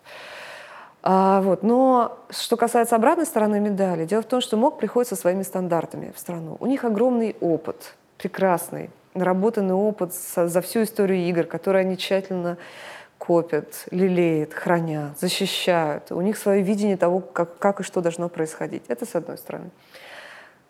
А, 1.03 1.41
вот. 1.41 1.65
Но 1.65 2.19
что 2.31 2.57
касается 2.57 2.95
обратной 2.95 3.27
стороны 3.27 3.59
медали, 3.59 4.05
дело 4.05 4.23
в 4.23 4.27
том, 4.27 4.41
что 4.41 4.57
МОК 4.57 4.79
приходит 4.79 5.09
со 5.09 5.17
своими 5.17 5.43
стандартами 5.43 6.13
в 6.15 6.21
страну. 6.21 6.57
У 6.61 6.67
них 6.67 6.85
огромный 6.85 7.35
опыт, 7.41 7.95
прекрасный, 8.19 8.91
наработанный 9.15 9.75
опыт 9.75 10.13
за 10.15 10.61
всю 10.61 10.83
историю 10.83 11.19
игр, 11.29 11.45
которые 11.45 11.83
они 11.83 11.97
тщательно 11.97 12.59
копят, 13.19 13.85
лелеют, 13.91 14.55
хранят, 14.55 15.19
защищают. 15.19 16.11
У 16.11 16.21
них 16.21 16.39
свое 16.39 16.63
видение 16.63 16.97
того, 16.97 17.21
как, 17.21 17.59
как 17.59 17.81
и 17.81 17.83
что 17.83 18.01
должно 18.01 18.29
происходить. 18.29 18.83
Это 18.89 19.05
с 19.05 19.15
одной 19.15 19.37
стороны. 19.37 19.71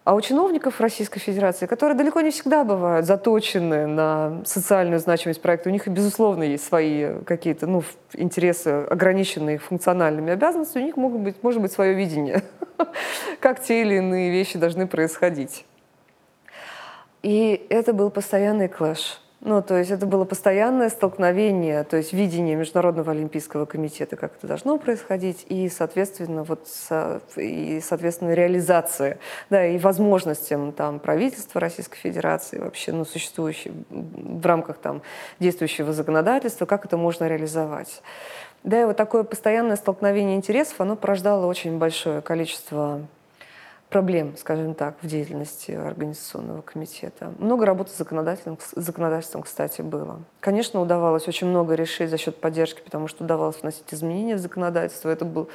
А 0.03 0.15
у 0.15 0.21
чиновников 0.21 0.81
Российской 0.81 1.21
Федерации, 1.21 1.67
которые 1.67 1.97
далеко 1.97 2.21
не 2.23 2.31
всегда 2.31 2.65
бывают 2.65 3.07
заточены 3.07 3.87
на 3.87 4.43
социальную 4.45 4.99
значимость 4.99 5.43
проекта, 5.43 5.69
у 5.69 5.73
них, 5.73 5.87
безусловно, 5.87 6.43
есть 6.43 6.65
свои 6.65 7.23
какие-то 7.25 7.67
ну, 7.67 7.85
интересы, 8.15 8.69
ограниченные 8.91 9.59
функциональными 9.59 10.33
обязанностями, 10.33 10.83
у 10.83 10.87
них 10.87 10.97
могут 10.97 11.21
быть, 11.21 11.43
может 11.43 11.61
быть 11.61 11.71
свое 11.71 11.95
видение, 11.95 12.43
как 13.41 13.63
те 13.63 13.83
или 13.83 13.97
иные 13.97 14.31
вещи 14.31 14.59
должны 14.59 14.87
происходить. 14.87 15.67
И 17.23 17.67
это 17.69 17.93
был 17.93 18.11
постоянный 18.11 18.69
клэш. 18.69 19.21
Ну, 19.43 19.63
то 19.63 19.79
есть 19.79 19.91
это 19.91 20.05
было 20.05 20.27
постоянное 20.27 20.91
столкновение, 20.91 21.83
то 21.85 21.97
есть 21.97 22.13
видение 22.13 22.57
Международного 22.57 23.13
олимпийского 23.13 23.65
комитета, 23.65 24.17
как 24.17 24.37
это 24.37 24.47
должно 24.47 24.77
происходить, 24.77 25.47
и, 25.49 25.71
соответственно, 25.71 26.45
вот, 26.45 26.69
и, 27.37 27.81
соответственно, 27.83 28.35
реализация, 28.35 29.19
да, 29.49 29.65
и 29.65 29.79
возможностям 29.79 30.73
там 30.73 30.99
правительства 30.99 31.59
Российской 31.59 31.97
Федерации, 31.97 32.59
вообще, 32.59 32.93
ну, 32.93 33.07
существующей 33.07 33.73
в 33.89 34.45
рамках 34.45 34.77
там 34.77 35.01
действующего 35.39 35.95
законодательства, 35.95 36.67
как 36.67 36.85
это 36.85 36.99
можно 36.99 37.27
реализовать. 37.27 38.03
Да, 38.63 38.83
и 38.83 38.85
вот 38.85 38.99
такое 38.99 39.23
постоянное 39.23 39.77
столкновение 39.77 40.37
интересов, 40.37 40.83
оно 40.83 40.97
порождало 40.97 41.47
очень 41.47 41.79
большое 41.79 42.21
количество 42.21 43.01
проблем, 43.91 44.37
скажем 44.37 44.75
так, 44.75 44.97
в 45.03 45.07
деятельности 45.07 45.73
Организационного 45.73 46.63
комитета. 46.63 47.33
Много 47.39 47.67
работы 47.67 47.91
с 47.91 47.99
законодательством, 47.99 48.59
законодательством, 48.75 49.43
кстати, 49.43 49.83
было. 49.83 50.21
Конечно, 50.41 50.81
удавалось 50.81 51.29
очень 51.29 51.49
много 51.49 51.75
решить 51.75 52.09
за 52.09 52.17
счет 52.17 52.41
поддержки, 52.41 52.81
потому 52.81 53.09
что 53.09 53.25
удавалось 53.25 53.61
вносить 53.61 53.93
изменения 53.93 54.37
в 54.37 54.39
законодательство. 54.39 55.11
Это 55.11 55.25
было 55.25 55.49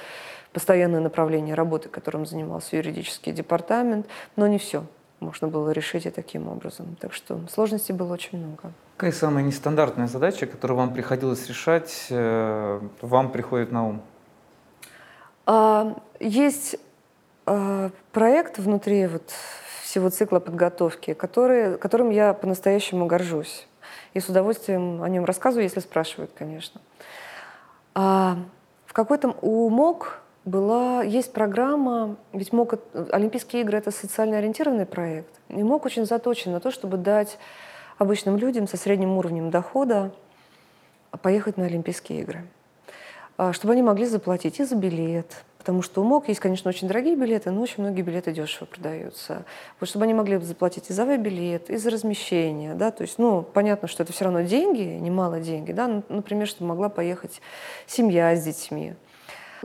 постоянное 0.54 1.00
направление 1.00 1.56
работы, 1.56 1.90
которым 1.90 2.26
занимался 2.26 2.76
юридический 2.76 3.32
департамент, 3.32 4.06
но 4.36 4.48
не 4.48 4.60
все 4.60 4.84
можно 5.20 5.48
было 5.48 5.72
решить 5.72 6.06
и 6.06 6.10
таким 6.10 6.48
образом. 6.48 6.96
Так 7.00 7.14
что 7.14 7.40
сложностей 7.50 7.94
было 7.94 8.14
очень 8.14 8.38
много. 8.38 8.72
Какая 8.98 9.12
самая 9.12 9.44
нестандартная 9.44 10.08
задача, 10.08 10.46
которую 10.46 10.78
вам 10.78 10.94
приходилось 10.94 11.48
решать, 11.48 12.08
э, 12.10 12.82
вам 13.02 13.32
приходит 13.32 13.72
на 13.72 13.88
ум? 13.88 14.02
А, 15.46 15.96
есть 16.20 16.78
проект 18.12 18.58
внутри 18.58 19.08
вот 19.08 19.32
всего 19.84 20.10
цикла 20.10 20.40
подготовки, 20.40 21.14
который, 21.14 21.78
которым 21.78 22.10
я 22.10 22.34
по-настоящему 22.34 23.06
горжусь. 23.06 23.68
И 24.14 24.20
с 24.20 24.28
удовольствием 24.28 25.02
о 25.04 25.10
нем 25.10 25.26
рассказываю, 25.26 25.64
если 25.64 25.80
спрашивают, 25.80 26.32
конечно. 26.38 26.82
А 27.94 28.38
в 28.86 28.94
какой-то 28.94 29.36
у 29.42 29.70
МОК 29.70 30.22
была, 30.44 31.04
есть 31.04 31.34
программа, 31.34 32.18
ведь 32.34 32.52
МОК, 32.52 32.80
Олимпийские 33.12 33.62
игры— 33.62 33.78
это 33.80 33.92
социально 33.92 34.38
ориентированный 34.38 34.86
проект, 34.86 35.34
и 35.50 35.64
МОК 35.64 35.86
очень 35.86 36.06
заточен 36.06 36.52
на 36.52 36.60
то, 36.60 36.72
чтобы 36.72 36.98
дать 36.98 37.38
обычным 37.98 38.38
людям 38.38 38.68
со 38.68 38.78
средним 38.78 39.18
уровнем 39.18 39.50
дохода 39.50 40.12
поехать 41.22 41.58
на 41.58 41.66
Олимпийские 41.66 42.22
игры. 42.22 42.46
А, 43.38 43.52
чтобы 43.52 43.74
они 43.74 43.82
могли 43.82 44.06
заплатить 44.06 44.60
и 44.60 44.64
за 44.64 44.76
билет, 44.76 45.44
потому 45.58 45.82
что 45.82 46.02
у 46.02 46.06
МОК 46.06 46.30
есть, 46.30 46.40
конечно, 46.40 46.70
очень 46.70 46.88
дорогие 46.88 47.18
билеты, 47.18 47.52
но 47.52 47.62
очень 47.62 47.84
многие 47.84 48.02
билеты 48.02 48.32
дешево 48.32 48.66
продаются. 48.66 49.44
Вот 49.80 49.90
чтобы 49.90 50.06
они 50.06 50.14
могли 50.14 50.38
заплатить 50.38 50.90
и 50.90 50.94
за 50.94 51.06
билет, 51.18 51.70
и 51.70 51.76
за 51.76 51.90
размещение, 51.90 52.76
да, 52.76 52.92
то 52.92 53.02
есть, 53.02 53.20
ну, 53.20 53.42
понятно, 53.42 53.90
что 53.90 54.04
это 54.04 54.14
все 54.14 54.26
равно 54.26 54.42
деньги, 54.42 54.84
немало 54.84 55.40
деньги, 55.40 55.74
да, 55.74 56.04
например, 56.08 56.48
чтобы 56.48 56.70
могла 56.70 56.88
поехать 56.88 57.42
семья 57.88 58.34
с 58.36 58.44
детьми, 58.44 58.94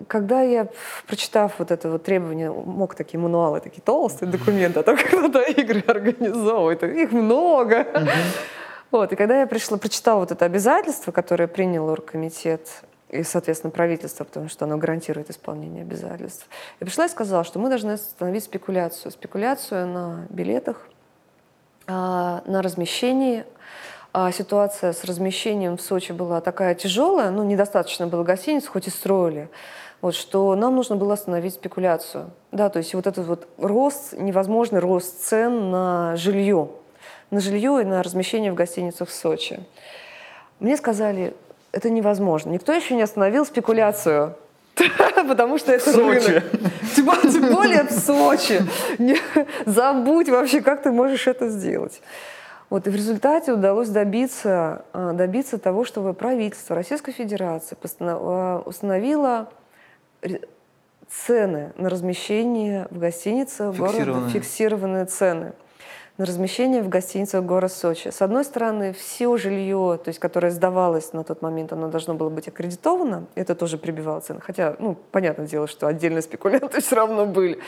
когда 0.09 0.43
я, 0.43 0.67
прочитав 1.07 1.59
вот 1.59 1.71
это 1.71 1.91
вот 1.91 2.03
требование, 2.03 2.51
мог 2.51 2.97
такие 2.97 3.21
мануалы, 3.21 3.61
такие 3.61 3.83
толстые 3.83 4.31
документы 4.31 4.81
о 4.81 4.83
том, 4.83 4.97
как 4.97 5.13
надо 5.13 5.43
игры 5.43 5.85
организовывать, 5.87 6.83
их 6.83 7.13
много. 7.13 7.87
Вот, 8.91 9.13
и 9.13 9.15
когда 9.15 9.39
я 9.39 9.47
пришла, 9.47 9.79
прочитала 9.79 10.19
вот 10.19 10.33
это 10.33 10.45
обязательство, 10.45 11.13
которое 11.13 11.47
принял 11.47 11.89
оргкомитет 11.89 12.83
и, 13.11 13.23
соответственно, 13.23 13.71
правительство, 13.71 14.25
потому 14.25 14.49
что 14.49 14.65
оно 14.65 14.77
гарантирует 14.79 15.31
исполнение 15.31 15.83
обязательств. 15.83 16.47
Я 16.81 16.87
пришла 16.87 17.07
и 17.07 17.09
сказала, 17.09 17.45
что 17.45 17.59
мы 17.59 17.69
должны 17.69 17.93
остановить 17.93 18.45
спекуляцию. 18.45 19.13
Спекуляцию 19.13 19.87
на 19.89 20.27
билетах, 20.31 20.89
а, 21.87 22.43
на 22.47 22.63
размещении. 22.63 23.45
А 24.13 24.33
ситуация 24.33 24.93
с 24.93 25.05
размещением 25.05 25.77
в 25.77 25.83
Сочи 25.83 26.11
была 26.11 26.41
такая 26.41 26.75
тяжелая, 26.75 27.31
ну, 27.31 27.45
недостаточно 27.45 28.09
было 28.09 28.25
гостиниц, 28.25 28.67
хоть 28.67 28.89
и 28.89 28.91
строили 28.91 29.49
вот, 30.01 30.15
что 30.15 30.55
нам 30.55 30.77
нужно 30.77 30.97
было 30.97 31.15
остановить 31.15 31.55
спекуляцию. 31.55 32.31
Да, 32.53 32.71
то 32.71 32.79
есть 32.79 32.95
вот 32.95 33.07
этот 33.07 33.27
вот 33.27 33.49
рост, 33.59 34.15
невозможный 34.15 34.81
рост 34.81 35.23
цен 35.25 35.71
на 35.71 36.17
жилье, 36.17 36.71
на 37.31 37.41
жилье 37.41 37.83
и 37.83 37.85
на 37.85 38.03
размещение 38.03 38.53
в 38.53 38.55
гостиницах 38.55 39.09
в 39.09 39.13
Сочи. 39.13 39.61
Мне 40.59 40.77
сказали, 40.77 41.35
это 41.73 41.91
невозможно. 41.91 42.51
Никто 42.51 42.73
еще 42.73 42.95
не 42.95 43.03
остановил 43.03 43.45
спекуляцию. 43.47 44.37
Потому 45.29 45.59
что 45.59 45.73
это 45.73 45.93
рынок. 45.93 46.45
Тем, 46.95 47.53
более 47.53 47.85
в 47.85 47.93
Сочи. 47.93 48.63
Забудь 49.67 50.29
вообще, 50.29 50.63
как 50.63 50.83
ты 50.83 50.91
можешь 50.91 51.27
это 51.27 51.49
сделать. 51.51 52.01
Вот, 52.71 52.87
и 52.87 52.91
в 52.91 52.95
результате 52.95 53.53
удалось 53.53 53.89
добиться, 53.89 54.85
а, 54.93 55.13
добиться 55.13 55.59
того, 55.59 55.85
чтобы 55.85 56.15
правительство 56.15 56.77
Российской 56.77 57.11
Федерации 57.11 57.77
а, 57.99 58.63
установило 58.65 59.51
цены 61.09 61.73
на 61.77 61.91
размещение 61.91 62.87
в 62.91 62.99
гостинице 62.99 63.73
города, 63.73 64.29
фиксированные 64.31 65.07
цены 65.07 65.53
на 66.21 66.27
размещение 66.27 66.83
в 66.83 66.91
гостиницах 66.91 67.43
города 67.43 67.73
Сочи. 67.73 68.09
С 68.09 68.21
одной 68.21 68.45
стороны, 68.45 68.93
все 68.93 69.39
жилье, 69.39 69.99
то 70.05 70.09
есть, 70.09 70.19
которое 70.19 70.51
сдавалось 70.51 71.15
на 71.15 71.25
тот 71.25 71.41
момент, 71.41 71.73
оно 71.73 71.89
должно 71.89 72.13
было 72.13 72.29
быть 72.29 72.47
аккредитовано, 72.47 73.25
это 73.37 73.55
тоже 73.55 73.79
прибивало 73.79 74.21
цены. 74.21 74.41
Хотя, 74.43 74.77
ну, 74.79 74.99
понятное 75.13 75.47
дело, 75.47 75.67
что 75.67 75.87
отдельные 75.87 76.21
спекулянты 76.21 76.81
все 76.83 76.97
равно 76.97 77.25
были. 77.25 77.59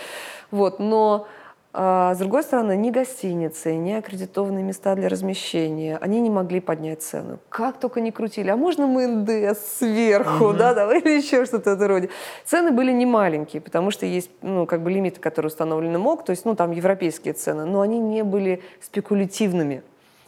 Вот, 0.51 0.81
но 0.81 1.27
с 1.75 2.19
другой 2.19 2.43
стороны, 2.43 2.77
ни 2.77 2.91
гостиницы, 2.91 3.75
ни 3.77 3.93
аккредитованные 3.93 4.63
места 4.63 4.95
для 4.95 5.09
размещения, 5.09 5.97
они 6.03 6.21
не 6.21 6.29
могли 6.29 6.61
поднять 6.61 7.03
цену. 7.03 7.39
Как 7.49 7.79
только 7.79 8.03
не 8.03 8.13
крутили, 8.13 8.51
а 8.51 8.57
можно 8.57 8.87
мы 8.87 9.07
НДС 9.07 9.79
сверху, 9.79 10.49
угу. 10.49 10.53
да, 10.53 10.75
да, 10.75 10.95
или 10.97 11.17
еще 11.17 11.47
что-то 11.47 11.71
это 11.71 11.89
роде. 11.89 12.11
Цены 12.45 12.73
были 12.73 12.93
не 12.93 13.07
маленькие, 13.07 13.63
потому 13.63 13.91
что 13.91 14.05
есть, 14.05 14.31
ну, 14.43 14.67
как 14.67 14.83
бы 14.83 14.91
лимиты, 14.91 15.19
которые 15.19 15.49
установлены 15.49 15.99
МОК, 15.99 16.27
то 16.27 16.31
есть, 16.31 16.45
ну, 16.45 16.55
там 16.55 16.73
европейские 16.73 17.33
цены, 17.33 17.65
но 17.65 17.81
они 17.81 17.99
не 17.99 18.23
были 18.23 18.63
спекулятивными. 18.83 19.83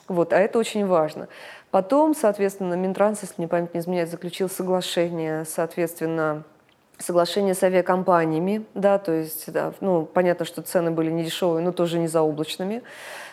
Вот, 0.08 0.32
а 0.32 0.38
это 0.38 0.58
очень 0.58 0.86
важно. 0.86 1.28
Потом, 1.70 2.14
соответственно, 2.14 2.74
Минтранс, 2.74 3.20
если 3.20 3.34
мне 3.36 3.48
память 3.48 3.74
не 3.74 3.80
изменяет, 3.80 4.10
заключил 4.10 4.48
соглашение, 4.48 5.44
соответственно, 5.44 6.44
соглашение 6.98 7.54
с 7.54 7.62
авиакомпаниями, 7.62 8.64
да, 8.74 8.98
то 8.98 9.12
есть, 9.12 9.50
да, 9.52 9.72
ну, 9.80 10.04
понятно, 10.04 10.44
что 10.44 10.62
цены 10.62 10.90
были 10.90 11.10
не 11.10 11.24
дешевые, 11.24 11.64
но 11.64 11.72
тоже 11.72 11.98
не 11.98 12.08
заоблачными 12.08 12.82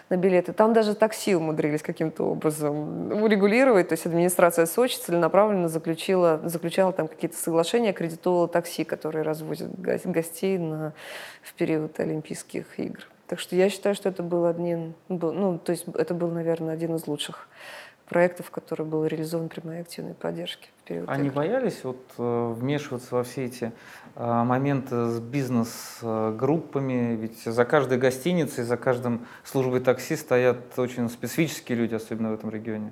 на 0.10 0.18
билеты. 0.18 0.52
Там 0.52 0.74
даже 0.74 0.94
такси 0.94 1.36
умудрились 1.36 1.82
каким-то 1.82 2.24
образом 2.24 3.24
урегулировать, 3.24 3.90
то 3.90 3.94
есть 3.94 4.06
администрация 4.06 4.66
Сочи 4.66 4.98
целенаправленно 4.98 5.70
заключила, 5.70 6.42
заключала 6.44 6.92
там 6.92 7.08
какие-то 7.08 7.38
соглашения, 7.38 7.92
аккредитовала 7.92 8.48
такси, 8.48 8.84
которые 8.84 9.24
развозят 9.24 9.80
гостей 9.80 10.58
на, 10.58 10.94
в 11.42 11.54
период 11.54 12.00
Олимпийских 12.00 12.78
игр. 12.78 13.08
Так 13.28 13.40
что 13.40 13.56
я 13.56 13.70
считаю, 13.70 13.96
что 13.96 14.10
это 14.10 14.24
был 14.24 14.46
один, 14.46 14.94
ну, 15.08 15.58
то 15.58 15.72
есть 15.72 15.86
это 15.98 16.14
был, 16.14 16.28
наверное, 16.28 16.74
один 16.74 16.96
из 16.96 17.08
лучших 17.08 17.48
проектов, 18.12 18.52
который 18.52 18.86
был 18.86 19.06
реализован 19.06 19.48
при 19.48 19.66
моей 19.66 19.82
активной 19.82 20.14
поддержке. 20.14 20.68
В 20.82 20.88
период 20.88 21.08
Они 21.10 21.28
игр. 21.28 21.36
боялись 21.36 21.80
вот, 21.84 22.02
э, 22.18 22.54
вмешиваться 22.58 23.16
во 23.16 23.24
все 23.24 23.46
эти 23.46 23.72
э, 24.18 24.44
моменты 24.44 25.06
с 25.06 25.22
бизнес-группами? 25.22 27.16
Ведь 27.16 27.42
за 27.42 27.64
каждой 27.64 27.98
гостиницей, 27.98 28.66
за 28.66 28.76
каждым 28.76 29.26
службой 29.46 29.80
такси 29.80 30.18
стоят 30.18 30.78
очень 30.78 31.10
специфические 31.10 31.78
люди, 31.78 31.96
особенно 31.96 32.32
в 32.32 32.34
этом 32.34 32.50
регионе. 32.50 32.92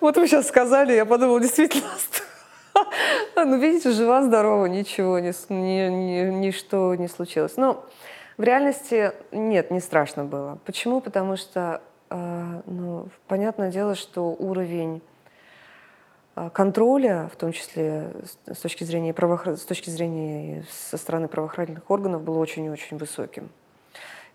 Вот 0.00 0.16
вы 0.16 0.26
сейчас 0.26 0.48
сказали, 0.48 0.94
я 0.94 1.04
подумала, 1.04 1.40
действительно, 1.40 1.90
ну, 3.36 3.56
видите, 3.60 3.92
жива-здорова, 3.92 4.66
ничего, 4.66 5.20
ни, 5.20 5.32
ни, 5.52 5.88
ни, 5.90 6.30
ничто 6.46 6.96
не 6.96 7.06
случилось. 7.06 7.56
Но 7.56 7.86
в 8.40 8.42
реальности 8.42 9.12
нет, 9.32 9.70
не 9.70 9.80
страшно 9.80 10.24
было. 10.24 10.58
Почему? 10.64 11.02
Потому 11.02 11.36
что, 11.36 11.82
э, 12.08 12.62
ну, 12.64 13.08
понятное 13.28 13.70
дело, 13.70 13.94
что 13.94 14.30
уровень 14.30 15.02
э, 16.36 16.48
контроля, 16.54 17.28
в 17.30 17.36
том 17.36 17.52
числе 17.52 18.10
с 18.46 18.58
точки 18.58 18.82
зрения, 18.84 19.12
правоохран... 19.12 19.58
с 19.58 19.64
точки 19.66 19.90
зрения 19.90 20.64
со 20.70 20.96
стороны 20.96 21.28
правоохранительных 21.28 21.90
органов, 21.90 22.22
был 22.22 22.38
очень-очень 22.38 22.96
высоким 22.96 23.50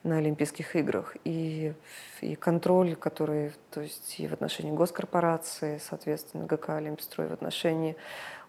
на 0.06 0.18
Олимпийских 0.18 0.76
играх. 0.76 1.18
И, 1.26 1.74
и 2.22 2.36
контроль, 2.36 2.95
который, 2.95 3.51
то 3.72 3.82
есть 3.82 4.20
и 4.20 4.28
в 4.28 4.34
отношении 4.34 4.72
госкорпорации, 4.72 5.82
соответственно, 5.84 6.45
ГК 6.45 6.78
«Олимпстрой», 6.78 7.28
в 7.28 7.34
отношении 7.34 7.97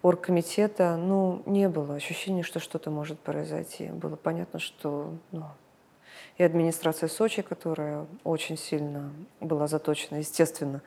оргкомитета, 0.03 0.97
ну, 0.97 1.43
не 1.47 1.69
было 1.69 1.95
ощущения, 1.97 2.43
что 2.43 2.61
что-то 2.61 2.91
может 2.91 3.19
произойти. 3.19 3.89
Было 3.89 4.17
понятно, 4.17 4.61
что 4.61 5.15
ну, 5.33 5.47
и 6.39 6.43
администрация 6.43 7.09
Сочи, 7.09 7.43
которая 7.43 8.07
очень 8.25 8.57
сильно 8.57 9.13
была 9.41 9.67
заточена, 9.67 10.19
естественно, 10.19 10.83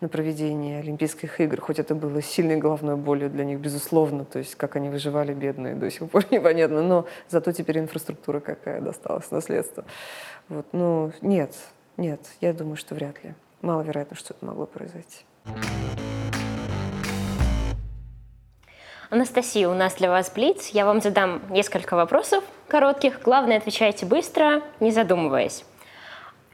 на 0.00 0.08
проведение 0.08 0.80
Олимпийских 0.80 1.40
игр, 1.40 1.60
хоть 1.60 1.78
это 1.78 1.94
было 1.94 2.22
сильной 2.22 2.56
головной 2.56 2.96
болью 2.96 3.30
для 3.30 3.44
них, 3.44 3.58
безусловно, 3.58 4.24
то 4.24 4.38
есть 4.38 4.54
как 4.54 4.76
они 4.76 4.88
выживали, 4.88 5.34
бедные, 5.34 5.74
до 5.74 5.90
сих 5.90 6.10
пор 6.10 6.24
непонятно, 6.30 6.82
но 6.82 7.06
зато 7.28 7.52
теперь 7.52 7.78
инфраструктура 7.78 8.40
какая 8.40 8.80
досталась, 8.80 9.30
наследство. 9.30 9.84
Вот, 10.48 10.66
ну, 10.72 11.12
нет, 11.20 11.54
Нет, 11.96 12.20
я 12.40 12.52
думаю, 12.52 12.76
что 12.76 12.94
вряд 12.94 13.22
ли. 13.22 13.34
Маловероятно, 13.60 14.16
что 14.16 14.34
это 14.34 14.44
могло 14.44 14.66
произойти. 14.66 15.24
Анастасия, 19.12 19.68
у 19.68 19.74
нас 19.74 19.96
для 19.96 20.08
вас 20.08 20.30
Блиц. 20.30 20.68
Я 20.68 20.86
вам 20.86 21.02
задам 21.02 21.42
несколько 21.50 21.96
вопросов 21.96 22.42
коротких. 22.66 23.20
Главное, 23.20 23.58
отвечайте 23.58 24.06
быстро, 24.06 24.62
не 24.80 24.90
задумываясь. 24.90 25.66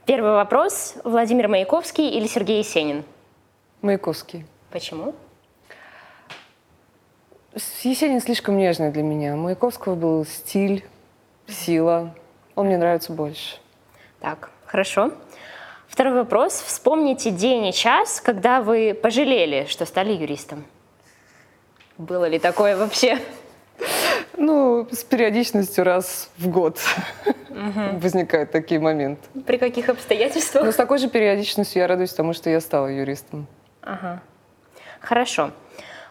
Первый 0.05 0.33
вопрос. 0.33 0.95
Владимир 1.05 1.47
Маяковский 1.47 2.09
или 2.09 2.27
Сергей 2.27 2.57
Есенин? 2.57 3.05
Маяковский. 3.81 4.45
Почему? 4.71 5.15
Есенин 7.81 8.19
слишком 8.19 8.57
нежный 8.57 8.91
для 8.91 9.03
меня. 9.03 9.35
У 9.35 9.37
Маяковского 9.37 9.95
был 9.95 10.25
стиль, 10.25 10.83
сила. 11.47 12.13
Он 12.55 12.65
мне 12.65 12.77
нравится 12.77 13.13
больше. 13.13 13.55
Так, 14.19 14.51
хорошо. 14.65 15.13
Второй 15.87 16.13
вопрос. 16.13 16.55
Вспомните 16.55 17.31
день 17.31 17.67
и 17.67 17.71
час, 17.71 18.19
когда 18.19 18.61
вы 18.61 18.93
пожалели, 19.01 19.65
что 19.69 19.85
стали 19.85 20.11
юристом. 20.11 20.65
Было 21.99 22.29
ли 22.29 22.39
такое 22.39 22.77
вообще? 22.77 23.19
Ну, 24.37 24.87
с 24.89 25.03
периодичностью 25.03 25.83
раз 25.83 26.29
в 26.37 26.47
год 26.47 26.79
угу. 27.25 27.99
возникают 27.99 28.51
такие 28.51 28.79
моменты. 28.79 29.21
При 29.45 29.57
каких 29.57 29.89
обстоятельствах? 29.89 30.63
Но 30.63 30.71
с 30.71 30.75
такой 30.75 30.99
же 30.99 31.09
периодичностью 31.09 31.81
я 31.81 31.87
радуюсь 31.87 32.13
тому, 32.13 32.31
что 32.31 32.49
я 32.49 32.61
стала 32.61 32.87
юристом. 32.87 33.47
Ага. 33.81 34.21
Хорошо. 35.01 35.51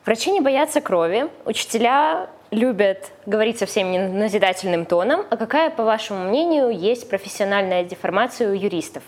Врачи 0.05 0.31
не 0.31 0.43
боятся 0.43 0.83
крови, 0.83 1.31
учителя 1.47 2.29
любят 2.51 3.11
говорить 3.25 3.59
со 3.59 3.65
всеми 3.65 3.97
назидательным 3.97 4.85
тоном. 4.85 5.25
А 5.31 5.39
какая, 5.39 5.71
по 5.71 5.85
вашему 5.85 6.29
мнению, 6.29 6.69
есть 6.69 7.09
профессиональная 7.09 7.83
деформация 7.83 8.51
у 8.51 8.53
юристов? 8.53 9.03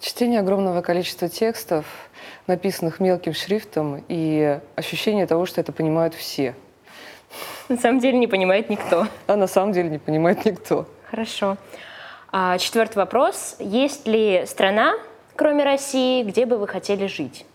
Чтение 0.00 0.40
огромного 0.40 0.82
количества 0.82 1.28
текстов, 1.28 1.86
написанных 2.46 3.00
мелким 3.00 3.34
шрифтом, 3.34 4.04
и 4.08 4.60
ощущение 4.76 5.26
того, 5.26 5.46
что 5.46 5.60
это 5.60 5.72
понимают 5.72 6.14
все. 6.14 6.54
На 7.68 7.76
самом 7.76 8.00
деле 8.00 8.18
не 8.18 8.26
понимает 8.26 8.68
никто. 8.70 9.06
А 9.26 9.36
на 9.36 9.46
самом 9.46 9.72
деле 9.72 9.88
не 9.88 9.98
понимает 9.98 10.44
никто. 10.44 10.86
Хорошо. 11.10 11.56
А, 12.30 12.58
четвертый 12.58 12.96
вопрос. 12.96 13.56
Есть 13.58 14.06
ли 14.06 14.44
страна, 14.46 14.94
кроме 15.36 15.64
России, 15.64 16.22
где 16.22 16.46
бы 16.46 16.58
вы 16.58 16.68
хотели 16.68 17.06
жить? 17.06 17.46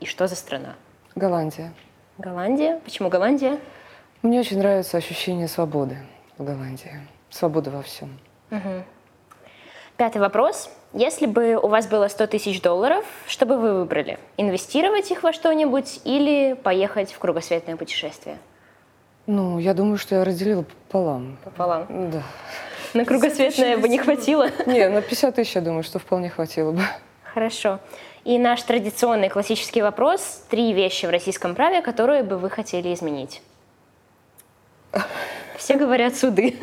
И 0.00 0.06
что 0.06 0.26
за 0.26 0.36
страна? 0.36 0.74
Голландия. 1.14 1.72
Голландия? 2.18 2.80
Почему 2.84 3.08
Голландия? 3.08 3.58
Мне 4.22 4.40
очень 4.40 4.58
нравится 4.58 4.96
ощущение 4.96 5.48
свободы 5.48 5.96
в 6.38 6.44
Голландии. 6.44 7.00
Свобода 7.30 7.70
во 7.70 7.82
всем. 7.82 8.18
Угу. 8.50 8.84
Пятый 9.96 10.18
вопрос. 10.18 10.70
Если 10.92 11.26
бы 11.26 11.54
у 11.54 11.68
вас 11.68 11.86
было 11.86 12.08
100 12.08 12.26
тысяч 12.26 12.60
долларов, 12.60 13.04
что 13.28 13.46
бы 13.46 13.56
вы 13.56 13.74
выбрали? 13.74 14.18
Инвестировать 14.36 15.10
их 15.12 15.22
во 15.22 15.32
что-нибудь 15.32 16.00
или 16.04 16.54
поехать 16.54 17.12
в 17.12 17.18
кругосветное 17.20 17.76
путешествие? 17.76 18.38
Ну, 19.26 19.60
я 19.60 19.72
думаю, 19.74 19.98
что 19.98 20.16
я 20.16 20.24
разделила 20.24 20.62
пополам. 20.62 21.38
Пополам? 21.44 21.86
Да. 22.10 22.22
На 22.94 23.04
кругосветное 23.04 23.78
бы 23.78 23.88
не 23.88 23.98
хватило? 23.98 24.48
Не, 24.66 24.88
на 24.88 25.00
50 25.00 25.36
тысяч, 25.36 25.54
я 25.54 25.60
думаю, 25.60 25.84
что 25.84 26.00
вполне 26.00 26.28
хватило 26.28 26.72
бы. 26.72 26.82
Хорошо. 27.22 27.78
И 28.24 28.36
наш 28.40 28.60
традиционный 28.64 29.28
классический 29.28 29.82
вопрос. 29.82 30.42
Три 30.50 30.72
вещи 30.72 31.06
в 31.06 31.10
российском 31.10 31.54
праве, 31.54 31.82
которые 31.82 32.24
бы 32.24 32.36
вы 32.36 32.50
хотели 32.50 32.92
изменить. 32.92 33.42
Все 35.56 35.76
говорят 35.76 36.16
суды. 36.16 36.56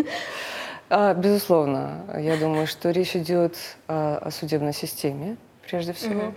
А, 0.89 1.13
безусловно, 1.13 2.05
я 2.17 2.37
думаю, 2.37 2.65
что 2.65 2.91
речь 2.91 3.15
идет 3.15 3.57
о, 3.87 4.17
о 4.17 4.31
судебной 4.31 4.73
системе, 4.73 5.37
прежде 5.65 5.93
всего. 5.93 6.27
Угу. 6.27 6.35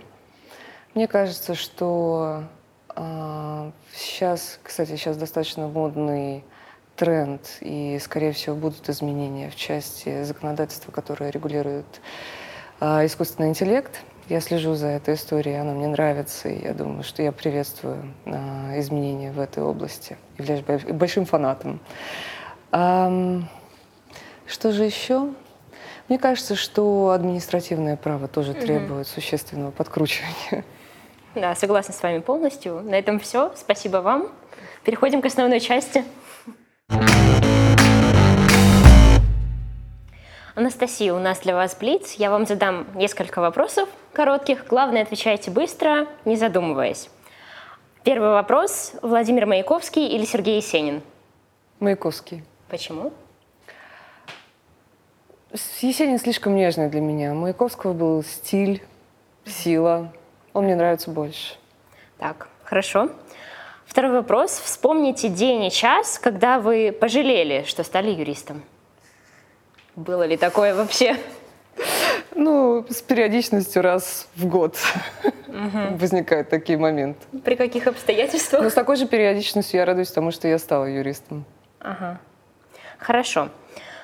Мне 0.95 1.07
кажется, 1.07 1.55
что 1.55 2.43
а, 2.89 3.71
сейчас, 3.93 4.59
кстати, 4.61 4.91
сейчас 4.91 5.15
достаточно 5.15 5.67
модный 5.67 6.43
тренд, 6.97 7.41
и, 7.61 7.97
скорее 8.01 8.33
всего, 8.33 8.55
будут 8.55 8.89
изменения 8.89 9.49
в 9.49 9.55
части 9.55 10.23
законодательства, 10.23 10.91
которое 10.91 11.29
регулирует 11.31 12.01
а, 12.81 13.05
искусственный 13.05 13.49
интеллект. 13.49 14.01
Я 14.27 14.41
слежу 14.41 14.75
за 14.75 14.87
этой 14.87 15.15
историей, 15.15 15.55
она 15.55 15.71
мне 15.71 15.87
нравится, 15.87 16.49
и 16.49 16.63
я 16.63 16.73
думаю, 16.73 17.03
что 17.03 17.23
я 17.23 17.31
приветствую 17.31 18.13
а, 18.25 18.77
изменения 18.77 19.31
в 19.31 19.39
этой 19.39 19.63
области. 19.63 20.17
Являюсь 20.37 20.63
большим 20.83 21.25
фанатом. 21.25 21.79
А, 22.71 23.41
что 24.51 24.71
же 24.71 24.83
еще? 24.83 25.29
Мне 26.09 26.19
кажется, 26.19 26.55
что 26.55 27.11
административное 27.11 27.95
право 27.95 28.27
тоже 28.27 28.51
mm-hmm. 28.51 28.61
требует 28.61 29.07
существенного 29.07 29.71
подкручивания. 29.71 30.65
Да, 31.33 31.55
согласна 31.55 31.93
с 31.93 32.03
вами 32.03 32.19
полностью. 32.19 32.81
На 32.83 32.95
этом 32.95 33.17
все. 33.19 33.53
Спасибо 33.55 33.97
вам. 33.97 34.29
Переходим 34.83 35.21
к 35.21 35.25
основной 35.25 35.61
части. 35.61 36.03
Анастасия, 40.53 41.13
у 41.13 41.19
нас 41.19 41.39
для 41.39 41.55
вас 41.55 41.75
Блиц. 41.75 42.15
Я 42.15 42.29
вам 42.29 42.45
задам 42.45 42.85
несколько 42.95 43.39
вопросов 43.39 43.87
коротких. 44.11 44.65
Главное, 44.67 45.03
отвечайте 45.03 45.49
быстро, 45.49 46.07
не 46.25 46.35
задумываясь. 46.35 47.09
Первый 48.03 48.31
вопрос. 48.31 48.91
Владимир 49.01 49.45
Маяковский 49.45 50.07
или 50.07 50.25
Сергей 50.25 50.57
Есенин? 50.57 51.01
Маяковский. 51.79 52.43
Почему? 52.67 53.13
Есенин 55.81 56.17
слишком 56.17 56.55
нежный 56.55 56.89
для 56.89 57.01
меня. 57.01 57.33
У 57.33 57.35
Маяковского 57.35 57.91
был 57.91 58.23
стиль, 58.23 58.81
сила. 59.45 60.13
Он 60.53 60.63
мне 60.63 60.75
нравится 60.75 61.11
больше. 61.11 61.55
Так, 62.17 62.47
хорошо. 62.63 63.09
Второй 63.85 64.11
вопрос. 64.11 64.51
Вспомните 64.51 65.27
день 65.27 65.65
и 65.65 65.71
час, 65.71 66.19
когда 66.19 66.59
вы 66.59 66.95
пожалели, 66.97 67.63
что 67.67 67.83
стали 67.83 68.11
юристом. 68.11 68.63
Было 69.97 70.23
ли 70.23 70.37
такое 70.37 70.73
вообще? 70.73 71.17
Ну, 72.33 72.85
с 72.89 73.01
периодичностью 73.01 73.81
раз 73.81 74.29
в 74.35 74.45
год 74.45 74.77
угу. 75.47 75.97
возникают 75.97 76.49
такие 76.49 76.77
моменты. 76.77 77.19
При 77.43 77.55
каких 77.55 77.87
обстоятельствах? 77.87 78.63
Но 78.63 78.69
с 78.69 78.73
такой 78.73 78.95
же 78.95 79.05
периодичностью 79.05 79.79
я 79.79 79.85
радуюсь 79.85 80.11
тому, 80.11 80.31
что 80.31 80.47
я 80.47 80.57
стала 80.59 80.85
юристом. 80.85 81.43
Ага. 81.79 82.21
Хорошо. 82.97 83.49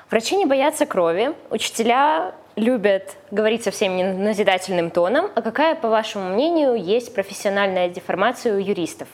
Врачи 0.10 0.38
не 0.38 0.46
боятся 0.46 0.86
крови, 0.86 1.34
учителя 1.50 2.34
любят 2.56 3.18
говорить 3.30 3.64
со 3.64 3.72
всеми 3.72 4.04
назидательным 4.04 4.90
тоном. 4.90 5.30
А 5.36 5.42
какая, 5.42 5.76
по 5.76 5.90
вашему 5.90 6.30
мнению, 6.30 6.76
есть 6.76 7.14
профессиональная 7.14 7.90
деформация 7.90 8.56
у 8.56 8.58
юристов? 8.58 9.10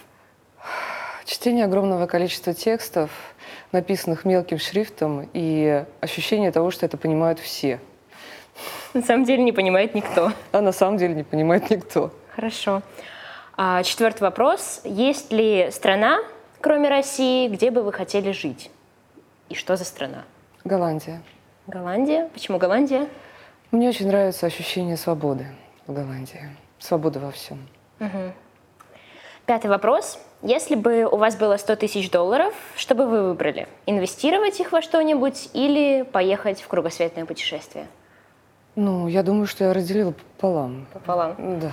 Чтение 1.26 1.66
огромного 1.66 2.06
количества 2.06 2.54
текстов, 2.54 3.10
написанных 3.72 4.24
мелким 4.24 4.60
шрифтом, 4.60 5.30
и 5.34 5.84
ощущение 6.00 6.52
того, 6.52 6.70
что 6.70 6.86
это 6.86 6.98
понимают 6.98 7.39
все. 7.39 7.80
На 8.94 9.02
самом 9.02 9.26
деле 9.26 9.44
не 9.44 9.52
понимает 9.52 9.96
никто. 9.96 10.32
А 10.52 10.62
на 10.62 10.72
самом 10.72 10.98
деле 10.98 11.16
не 11.16 11.24
понимает 11.24 11.72
никто. 11.72 12.12
Хорошо. 12.36 12.84
А, 13.58 13.82
четвертый 13.82 14.22
вопрос. 14.22 14.82
Есть 14.84 15.32
ли 15.32 15.70
страна, 15.72 16.20
кроме 16.62 16.89
России, 16.89 17.48
где 17.48 17.72
бы 17.72 17.82
вы 17.82 17.91
хотели 17.91 18.32
жить? 18.32 18.70
И 19.50 19.56
что 19.56 19.76
за 19.76 19.86
страна? 19.86 20.24
Голландия. 20.64 21.22
Голландия? 21.68 22.30
Почему 22.34 22.57
Голландия? 22.57 23.07
Мне 23.72 23.89
очень 23.89 24.07
нравится 24.07 24.45
ощущение 24.45 24.95
свободы 24.95 25.47
в 25.88 25.93
Голландии. 25.93 26.41
Свобода 26.80 27.20
во 27.20 27.32
всем. 27.32 27.68
Угу. 27.99 28.34
Пятый 29.45 29.68
вопрос. 29.68 30.20
Если 30.41 30.76
бы 30.76 31.05
у 31.05 31.18
вас 31.18 31.36
было 31.36 31.57
100 31.57 31.76
тысяч 31.76 32.09
долларов, 32.09 32.53
что 32.78 32.95
бы 32.95 33.07
вы 33.07 33.24
выбрали? 33.24 33.68
Инвестировать 33.86 34.59
их 34.61 34.72
во 34.72 34.82
что-нибудь 34.82 35.49
или 35.53 36.03
поехать 36.03 36.61
в 36.61 36.68
кругосветное 36.68 37.26
путешествие? 37.26 37.88
Ну, 38.76 39.07
я 39.07 39.22
думаю, 39.22 39.47
что 39.47 39.66
я 39.66 39.74
разделила 39.74 40.11
пополам. 40.11 40.88
Пополам? 40.93 41.59
Да. 41.59 41.72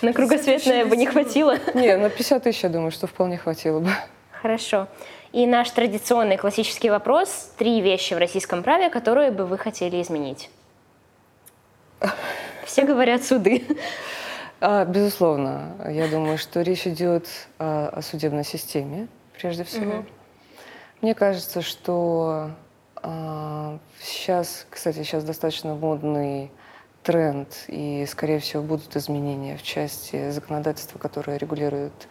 На 0.00 0.12
кругосветное 0.12 0.86
бы 0.86 0.96
не 0.96 1.06
хватило? 1.06 1.56
Не, 1.74 1.96
на 1.96 2.08
50 2.08 2.42
тысяч, 2.42 2.62
я 2.62 2.68
думаю, 2.68 2.92
что 2.92 3.06
вполне 3.08 3.36
хватило 3.36 3.80
бы. 3.80 3.90
Хорошо. 4.30 4.88
И 5.32 5.46
наш 5.46 5.70
традиционный 5.70 6.36
классический 6.36 6.90
вопрос. 6.90 7.52
Три 7.56 7.80
вещи 7.80 8.12
в 8.12 8.18
российском 8.18 8.62
праве, 8.62 8.90
которые 8.90 9.30
бы 9.30 9.46
вы 9.46 9.56
хотели 9.56 10.00
изменить. 10.02 10.50
Все 12.66 12.84
говорят 12.84 13.24
суды. 13.24 13.64
А, 14.60 14.84
безусловно. 14.84 15.74
Я 15.88 16.06
думаю, 16.08 16.38
что 16.38 16.60
речь 16.60 16.86
идет 16.86 17.26
о, 17.58 17.88
о 17.88 18.02
судебной 18.02 18.44
системе, 18.44 19.08
прежде 19.36 19.64
всего. 19.64 20.00
Угу. 20.00 20.06
Мне 21.00 21.14
кажется, 21.14 21.62
что 21.62 22.50
а, 22.96 23.78
сейчас, 24.00 24.66
кстати, 24.70 24.98
сейчас 24.98 25.24
достаточно 25.24 25.74
модный 25.74 26.50
тренд, 27.02 27.48
и, 27.66 28.06
скорее 28.06 28.38
всего, 28.38 28.62
будут 28.62 28.94
изменения 28.94 29.56
в 29.56 29.62
части 29.62 30.30
законодательства, 30.30 30.98
которое 30.98 31.38
регулирует 31.38 32.06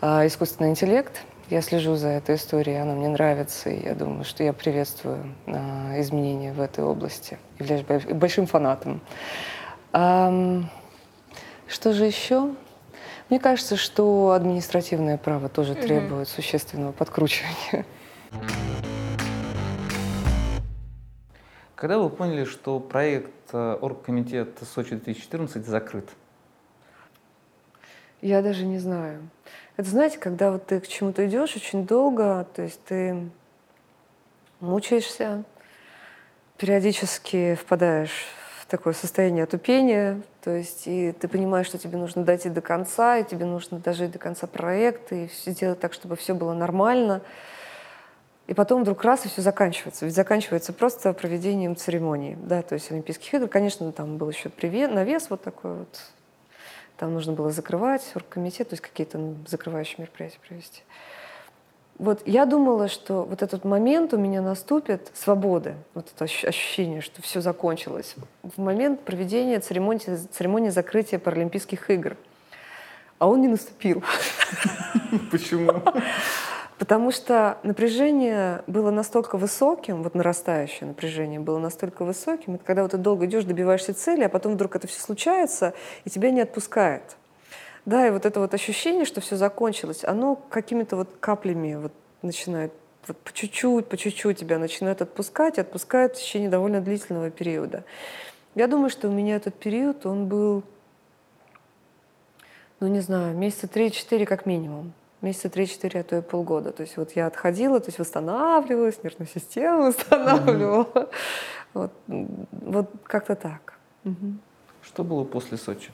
а, 0.00 0.26
искусственный 0.26 0.70
интеллект. 0.70 1.22
Я 1.48 1.62
слежу 1.62 1.94
за 1.94 2.08
этой 2.08 2.34
историей, 2.34 2.78
она 2.78 2.94
мне 2.94 3.06
нравится, 3.08 3.70
и 3.70 3.84
я 3.84 3.94
думаю, 3.94 4.24
что 4.24 4.42
я 4.42 4.52
приветствую 4.52 5.32
э, 5.46 6.00
изменения 6.00 6.52
в 6.52 6.60
этой 6.60 6.82
области. 6.82 7.38
Являюсь 7.60 7.84
большим 8.04 8.46
фанатом. 8.46 9.00
А, 9.92 10.60
что 11.68 11.92
же 11.92 12.04
еще? 12.04 12.52
Мне 13.30 13.38
кажется, 13.38 13.76
что 13.76 14.32
административное 14.32 15.18
право 15.18 15.48
тоже 15.48 15.74
угу. 15.74 15.82
требует 15.82 16.28
существенного 16.28 16.90
подкручивания. 16.90 17.86
Когда 21.76 21.98
вы 21.98 22.10
поняли, 22.10 22.44
что 22.44 22.80
проект 22.80 23.30
э, 23.52 23.78
Оргкомитета 23.80 24.64
Сочи-2014 24.64 25.62
закрыт? 25.64 26.10
Я 28.20 28.42
даже 28.42 28.64
не 28.64 28.78
знаю. 28.78 29.28
Это, 29.76 29.90
знаете, 29.90 30.16
когда 30.18 30.52
вот 30.52 30.66
ты 30.66 30.80
к 30.80 30.88
чему-то 30.88 31.26
идешь 31.26 31.54
очень 31.54 31.86
долго, 31.86 32.46
то 32.54 32.62
есть 32.62 32.82
ты 32.84 33.28
мучаешься, 34.60 35.44
периодически 36.56 37.56
впадаешь 37.56 38.26
в 38.60 38.66
такое 38.66 38.94
состояние 38.94 39.44
отупения, 39.44 40.22
то 40.42 40.50
есть 40.50 40.86
и 40.86 41.12
ты 41.12 41.28
понимаешь, 41.28 41.66
что 41.66 41.76
тебе 41.76 41.98
нужно 41.98 42.24
дойти 42.24 42.48
до 42.48 42.62
конца, 42.62 43.18
и 43.18 43.24
тебе 43.24 43.44
нужно 43.44 43.78
дожить 43.78 44.12
до 44.12 44.18
конца 44.18 44.46
проекта, 44.46 45.14
и 45.14 45.28
сделать 45.44 45.78
так, 45.78 45.92
чтобы 45.92 46.16
все 46.16 46.34
было 46.34 46.54
нормально. 46.54 47.20
И 48.46 48.54
потом 48.54 48.82
вдруг 48.82 49.02
раз 49.02 49.26
и 49.26 49.28
все 49.28 49.42
заканчивается. 49.42 50.06
Ведь 50.06 50.14
заканчивается 50.14 50.72
просто 50.72 51.12
проведением 51.12 51.76
церемонии. 51.76 52.38
Да, 52.40 52.62
то 52.62 52.74
есть 52.74 52.90
Олимпийских 52.92 53.34
игр, 53.34 53.48
конечно, 53.48 53.92
там 53.92 54.16
был 54.16 54.30
еще 54.30 54.50
навес 54.88 55.28
вот 55.28 55.42
такой 55.42 55.74
вот 55.78 56.00
там 56.98 57.14
нужно 57.14 57.32
было 57.32 57.50
закрывать 57.50 58.02
оргкомитет, 58.14 58.70
то 58.70 58.74
есть 58.74 58.82
какие-то 58.82 59.18
ну, 59.18 59.36
закрывающие 59.46 59.96
мероприятия 59.98 60.38
провести. 60.46 60.82
Вот 61.98 62.22
я 62.26 62.44
думала, 62.44 62.88
что 62.88 63.22
вот 63.22 63.42
этот 63.42 63.64
момент 63.64 64.12
у 64.12 64.18
меня 64.18 64.42
наступит 64.42 65.10
свободы, 65.14 65.76
вот 65.94 66.08
это 66.14 66.24
ощущение, 66.24 67.00
что 67.00 67.22
все 67.22 67.40
закончилось, 67.40 68.16
в 68.42 68.60
момент 68.60 69.00
проведения 69.00 69.60
церемонии, 69.60 70.16
церемонии 70.30 70.68
закрытия 70.68 71.18
Паралимпийских 71.18 71.88
игр. 71.90 72.16
А 73.18 73.28
он 73.28 73.40
не 73.40 73.48
наступил. 73.48 74.04
Почему? 75.30 75.82
Потому 76.78 77.10
что 77.10 77.58
напряжение 77.62 78.62
было 78.66 78.90
настолько 78.90 79.38
высоким, 79.38 80.02
вот 80.02 80.14
нарастающее 80.14 80.86
напряжение 80.86 81.40
было 81.40 81.58
настолько 81.58 82.04
высоким, 82.04 82.56
это 82.56 82.64
когда 82.64 82.82
вот 82.82 82.90
ты 82.90 82.98
долго 82.98 83.24
идешь, 83.24 83.44
добиваешься 83.44 83.94
цели, 83.94 84.24
а 84.24 84.28
потом 84.28 84.54
вдруг 84.54 84.76
это 84.76 84.86
все 84.86 85.00
случается, 85.00 85.72
и 86.04 86.10
тебя 86.10 86.30
не 86.30 86.42
отпускает. 86.42 87.16
Да, 87.86 88.06
и 88.06 88.10
вот 88.10 88.26
это 88.26 88.40
вот 88.40 88.52
ощущение, 88.52 89.06
что 89.06 89.22
все 89.22 89.36
закончилось, 89.36 90.04
оно 90.04 90.36
какими-то 90.36 90.96
вот 90.96 91.08
каплями 91.18 91.76
вот 91.76 91.92
начинает 92.20 92.72
вот 93.06 93.16
по 93.18 93.32
чуть-чуть, 93.32 93.88
по 93.88 93.96
чуть-чуть 93.96 94.38
тебя 94.38 94.58
начинает 94.58 95.00
отпускать, 95.00 95.58
отпускает 95.58 96.16
в 96.16 96.20
течение 96.20 96.50
довольно 96.50 96.80
длительного 96.80 97.30
периода. 97.30 97.84
Я 98.54 98.66
думаю, 98.66 98.90
что 98.90 99.08
у 99.08 99.12
меня 99.12 99.36
этот 99.36 99.54
период, 99.54 100.04
он 100.04 100.26
был, 100.26 100.62
ну 102.80 102.88
не 102.88 103.00
знаю, 103.00 103.34
месяца 103.34 103.66
3-4 103.66 104.26
как 104.26 104.44
минимум 104.44 104.92
месяца 105.22 105.48
3-4, 105.48 106.00
а 106.00 106.02
то 106.02 106.16
и 106.16 106.20
полгода. 106.20 106.72
То 106.72 106.82
есть 106.82 106.96
вот 106.96 107.12
я 107.12 107.26
отходила, 107.26 107.80
то 107.80 107.88
есть 107.88 107.98
восстанавливалась, 107.98 109.02
нервную 109.02 109.28
систему 109.28 109.84
восстанавливала. 109.86 110.84
Mm-hmm. 110.84 111.08
Вот, 111.74 111.92
вот 112.52 112.90
как-то 113.04 113.34
так. 113.36 113.74
Угу. 114.04 114.38
Что 114.82 115.04
было 115.04 115.24
после 115.24 115.58
Сочи? 115.58 115.90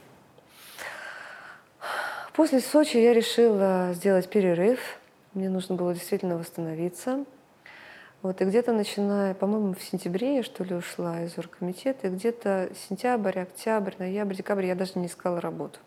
После 2.35 2.61
Сочи 2.61 2.99
я 2.99 3.12
решила 3.12 3.93
сделать 3.95 4.29
перерыв. 4.31 4.79
Мне 5.35 5.49
нужно 5.49 5.75
было 5.75 5.93
действительно 5.93 6.37
восстановиться. 6.37 7.25
Вот, 8.23 8.41
и 8.41 8.45
где-то 8.45 8.73
начиная, 8.73 9.35
по-моему, 9.35 9.75
в 9.75 9.83
сентябре 9.83 10.37
я, 10.37 10.43
что 10.45 10.62
ли, 10.62 10.77
ушла 10.77 11.23
из 11.23 11.37
оргкомитета, 11.37 12.07
и 12.07 12.11
где-то 12.11 12.70
сентябрь, 12.89 13.41
октябрь, 13.41 13.95
ноябрь, 13.99 14.37
декабрь 14.37 14.66
я 14.66 14.77
даже 14.77 14.93
не 14.95 15.07
искала 15.07 15.41
работу. 15.41 15.81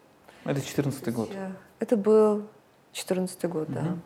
Это 0.43 0.61
14 0.61 1.13
год? 1.13 1.31
Это 1.79 1.95
был 1.95 2.45
14 2.95 3.45
год, 3.45 3.69
угу. 3.69 3.75
да. 3.75 3.97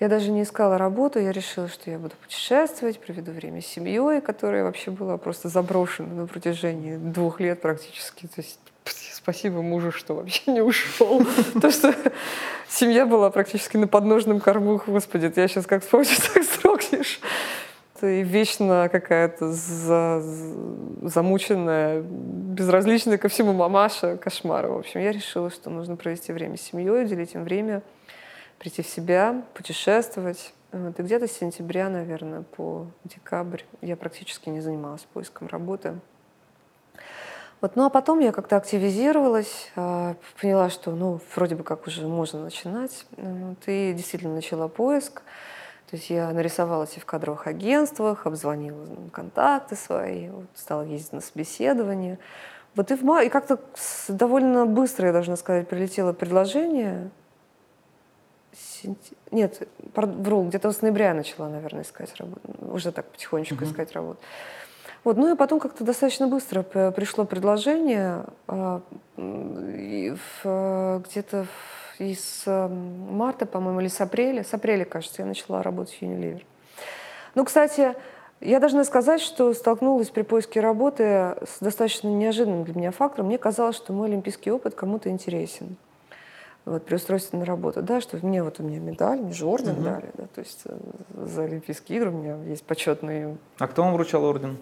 Я 0.00 0.08
даже 0.08 0.32
не 0.32 0.42
искала 0.42 0.78
работу, 0.78 1.20
я 1.20 1.30
решила, 1.30 1.68
что 1.68 1.88
я 1.88 1.98
буду 1.98 2.14
путешествовать, 2.20 2.98
проведу 2.98 3.30
время 3.30 3.60
с 3.60 3.66
семьей, 3.66 4.20
которая 4.20 4.64
вообще 4.64 4.90
была 4.90 5.16
просто 5.16 5.48
заброшена 5.48 6.12
на 6.12 6.26
протяжении 6.26 6.96
двух 6.96 7.38
лет 7.38 7.60
практически. 7.60 8.26
То 8.26 8.40
есть 8.40 8.58
спасибо 9.12 9.62
мужу, 9.62 9.92
что 9.92 10.14
вообще 10.14 10.50
не 10.50 10.60
ушел. 10.60 11.24
То, 11.60 11.70
что 11.70 11.94
семья 12.68 13.06
была 13.06 13.30
практически 13.30 13.76
на 13.76 13.86
подножном 13.86 14.40
корму. 14.40 14.82
Господи, 14.84 15.32
я 15.36 15.46
сейчас 15.46 15.66
как 15.66 15.82
вспомню, 15.82 16.08
так 16.34 16.42
строгнешь. 16.42 17.20
И 18.02 18.22
вечно 18.22 18.88
какая-то 18.90 19.52
замученная, 21.08 22.02
безразличная 22.02 23.16
ко 23.16 23.28
всему 23.28 23.52
мамаша, 23.52 24.16
кошмар. 24.16 24.66
В 24.66 24.78
общем, 24.78 25.00
я 25.00 25.12
решила, 25.12 25.50
что 25.50 25.70
нужно 25.70 25.96
провести 25.96 26.32
время 26.32 26.56
с 26.56 26.62
семьей, 26.62 27.04
уделить 27.04 27.34
им 27.34 27.44
время, 27.44 27.82
прийти 28.58 28.82
в 28.82 28.88
себя, 28.88 29.44
путешествовать. 29.54 30.52
Вот. 30.72 30.98
И 30.98 31.02
где-то 31.02 31.28
с 31.28 31.32
сентября, 31.32 31.88
наверное, 31.88 32.42
по 32.42 32.86
декабрь 33.04 33.62
я 33.82 33.96
практически 33.96 34.48
не 34.48 34.60
занималась 34.60 35.02
поиском 35.12 35.46
работы. 35.46 35.94
Вот. 37.60 37.76
Ну 37.76 37.84
а 37.84 37.90
потом 37.90 38.18
я 38.18 38.32
как-то 38.32 38.56
активизировалась, 38.56 39.70
а, 39.76 40.16
поняла, 40.40 40.70
что 40.70 40.90
ну, 40.90 41.20
вроде 41.36 41.54
бы 41.54 41.62
как 41.62 41.86
уже 41.86 42.06
можно 42.08 42.42
начинать. 42.42 43.06
Вот. 43.16 43.58
И 43.66 43.92
действительно 43.92 44.34
начала 44.34 44.66
поиск. 44.66 45.22
То 45.92 45.98
есть 45.98 46.08
я 46.08 46.32
нарисовалась 46.32 46.96
и 46.96 47.00
в 47.00 47.04
кадровых 47.04 47.46
агентствах, 47.46 48.26
обзвонила 48.26 48.86
контакты 49.12 49.76
свои, 49.76 50.30
вот, 50.30 50.46
стала 50.54 50.84
ездить 50.84 51.12
на 51.12 51.20
собеседование. 51.20 52.18
Вот 52.74 52.90
и, 52.90 52.96
в 52.96 53.02
мае, 53.02 53.26
и 53.26 53.30
как-то 53.30 53.60
довольно 54.08 54.64
быстро, 54.64 55.08
я 55.08 55.12
должна 55.12 55.36
сказать, 55.36 55.68
прилетело 55.68 56.14
предложение. 56.14 57.10
Нет, 59.30 59.68
вру, 59.94 60.44
где-то 60.44 60.72
с 60.72 60.80
ноября 60.80 61.12
начала, 61.12 61.50
наверное, 61.50 61.82
искать 61.82 62.16
работу. 62.16 62.40
Уже 62.72 62.90
так 62.90 63.04
потихонечку 63.10 63.56
uh-huh. 63.56 63.70
искать 63.70 63.92
работу. 63.92 64.18
Вот, 65.04 65.18
ну 65.18 65.30
и 65.30 65.36
потом 65.36 65.60
как-то 65.60 65.84
достаточно 65.84 66.26
быстро 66.26 66.62
пришло 66.62 67.26
предложение 67.26 68.24
а, 68.46 68.80
где-то 69.18 71.46
из 72.10 72.42
эм, 72.46 73.16
марта, 73.16 73.46
по-моему, 73.46 73.80
или 73.80 73.88
с 73.88 74.00
апреля, 74.00 74.44
с 74.44 74.52
апреля, 74.54 74.84
кажется, 74.84 75.22
я 75.22 75.26
начала 75.26 75.62
работать 75.62 75.94
в 75.94 76.02
Unilever. 76.02 76.42
Ну, 77.34 77.44
кстати, 77.44 77.94
я 78.40 78.58
должна 78.58 78.84
сказать, 78.84 79.20
что 79.20 79.54
столкнулась 79.54 80.10
при 80.10 80.22
поиске 80.22 80.60
работы 80.60 81.02
с 81.04 81.58
достаточно 81.60 82.08
неожиданным 82.08 82.64
для 82.64 82.74
меня 82.74 82.90
фактором. 82.90 83.28
Мне 83.28 83.38
казалось, 83.38 83.76
что 83.76 83.92
мой 83.92 84.08
олимпийский 84.08 84.50
опыт 84.50 84.74
кому-то 84.74 85.08
интересен. 85.08 85.76
Вот, 86.64 86.84
при 86.84 86.94
устройстве 86.94 87.38
на 87.38 87.44
работу, 87.44 87.82
да, 87.82 88.00
что 88.00 88.18
мне 88.24 88.42
вот 88.42 88.60
у 88.60 88.62
меня 88.62 88.78
медаль, 88.78 89.20
мне 89.20 89.32
же 89.32 89.46
орден 89.46 89.72
угу. 89.72 89.82
дали, 89.82 90.10
да, 90.14 90.24
то 90.32 90.40
есть 90.40 90.60
э, 90.64 90.76
за 91.26 91.42
Олимпийские 91.42 91.98
игры 91.98 92.10
у 92.10 92.16
меня 92.16 92.36
есть 92.44 92.62
почетный. 92.62 93.36
А 93.58 93.66
кто 93.66 93.82
вам 93.82 93.94
вручал 93.94 94.24
орден? 94.24 94.58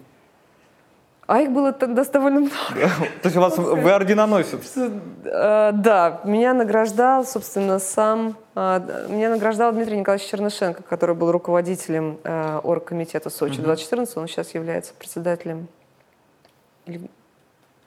А 1.31 1.39
их 1.39 1.51
было 1.51 1.71
тогда 1.71 2.03
довольно 2.03 2.41
много. 2.41 2.51
То 3.21 3.27
есть 3.29 3.37
у 3.37 3.39
вас 3.39 3.57
вы 3.57 3.89
орденоносец? 3.89 4.73
Э, 5.23 5.71
да, 5.71 6.19
меня 6.25 6.53
награждал, 6.53 7.23
собственно, 7.23 7.79
сам... 7.79 8.35
Э, 8.53 9.05
меня 9.07 9.29
награждал 9.29 9.71
Дмитрий 9.71 9.97
Николаевич 9.97 10.27
Чернышенко, 10.27 10.83
который 10.83 11.15
был 11.15 11.31
руководителем 11.31 12.19
э, 12.25 12.59
оргкомитета 12.61 13.29
Сочи 13.29 13.61
2014. 13.61 14.17
Он 14.17 14.27
сейчас 14.27 14.53
является 14.53 14.93
председателем 14.93 15.69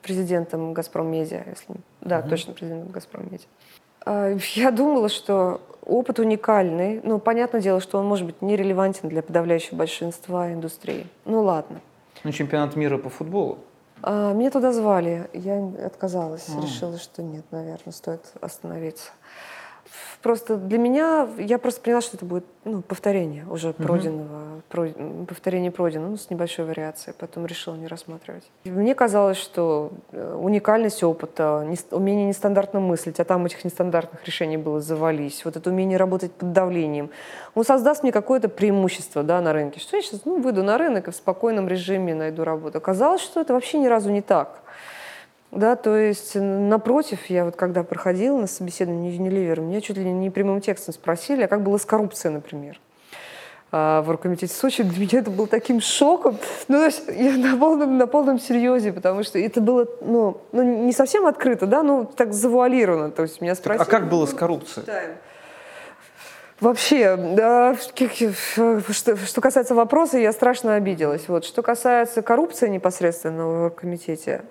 президентом 0.01 0.73
«Газпром 0.73 1.09
Медиа», 1.09 1.43
если... 1.47 1.75
Да, 2.01 2.23
точно, 2.23 2.55
президентом 2.55 2.93
«Газпром 2.93 3.25
Медиа». 3.31 4.39
Я 4.55 4.71
думала, 4.71 5.11
что 5.11 5.61
опыт 5.85 6.19
уникальный. 6.19 7.03
Ну, 7.05 7.19
понятное 7.19 7.61
дело, 7.61 7.83
что 7.83 7.99
он 7.99 8.07
может 8.07 8.25
быть 8.25 8.41
нерелевантен 8.41 9.11
для 9.11 9.23
подавляющего 9.23 9.77
большинства 9.77 10.51
индустрии. 10.51 11.07
Ну, 11.27 11.43
ладно. 11.43 11.83
Ну, 12.25 12.33
чемпионат 12.33 12.75
мира 12.75 12.99
по 12.99 13.11
футболу. 13.11 13.59
А, 14.03 14.33
меня 14.33 14.51
туда 14.51 14.73
звали, 14.73 15.29
я 15.33 15.63
отказалась, 15.85 16.49
а. 16.49 16.61
решила, 16.61 16.99
что 16.99 17.23
нет, 17.23 17.45
наверное, 17.51 17.93
стоит 17.93 18.33
остановиться 18.41 19.11
просто 20.25 20.57
для 20.57 20.79
меня, 20.79 21.29
я 21.39 21.59
просто 21.59 21.83
поняла, 21.83 22.01
что 22.01 22.17
это 22.17 22.25
будет 22.25 22.47
ну, 22.65 22.81
повторение 22.81 23.45
уже 23.51 23.69
угу. 23.69 23.83
пройденного, 23.83 24.63
про, 24.71 24.89
повторение 25.29 25.71
пройденного, 25.71 26.13
ну, 26.13 26.17
с 26.17 26.31
небольшой 26.31 26.65
вариацией, 26.65 27.15
потом 27.19 27.45
решила 27.45 27.75
не 27.75 27.87
рассматривать. 27.87 28.51
Мне 28.65 28.95
казалось, 28.95 29.37
что 29.37 29.93
э, 30.13 30.35
уникальность 30.41 31.03
опыта, 31.05 31.69
умение 31.91 32.27
нестандартно 32.27 32.81
мыслить, 32.81 33.21
а 33.21 33.25
там 33.25 33.45
этих 33.45 33.65
нестандартных 33.67 34.25
решений 34.25 34.57
было 34.57 34.81
завались, 34.81 35.45
вот 35.45 35.57
это 35.57 35.69
умение 35.69 35.99
работать 35.99 36.33
под 36.33 36.53
давлением, 36.53 37.11
он 37.55 37.65
создаст 37.65 38.03
мне 38.03 38.11
какое-то 38.11 38.49
преимущество 38.49 39.23
да, 39.23 39.43
на 39.43 39.53
рынке, 39.53 39.79
что 39.79 39.97
я 39.97 40.03
сейчас 40.03 40.25
ну, 40.25 40.41
выйду 40.41 40.63
на 40.63 40.79
рынок 40.79 41.09
и 41.09 41.11
в 41.11 41.17
спокойном 41.17 41.69
режиме 41.69 42.15
найду 42.15 42.45
работу. 42.45 42.79
Оказалось, 42.79 43.21
что 43.21 43.43
это 43.43 43.53
вообще 43.53 43.79
ни 43.79 43.89
разу 43.89 44.11
не 44.11 44.23
так. 44.23 44.64
Да, 45.55 45.77
то 45.77 45.97
есть, 45.97 46.35
напротив, 46.35 47.27
я 47.27 47.45
вот 47.45 47.55
когда 47.55 47.85
проходила 47.85 48.37
на 48.39 48.49
собеседование 48.49 49.17
Unilever, 49.17 49.61
меня 49.61 49.81
чуть 49.81 49.97
ли 49.97 50.11
не 50.11 50.29
прямым 50.29 50.61
текстом 50.61 50.93
спросили, 50.93 51.43
а 51.43 51.49
как 51.49 51.63
было 51.63 51.79
с 51.79 51.85
коррупцией, 51.85 52.33
например 52.33 52.81
а, 53.71 54.03
в 54.03 54.11
оргкомитете 54.11 54.53
Сочи, 54.53 54.83
для 54.83 55.01
меня 55.01 55.21
это 55.21 55.31
был 55.31 55.47
таким 55.47 55.81
шоком. 55.81 56.39
Ну, 56.67 56.79
то 56.79 56.85
есть 56.85 57.03
я 57.09 57.37
на 57.37 57.57
полном, 57.57 57.99
на 57.99 58.07
полном 58.09 58.41
серьезе, 58.41 58.93
потому 58.93 59.23
что 59.23 59.39
это 59.39 59.61
было, 59.61 59.87
ну, 60.01 60.41
ну, 60.53 60.63
не 60.63 60.93
совсем 60.93 61.27
открыто, 61.27 61.67
да, 61.67 61.83
ну, 61.83 62.05
так 62.05 62.33
завуалировано. 62.33 63.11
То 63.11 63.23
есть 63.23 63.41
меня 63.41 63.55
спросили... 63.55 63.83
А 63.83 63.91
как 63.91 64.09
было 64.09 64.27
с 64.27 64.35
коррупцией? 64.35 64.87
Вообще, 66.61 67.17
да, 67.17 67.77
что, 67.77 69.17
что 69.17 69.41
касается 69.41 69.75
вопроса, 69.75 70.19
я 70.19 70.33
страшно 70.33 70.77
обиделась. 70.77 71.29
Вот. 71.29 71.45
Что 71.45 71.63
касается 71.63 72.23
коррупции 72.23 72.69
непосредственно 72.69 73.47
в 73.47 73.65
оргкомитете, 73.67 74.43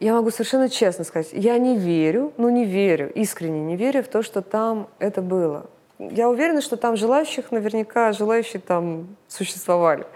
я 0.00 0.14
могу 0.14 0.30
совершенно 0.30 0.68
честно 0.68 1.04
сказать, 1.04 1.30
я 1.32 1.58
не 1.58 1.76
верю, 1.76 2.32
ну 2.36 2.48
не 2.48 2.64
верю, 2.64 3.12
искренне 3.14 3.60
не 3.60 3.76
верю 3.76 4.02
в 4.02 4.08
то, 4.08 4.22
что 4.22 4.42
там 4.42 4.88
это 4.98 5.22
было. 5.22 5.66
Я 5.98 6.28
уверена, 6.28 6.60
что 6.60 6.76
там 6.76 6.96
желающих, 6.96 7.50
наверняка 7.50 8.12
желающие 8.12 8.60
там 8.60 9.16
существовали 9.26 10.06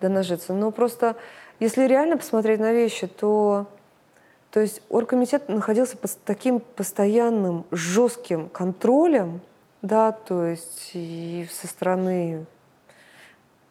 до 0.00 0.08
нажиться. 0.08 0.52
Но 0.52 0.72
просто, 0.72 1.14
если 1.60 1.86
реально 1.86 2.16
посмотреть 2.16 2.58
на 2.58 2.72
вещи, 2.72 3.06
то, 3.06 3.66
то 4.50 4.58
есть 4.58 4.82
оргкомитет 4.88 5.48
находился 5.48 5.96
под 5.96 6.10
таким 6.24 6.58
постоянным 6.58 7.64
жестким 7.70 8.48
контролем, 8.48 9.40
да, 9.82 10.10
то 10.10 10.44
есть 10.44 10.90
и 10.94 11.46
со 11.52 11.68
стороны 11.68 12.46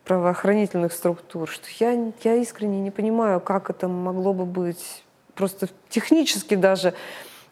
правоохранительных 0.05 0.93
структур, 0.93 1.49
что 1.49 1.65
я, 1.79 2.13
я 2.23 2.35
искренне 2.35 2.79
не 2.79 2.91
понимаю, 2.91 3.41
как 3.41 3.69
это 3.69 3.89
могло 3.89 4.33
бы 4.33 4.45
быть 4.45 5.03
просто 5.39 5.69
технически 5.87 6.55
даже 6.55 6.93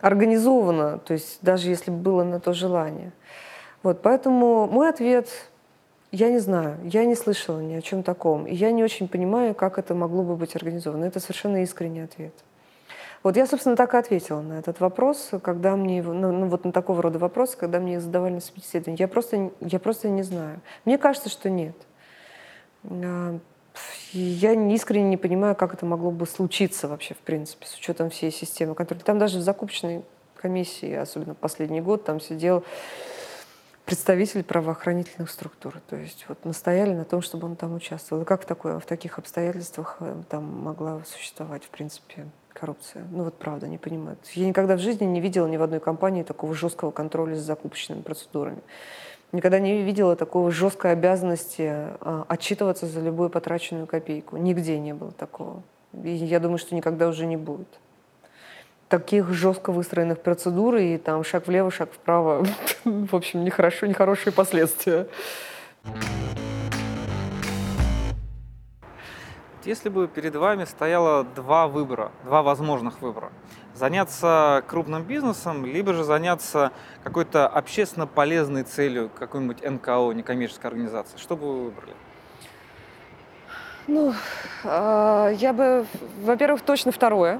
организовано, 0.02 1.00
то 1.00 1.14
есть 1.14 1.40
даже 1.42 1.70
если 1.70 1.90
бы 1.90 1.98
было 1.98 2.24
на 2.24 2.42
то 2.42 2.52
желание. 2.52 3.14
Вот, 3.82 4.02
поэтому 4.02 4.68
мой 4.68 4.90
ответ 4.90 5.30
я 6.12 6.30
не 6.30 6.40
знаю, 6.40 6.78
я 6.84 7.06
не 7.06 7.16
слышала 7.16 7.62
ни 7.62 7.76
о 7.76 7.82
чем 7.82 8.04
таком, 8.04 8.46
и 8.46 8.54
я 8.54 8.72
не 8.72 8.84
очень 8.84 9.08
понимаю, 9.08 9.56
как 9.56 9.80
это 9.80 9.96
могло 9.96 10.24
бы 10.24 10.36
быть 10.36 10.56
организовано. 10.58 11.06
Это 11.06 11.22
совершенно 11.22 11.64
искренний 11.64 12.02
ответ. 12.02 12.34
Вот 13.24 13.38
я, 13.38 13.48
собственно, 13.48 13.78
так 13.78 13.94
и 13.94 13.98
ответила 13.98 14.42
на 14.42 14.60
этот 14.60 14.82
вопрос, 14.82 15.32
когда 15.42 15.78
мне, 15.78 16.04
ну, 16.04 16.32
ну 16.34 16.48
вот 16.48 16.66
на 16.66 16.74
такого 16.74 17.02
рода 17.02 17.20
вопрос, 17.20 17.56
когда 17.56 17.80
мне 17.80 18.02
задавали 18.02 18.34
на 18.34 18.42
собеседовании. 18.42 19.00
Я 19.00 19.08
просто, 19.08 19.52
я 19.62 19.80
просто 19.80 20.10
не 20.10 20.24
знаю. 20.24 20.60
Мне 20.84 20.98
кажется, 20.98 21.30
что 21.30 21.50
нет. 21.50 21.76
Я 24.14 24.54
искренне 24.54 25.10
не 25.10 25.18
понимаю, 25.18 25.56
как 25.56 25.74
это 25.74 25.86
могло 25.86 26.12
бы 26.12 26.26
случиться 26.26 26.88
вообще, 26.88 27.14
в 27.14 27.20
принципе, 27.20 27.66
с 27.68 27.76
учетом 27.76 28.10
всей 28.10 28.32
системы 28.32 28.74
контроля. 28.74 29.02
Там 29.02 29.20
даже 29.20 29.40
в 29.40 29.42
закупочной 29.42 30.04
комиссии, 30.36 30.94
особенно 30.94 31.34
последний 31.34 31.82
год, 31.82 32.06
там 32.06 32.22
сидел 32.22 32.64
представитель 33.86 34.44
правоохранительных 34.44 35.30
структур. 35.30 35.82
То 35.90 35.96
есть 35.96 36.26
вот 36.28 36.44
настояли 36.46 36.94
на 36.94 37.06
том, 37.06 37.22
чтобы 37.22 37.48
он 37.48 37.56
там 37.56 37.74
участвовал. 37.74 38.24
И 38.24 38.26
как 38.26 38.44
в, 38.44 38.46
такой, 38.46 38.80
в 38.80 38.86
таких 38.86 39.18
обстоятельствах 39.18 39.98
э, 40.02 40.16
там 40.30 40.44
могла 40.44 41.02
существовать, 41.06 41.64
в 41.64 41.70
принципе, 41.70 42.28
коррупция? 42.54 43.06
Ну 43.12 43.24
вот 43.24 43.38
правда, 43.38 43.68
не 43.68 43.78
понимаю. 43.78 44.18
Я 44.34 44.48
никогда 44.48 44.76
в 44.76 44.80
жизни 44.80 45.06
не 45.06 45.22
видела 45.22 45.48
ни 45.48 45.56
в 45.56 45.64
одной 45.64 45.80
компании 45.80 46.24
такого 46.24 46.54
жесткого 46.54 46.92
контроля 46.92 47.36
с 47.36 47.40
закупочными 47.40 48.02
процедурами. 48.02 48.62
Никогда 49.34 49.60
не 49.60 49.84
видела 49.84 50.16
такого 50.16 50.52
жесткой 50.52 50.94
обязанности 50.94 51.70
а, 51.70 52.26
отчитываться 52.30 52.86
за 52.86 53.02
любую 53.02 53.30
потраченную 53.30 53.86
копейку. 53.86 54.38
Нигде 54.38 54.80
не 54.80 54.94
было 54.94 55.12
такого. 55.12 55.64
И 56.04 56.10
я 56.10 56.40
думаю, 56.40 56.58
что 56.58 56.76
никогда 56.76 57.10
уже 57.10 57.26
не 57.26 57.36
будет. 57.36 57.68
Таких 58.88 59.34
жестко 59.34 59.74
выстроенных 59.74 60.22
процедур 60.22 60.78
и 60.78 60.98
там 60.98 61.26
шаг 61.26 61.48
влево, 61.48 61.72
шаг 61.72 61.92
вправо. 61.92 62.46
В 62.86 63.14
общем, 63.14 63.44
нехорошо, 63.44 63.86
нехорошие 63.86 64.32
последствия. 64.32 65.08
Если 69.66 69.90
бы 69.90 70.08
перед 70.08 70.34
вами 70.38 70.64
стояло 70.64 71.26
два 71.26 71.68
выбора, 71.68 72.14
два 72.24 72.42
возможных 72.42 73.02
выбора, 73.02 73.34
заняться 73.78 74.64
крупным 74.68 75.04
бизнесом, 75.04 75.66
либо 75.66 75.94
же 75.94 76.04
заняться 76.04 76.72
какой-то 77.04 77.48
общественно 77.48 78.08
полезной 78.08 78.64
целью, 78.64 79.10
какой-нибудь 79.18 79.62
НКО, 79.62 80.12
некоммерческой 80.14 80.72
организации, 80.72 81.18
что 81.18 81.38
бы 81.38 81.48
вы 81.48 81.64
выбрали? 81.66 81.94
Ну, 83.88 84.14
а, 84.66 85.30
я 85.30 85.54
бы, 85.54 85.86
во-первых, 86.24 86.62
точно 86.62 86.92
второе. 86.92 87.40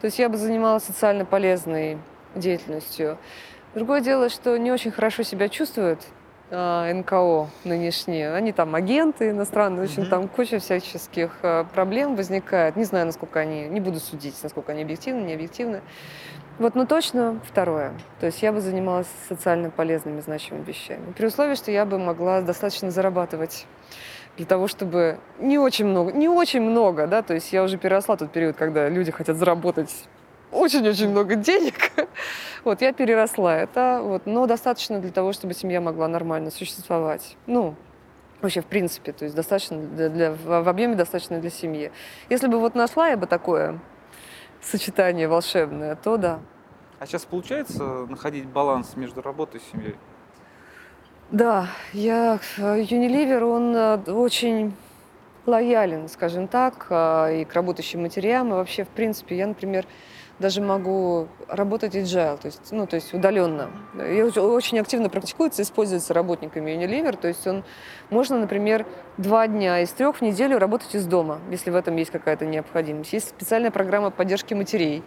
То 0.00 0.06
есть 0.06 0.18
я 0.18 0.28
бы 0.28 0.36
занималась 0.36 0.84
социально 0.84 1.24
полезной 1.24 1.98
деятельностью. 2.34 3.18
Другое 3.74 4.00
дело, 4.00 4.30
что 4.30 4.56
не 4.56 4.72
очень 4.72 4.90
хорошо 4.90 5.22
себя 5.22 5.48
чувствуют 5.48 6.00
НКО 6.50 7.48
нынешние, 7.64 8.32
они 8.32 8.52
там 8.52 8.74
агенты 8.74 9.30
иностранные, 9.30 9.86
в 9.86 9.90
общем, 9.90 10.04
mm-hmm. 10.04 10.08
там 10.08 10.28
куча 10.28 10.60
всяческих 10.60 11.30
а, 11.42 11.64
проблем 11.64 12.14
возникает. 12.14 12.76
Не 12.76 12.84
знаю, 12.84 13.06
насколько 13.06 13.40
они, 13.40 13.66
не 13.66 13.80
буду 13.80 13.98
судить, 13.98 14.34
насколько 14.42 14.72
они 14.72 14.82
объективны, 14.82 15.22
не 15.22 15.34
объективны. 15.34 15.80
Вот, 16.58 16.74
но 16.74 16.86
точно 16.86 17.40
второе. 17.44 17.92
То 18.20 18.26
есть 18.26 18.42
я 18.42 18.52
бы 18.52 18.60
занималась 18.60 19.08
социально 19.28 19.70
полезными, 19.70 20.20
значимыми 20.20 20.64
вещами. 20.64 21.12
При 21.16 21.26
условии, 21.26 21.54
что 21.54 21.70
я 21.70 21.84
бы 21.84 21.98
могла 21.98 22.40
достаточно 22.40 22.90
зарабатывать 22.90 23.66
для 24.36 24.46
того, 24.46 24.68
чтобы 24.68 25.18
не 25.38 25.58
очень 25.58 25.86
много, 25.86 26.12
не 26.12 26.28
очень 26.28 26.60
много, 26.60 27.06
да, 27.06 27.22
то 27.22 27.34
есть 27.34 27.52
я 27.52 27.62
уже 27.62 27.78
переросла 27.78 28.16
тот 28.16 28.30
период, 28.30 28.56
когда 28.56 28.88
люди 28.88 29.10
хотят 29.10 29.36
заработать 29.36 30.06
очень-очень 30.52 31.10
много 31.10 31.36
денег. 31.36 31.74
Вот, 32.64 32.80
я 32.82 32.92
переросла 32.92 33.58
это, 33.58 34.00
вот, 34.02 34.26
но 34.26 34.46
достаточно 34.48 34.98
для 34.98 35.12
того, 35.12 35.32
чтобы 35.32 35.54
семья 35.54 35.80
могла 35.80 36.08
нормально 36.08 36.50
существовать. 36.50 37.36
Ну, 37.46 37.76
вообще, 38.42 38.60
в 38.60 38.66
принципе, 38.66 39.12
то 39.12 39.24
есть 39.24 39.36
достаточно 39.36 39.78
для, 39.78 40.08
для, 40.08 40.32
в 40.32 40.68
объеме 40.68 40.96
достаточно 40.96 41.38
для 41.38 41.50
семьи. 41.50 41.92
Если 42.28 42.48
бы 42.48 42.58
вот 42.58 42.74
нашла 42.74 43.06
я 43.06 43.16
бы 43.16 43.28
такое 43.28 43.78
сочетание 44.60 45.28
волшебное, 45.28 45.94
то 45.94 46.16
да. 46.16 46.40
А 46.98 47.06
сейчас 47.06 47.24
получается 47.24 47.84
находить 48.08 48.46
баланс 48.46 48.96
между 48.96 49.22
работой 49.22 49.60
и 49.60 49.72
семьей? 49.72 49.94
Да, 51.30 51.68
я 51.92 52.38
Unilever, 52.56 53.42
он 53.42 53.76
э, 53.76 54.12
очень 54.12 54.74
лоялен, 55.44 56.08
скажем 56.08 56.46
так, 56.48 56.86
э, 56.88 57.42
и 57.42 57.44
к 57.44 57.52
работающим 57.52 58.02
матерям, 58.02 58.48
и 58.48 58.52
вообще, 58.52 58.84
в 58.84 58.88
принципе, 58.88 59.36
я, 59.36 59.46
например, 59.46 59.86
даже 60.38 60.60
могу 60.60 61.28
работать 61.48 61.94
agile, 61.94 62.36
то 62.38 62.46
есть, 62.46 62.70
ну, 62.70 62.86
то 62.86 62.96
есть 62.96 63.14
удаленно. 63.14 63.70
И 63.94 64.20
очень 64.22 64.78
активно 64.78 65.08
практикуется, 65.08 65.62
используется 65.62 66.12
работниками 66.14 66.70
Unilever, 66.72 67.16
то 67.16 67.28
есть 67.28 67.46
он, 67.46 67.64
можно, 68.10 68.38
например, 68.38 68.86
два 69.16 69.46
дня 69.46 69.80
из 69.80 69.90
трех 69.90 70.16
в 70.16 70.22
неделю 70.22 70.58
работать 70.58 70.94
из 70.94 71.06
дома, 71.06 71.38
если 71.50 71.70
в 71.70 71.76
этом 71.76 71.96
есть 71.96 72.10
какая-то 72.10 72.44
необходимость. 72.44 73.12
Есть 73.12 73.28
специальная 73.28 73.70
программа 73.70 74.10
поддержки 74.10 74.54
матерей, 74.54 75.02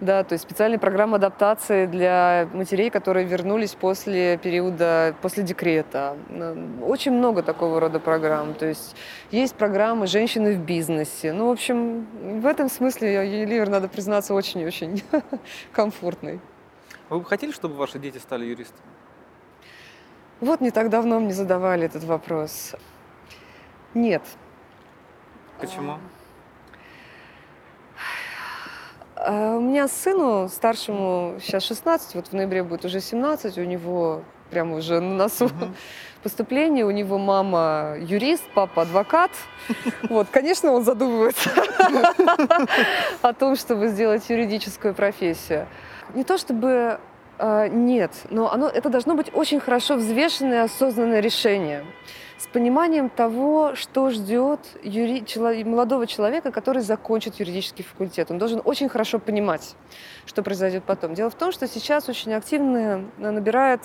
да, 0.00 0.24
то 0.24 0.32
есть 0.32 0.44
специальная 0.44 0.78
программа 0.78 1.16
адаптации 1.16 1.86
для 1.86 2.48
матерей, 2.52 2.90
которые 2.90 3.26
вернулись 3.26 3.74
после 3.74 4.36
периода, 4.38 5.14
после 5.22 5.44
декрета. 5.44 6.16
Очень 6.82 7.12
много 7.12 7.42
такого 7.42 7.78
рода 7.78 8.00
программ. 8.00 8.54
То 8.54 8.66
есть 8.66 8.96
есть 9.30 9.54
программы 9.54 10.06
«Женщины 10.06 10.54
в 10.54 10.58
бизнесе». 10.58 11.32
Ну, 11.32 11.48
в 11.48 11.52
общем, 11.52 12.06
в 12.40 12.46
этом 12.46 12.68
смысле 12.68 13.14
Unilever, 13.14 13.68
надо 13.68 13.88
признаться, 13.88 14.34
очень-очень 14.34 15.02
комфортный. 15.72 16.40
Вы 17.08 17.20
бы 17.20 17.24
хотели, 17.24 17.52
чтобы 17.52 17.74
ваши 17.76 17.98
дети 17.98 18.18
стали 18.18 18.44
юристами? 18.44 18.82
Вот 20.40 20.60
не 20.60 20.72
так 20.72 20.90
давно 20.90 21.20
мне 21.20 21.32
задавали 21.32 21.84
этот 21.84 22.02
вопрос. 22.02 22.74
Нет. 23.94 24.22
Почему? 25.60 25.92
А 25.92 26.00
у 29.26 29.60
меня 29.60 29.88
сыну 29.88 30.48
старшему 30.48 31.38
сейчас 31.40 31.64
16, 31.64 32.14
вот 32.14 32.28
в 32.28 32.32
ноябре 32.32 32.62
будет 32.62 32.84
уже 32.84 33.00
17, 33.00 33.58
у 33.58 33.64
него 33.64 34.22
прямо 34.50 34.76
уже 34.76 35.00
на 35.00 35.14
носу 35.14 35.50
поступление, 36.22 36.84
у 36.84 36.90
него 36.90 37.18
мама 37.18 37.96
юрист, 37.98 38.44
папа 38.54 38.82
адвокат. 38.82 39.30
Вот, 40.08 40.28
конечно, 40.30 40.72
он 40.72 40.84
задумывается 40.84 41.50
о 43.22 43.32
том, 43.32 43.56
чтобы 43.56 43.88
сделать 43.88 44.28
юридическую 44.28 44.94
профессию. 44.94 45.66
Не 46.14 46.24
то 46.24 46.38
чтобы 46.38 47.00
а, 47.38 47.66
нет, 47.68 48.12
но 48.30 48.52
оно, 48.52 48.68
это 48.68 48.88
должно 48.88 49.14
быть 49.14 49.34
очень 49.34 49.58
хорошо 49.58 49.96
взвешенное, 49.96 50.64
осознанное 50.64 51.20
решение 51.20 51.84
с 52.42 52.46
пониманием 52.48 53.08
того, 53.08 53.76
что 53.76 54.10
ждет 54.10 54.58
юри... 54.82 55.22
молодого 55.62 56.08
человека, 56.08 56.50
который 56.50 56.82
закончит 56.82 57.36
юридический 57.36 57.84
факультет. 57.84 58.32
Он 58.32 58.38
должен 58.38 58.60
очень 58.64 58.88
хорошо 58.88 59.20
понимать, 59.20 59.76
что 60.26 60.42
произойдет 60.42 60.82
потом. 60.82 61.14
Дело 61.14 61.30
в 61.30 61.36
том, 61.36 61.52
что 61.52 61.68
сейчас 61.68 62.08
очень 62.08 62.32
активно 62.32 63.04
набирает 63.18 63.82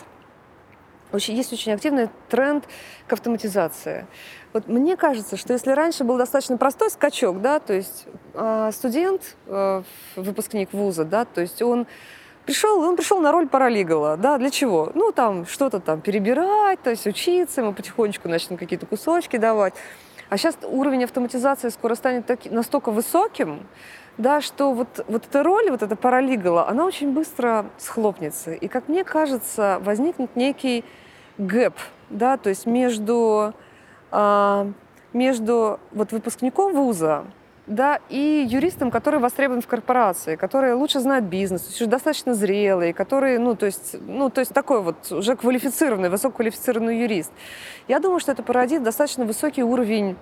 очень, 1.11 1.35
есть 1.35 1.53
очень 1.53 1.71
активный 1.71 2.09
тренд 2.29 2.67
к 3.07 3.13
автоматизации. 3.13 4.07
Вот 4.53 4.67
мне 4.67 4.97
кажется, 4.97 5.37
что 5.37 5.53
если 5.53 5.71
раньше 5.71 6.03
был 6.03 6.17
достаточно 6.17 6.57
простой 6.57 6.89
скачок, 6.89 7.41
да, 7.41 7.59
то 7.59 7.73
есть 7.73 8.07
э, 8.33 8.71
студент, 8.73 9.37
э, 9.45 9.83
выпускник 10.15 10.73
вуза, 10.73 11.05
да, 11.05 11.23
то 11.25 11.41
есть 11.41 11.61
он 11.61 11.87
пришел, 12.47 12.79
он 12.79 12.95
пришел 12.95 13.19
на 13.19 13.31
роль 13.31 13.47
паралигала, 13.47 14.17
да, 14.17 14.37
для 14.37 14.49
чего? 14.49 14.91
Ну, 14.95 15.11
там, 15.11 15.45
что-то 15.45 15.79
там 15.79 16.01
перебирать, 16.01 16.81
то 16.81 16.89
есть 16.89 17.05
учиться, 17.05 17.61
ему 17.61 17.73
потихонечку 17.73 18.29
начнут 18.29 18.57
какие-то 18.57 18.85
кусочки 18.85 19.37
давать. 19.37 19.73
А 20.29 20.37
сейчас 20.37 20.57
уровень 20.63 21.03
автоматизации 21.03 21.69
скоро 21.69 21.95
станет 21.95 22.25
таки, 22.25 22.49
настолько 22.49 22.91
высоким, 22.91 23.67
да, 24.17 24.41
что 24.41 24.73
вот, 24.73 25.05
вот 25.07 25.25
эта 25.25 25.43
роль, 25.43 25.69
вот 25.69 25.83
эта 25.83 25.95
паралигала, 25.95 26.67
она 26.67 26.85
очень 26.85 27.11
быстро 27.11 27.65
схлопнется. 27.77 28.53
И, 28.53 28.67
как 28.67 28.87
мне 28.87 29.03
кажется, 29.03 29.79
возникнет 29.81 30.35
некий 30.35 30.85
гэп, 31.37 31.75
да, 32.09 32.37
то 32.37 32.49
есть 32.49 32.65
между, 32.65 33.53
а, 34.09 34.71
между 35.13 35.79
вот 35.91 36.13
выпускником 36.13 36.73
вуза, 36.73 37.25
да, 37.67 37.99
и 38.09 38.47
юристом, 38.49 38.89
который 38.91 39.19
востребован 39.19 39.61
в 39.61 39.67
корпорации, 39.67 40.37
который 40.37 40.73
лучше 40.73 41.01
знает 41.01 41.25
бизнес, 41.25 41.69
уже 41.75 41.85
достаточно 41.85 42.33
зрелый, 42.33 42.93
который, 42.93 43.37
ну, 43.37 43.55
то 43.55 43.65
есть, 43.65 43.95
ну, 43.99 44.29
то 44.29 44.39
есть 44.39 44.53
такой 44.53 44.81
вот 44.81 45.11
уже 45.11 45.35
квалифицированный, 45.35 46.09
высококвалифицированный 46.09 47.01
юрист. 47.01 47.31
Я 47.87 47.99
думаю, 47.99 48.19
что 48.21 48.31
это 48.31 48.41
породит 48.41 48.83
достаточно 48.83 49.25
высокий 49.25 49.63
уровень 49.63 50.15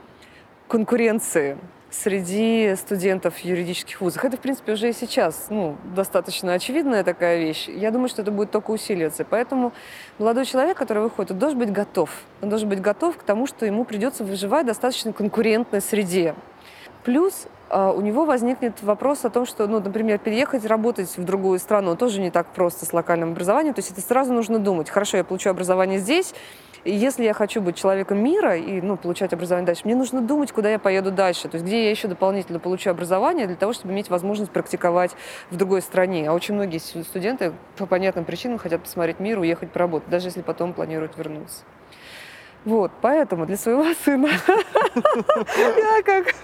конкуренции 0.68 1.58
среди 1.92 2.76
студентов 2.76 3.38
юридических 3.40 4.02
вузов. 4.02 4.26
Это, 4.26 4.38
в 4.38 4.40
принципе, 4.40 4.74
уже 4.74 4.90
и 4.90 4.94
сейчас 4.94 5.48
ну, 5.50 5.78
достаточно 5.96 6.54
очевидная 6.54 7.04
такая 7.04 7.38
вещь. 7.38 7.68
Я 7.68 7.92
думаю, 7.92 8.10
что 8.10 8.22
это 8.22 8.32
будет 8.32 8.52
только 8.52 8.72
усиливаться. 8.72 9.24
Поэтому 9.24 9.72
молодой 10.18 10.46
человек, 10.46 10.78
который 10.78 11.04
выходит, 11.04 11.32
он 11.32 11.40
должен 11.40 11.60
быть 11.60 11.72
готов. 11.72 12.10
Он 12.42 12.50
должен 12.50 12.68
быть 12.68 12.82
готов 12.82 13.18
к 13.18 13.24
тому, 13.24 13.48
что 13.48 13.66
ему 13.66 13.86
придется 13.86 14.24
выживать 14.24 14.66
в 14.66 14.68
достаточно 14.68 15.14
конкурентной 15.14 15.80
среде. 15.80 16.36
Плюс 17.06 17.46
а, 17.70 17.92
у 17.92 18.02
него 18.02 18.26
возникнет 18.26 18.82
вопрос 18.82 19.26
о 19.26 19.30
том, 19.30 19.46
что, 19.46 19.68
ну, 19.68 19.80
например, 19.80 20.18
переехать 20.18 20.66
работать 20.66 21.16
в 21.16 21.24
другую 21.24 21.60
страну 21.60 21.96
тоже 21.96 22.20
не 22.20 22.32
так 22.32 22.48
просто 22.48 22.86
с 22.86 22.94
локальным 22.94 23.34
образованием. 23.34 23.76
То 23.76 23.80
есть 23.80 23.92
это 23.92 24.02
сразу 24.02 24.34
нужно 24.34 24.58
думать. 24.58 24.90
Хорошо, 24.90 25.18
я 25.18 25.24
получу 25.24 25.52
образование 25.52 26.00
здесь, 26.00 26.34
и 26.84 26.92
если 26.92 27.24
я 27.24 27.34
хочу 27.34 27.62
быть 27.62 27.76
человеком 27.76 28.24
мира 28.24 28.58
и 28.58 28.82
ну, 28.82 28.98
получать 28.98 29.34
образование 29.34 29.68
дальше, 29.68 29.84
мне 29.86 29.96
нужно 29.96 30.22
думать, 30.22 30.52
куда 30.52 30.72
я 30.72 30.80
поеду 30.80 31.12
дальше. 31.12 31.48
То 31.48 31.58
есть 31.58 31.66
где 31.66 31.84
я 31.84 31.92
еще 31.92 32.08
дополнительно 32.08 32.60
получу 32.60 32.90
образование 32.90 33.46
для 33.46 33.56
того, 33.56 33.74
чтобы 33.74 33.94
иметь 33.94 34.10
возможность 34.10 34.52
практиковать 34.52 35.12
в 35.52 35.58
другой 35.58 35.84
стране. 35.84 36.28
А 36.28 36.34
очень 36.34 36.56
многие 36.56 36.80
студенты 36.80 37.54
по 37.78 37.86
понятным 37.86 38.26
причинам 38.26 38.58
хотят 38.58 38.82
посмотреть 38.82 39.20
мир, 39.20 39.38
уехать 39.38 39.70
поработать, 39.70 40.10
даже 40.10 40.30
если 40.30 40.42
потом 40.42 40.74
планируют 40.74 41.18
вернуться. 41.18 41.64
Вот, 42.66 42.92
поэтому 43.02 43.46
для 43.46 43.58
своего 43.58 43.86
сына 44.04 44.30
я 45.56 46.02
как, 46.04 46.36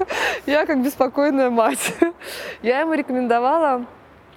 я 0.46 0.66
как 0.66 0.84
беспокойная 0.84 1.50
мать, 1.50 1.94
я 2.62 2.82
ему 2.82 2.94
рекомендовала 2.94 3.86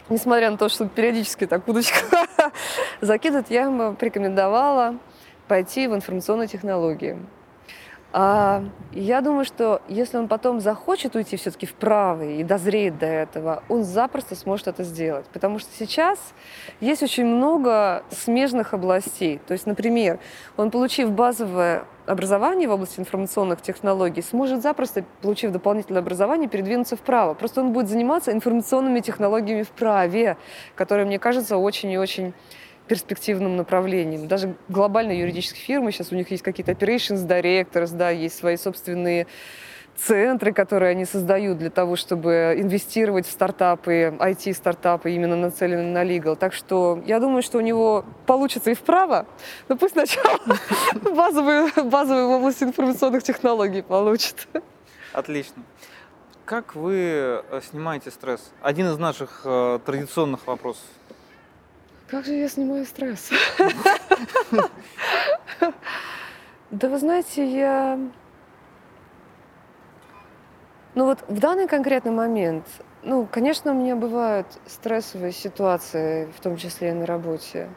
несмотря 0.09 0.51
на 0.51 0.57
то, 0.57 0.69
что 0.69 0.89
периодически 0.89 1.47
так 1.47 1.67
удочка 1.69 2.27
закидывает, 3.01 3.51
я 3.51 3.63
ему 3.63 3.95
порекомендовала 3.95 4.97
пойти 5.49 5.87
в 5.87 5.95
информационные 5.95 6.49
технологии. 6.49 7.19
А, 8.17 8.63
я 8.93 9.21
думаю, 9.23 9.45
что 9.45 9.83
если 9.89 10.19
он 10.19 10.29
потом 10.29 10.61
захочет 10.61 11.17
уйти 11.17 11.37
все-таки 11.37 11.67
вправо 11.67 12.23
и 12.23 12.45
дозреет 12.45 12.97
до 12.97 13.07
этого, 13.07 13.65
он 13.69 13.83
запросто 13.83 14.37
сможет 14.37 14.69
это 14.69 14.85
сделать. 14.85 15.27
Потому 15.33 15.59
что 15.59 15.69
сейчас 15.77 16.21
есть 16.81 17.03
очень 17.03 17.27
много 17.27 18.05
смежных 18.11 18.73
областей. 18.73 19.41
То 19.45 19.53
есть, 19.53 19.67
например, 19.67 20.21
он, 20.57 20.71
получив 20.71 21.11
базовое 21.11 21.87
образование 22.07 22.69
в 22.69 22.71
области 22.71 23.01
информационных 23.01 23.61
технологий, 23.63 24.23
сможет 24.23 24.63
запросто, 24.63 25.05
получив 25.21 25.51
дополнительное 25.51 26.01
образование, 26.01 26.49
передвинуться 26.49 26.95
вправо. 26.95 27.35
Просто 27.35 27.63
он 27.63 27.73
будет 27.73 27.89
заниматься 27.89 28.31
информационными 28.31 29.01
технологиями 29.01 29.65
в 29.65 29.71
праве, 29.71 30.37
которые, 30.77 31.05
мне 31.05 31.19
кажется, 31.19 31.57
очень 31.57 31.91
и 31.91 31.99
очень 31.99 32.33
перспективным 32.89 33.57
направлением. 33.57 34.29
Даже 34.29 34.55
глобальные 34.69 35.21
юридические 35.21 35.63
фирмы, 35.63 35.93
сейчас 35.93 36.13
у 36.13 36.15
них 36.15 36.31
есть 36.31 36.43
какие-то 36.43 36.73
operations 36.73 37.27
directors, 37.27 37.97
да, 37.97 38.11
есть 38.11 38.37
свои 38.37 38.57
собственные 38.57 39.27
центры, 39.97 40.53
которые 40.53 40.91
они 40.91 41.05
создают 41.05 41.59
для 41.59 41.71
того, 41.71 41.97
чтобы 41.97 42.57
инвестировать 42.59 43.27
в 43.27 43.31
стартапы, 43.31 44.15
IT-стартапы, 44.19 45.13
именно 45.13 45.37
нацеленные 45.37 45.93
на 45.93 46.05
legal. 46.05 46.37
Так 46.37 46.53
что 46.53 47.03
я 47.07 47.21
думаю, 47.21 47.43
что 47.43 47.59
у 47.59 47.61
него 47.61 48.05
получится 48.27 48.71
и 48.71 48.75
вправо, 48.75 49.27
но 49.69 49.77
пусть 49.77 49.93
сначала 49.93 50.39
базовую, 51.15 51.69
базовую 51.85 52.29
области 52.29 52.65
информационных 52.65 53.23
технологий 53.23 53.83
получит. 53.83 54.49
Отлично. 55.13 55.63
Как 56.45 56.75
вы 56.75 57.43
э, 57.51 57.61
снимаете 57.71 58.11
стресс? 58.11 58.53
Один 58.61 58.89
из 58.89 58.99
наших 58.99 59.43
э, 59.45 59.79
традиционных 59.87 60.47
вопросов. 60.47 60.85
Как 62.15 62.27
же 62.27 62.35
я 62.35 62.49
снимаю 62.49 62.87
стресс? 62.87 63.29
Да 66.71 66.89
вы 66.89 66.99
знаете, 66.99 67.45
я... 67.45 67.99
Ну 70.95 71.07
вот 71.07 71.25
в 71.27 71.41
данный 71.41 71.67
конкретный 71.67 72.13
момент, 72.13 72.69
ну, 73.03 73.27
конечно, 73.27 73.73
у 73.73 73.75
меня 73.75 73.97
бывают 73.97 74.47
стрессовые 74.65 75.33
ситуации, 75.33 76.27
в 76.27 76.41
том 76.41 76.57
числе 76.57 76.91
и 76.91 76.93
на 76.93 77.05
работе. 77.05 77.69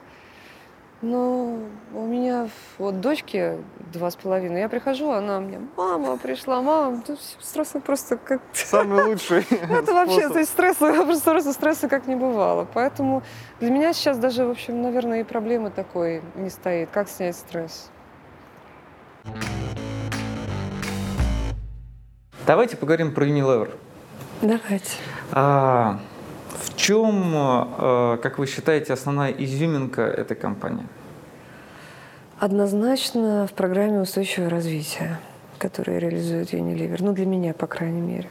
Ну, 1.01 1.69
у 1.93 2.05
меня 2.05 2.49
вот 2.79 3.01
дочке 3.01 3.59
два 3.93 4.09
с 4.09 4.15
половиной. 4.15 4.61
Я 4.61 4.69
прихожу, 4.69 5.11
она 5.11 5.39
мне, 5.39 5.61
мама 5.75 6.17
пришла, 6.17 6.61
мама, 6.63 7.03
тут 7.05 7.19
стресса 7.39 7.79
просто 7.79 8.17
как... 8.17 8.41
Самый 8.53 9.05
лучший 9.05 9.45
Это 9.51 9.93
вообще, 9.93 10.27
то 10.27 10.39
есть 10.39 10.51
стресса, 10.51 11.03
просто 11.05 11.53
стресса 11.53 11.87
как 11.87 12.07
не 12.07 12.15
бывало. 12.15 12.67
Поэтому 12.73 13.21
для 13.59 13.69
меня 13.69 13.93
сейчас 13.93 14.17
даже, 14.17 14.45
в 14.45 14.49
общем, 14.49 14.81
наверное, 14.81 15.21
и 15.21 15.23
проблемы 15.23 15.69
такой 15.69 16.23
не 16.35 16.49
стоит. 16.49 16.89
Как 16.91 17.09
снять 17.09 17.35
стресс? 17.35 17.91
Давайте 22.47 22.75
поговорим 22.75 23.13
про 23.13 23.27
Unilever. 23.27 23.69
Давайте. 24.41 24.97
А, 25.31 25.99
в 26.59 26.75
чем, 26.75 27.33
э, 27.35 28.17
как 28.21 28.39
вы 28.39 28.47
считаете, 28.47 28.93
основная 28.93 29.31
изюминка 29.31 30.01
этой 30.01 30.35
компании? 30.35 30.85
Однозначно 32.39 33.47
в 33.47 33.53
программе 33.53 33.99
устойчивого 33.99 34.49
развития, 34.49 35.19
которую 35.57 35.99
реализует 35.99 36.53
Unilever. 36.53 36.97
Ну, 36.99 37.13
для 37.13 37.25
меня, 37.25 37.53
по 37.53 37.67
крайней 37.67 38.01
мере. 38.01 38.29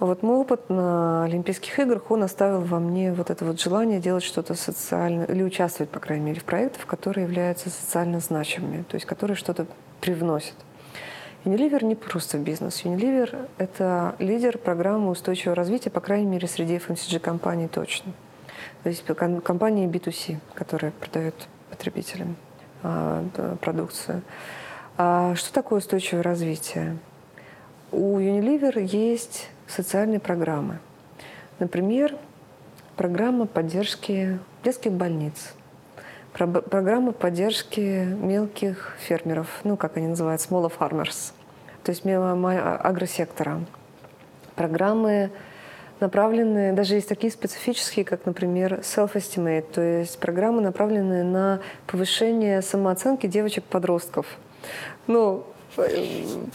Вот 0.00 0.22
мой 0.22 0.36
опыт 0.36 0.68
на 0.68 1.24
Олимпийских 1.24 1.78
играх, 1.78 2.10
он 2.10 2.24
оставил 2.24 2.60
во 2.60 2.80
мне 2.80 3.12
вот 3.12 3.30
это 3.30 3.44
вот 3.44 3.60
желание 3.60 4.00
делать 4.00 4.24
что-то 4.24 4.54
социальное, 4.54 5.26
или 5.26 5.44
участвовать, 5.44 5.90
по 5.90 6.00
крайней 6.00 6.24
мере, 6.24 6.40
в 6.40 6.44
проектах, 6.44 6.86
которые 6.86 7.24
являются 7.24 7.70
социально 7.70 8.18
значимыми, 8.18 8.82
то 8.82 8.96
есть 8.96 9.06
которые 9.06 9.36
что-то 9.36 9.66
привносят. 10.00 10.54
Unilever 11.44 11.84
не 11.84 11.96
просто 11.96 12.38
бизнес. 12.38 12.84
Unilever— 12.84 13.48
это 13.58 14.14
лидер 14.18 14.58
программы 14.58 15.10
устойчивого 15.10 15.56
развития, 15.56 15.90
по 15.90 16.00
крайней 16.00 16.26
мере, 16.26 16.46
среди 16.46 16.76
FMCG-компаний 16.76 17.68
точно. 17.68 18.12
То 18.84 18.88
есть 18.88 19.04
компании 19.04 19.88
B2C, 19.88 20.38
которые 20.54 20.92
продают 20.92 21.34
потребителям 21.70 22.36
а, 22.82 23.24
продукцию. 23.60 24.22
А 24.96 25.34
что 25.34 25.52
такое 25.52 25.80
устойчивое 25.80 26.22
развитие? 26.22 26.98
У 27.90 28.18
Unilever 28.18 28.80
есть 28.80 29.48
социальные 29.66 30.20
программы. 30.20 30.78
Например, 31.58 32.14
программа 32.96 33.46
поддержки 33.46 34.38
детских 34.62 34.92
больниц, 34.92 35.54
программа 36.32 37.12
поддержки 37.12 38.04
мелких 38.04 38.96
фермеров, 38.98 39.48
ну, 39.64 39.76
как 39.76 39.96
они 39.96 40.08
называют, 40.08 40.40
small 40.40 40.72
farmers, 40.76 41.32
то 41.84 41.90
есть 41.90 42.04
агросектора. 42.06 43.60
Программы 44.54 45.30
направленные, 46.00 46.72
даже 46.72 46.94
есть 46.94 47.08
такие 47.08 47.32
специфические, 47.32 48.04
как, 48.04 48.26
например, 48.26 48.80
self-estimate, 48.80 49.72
то 49.72 49.80
есть 49.80 50.18
программы, 50.18 50.60
направленные 50.60 51.22
на 51.22 51.60
повышение 51.86 52.60
самооценки 52.60 53.26
девочек-подростков. 53.26 54.26
Ну, 55.06 55.44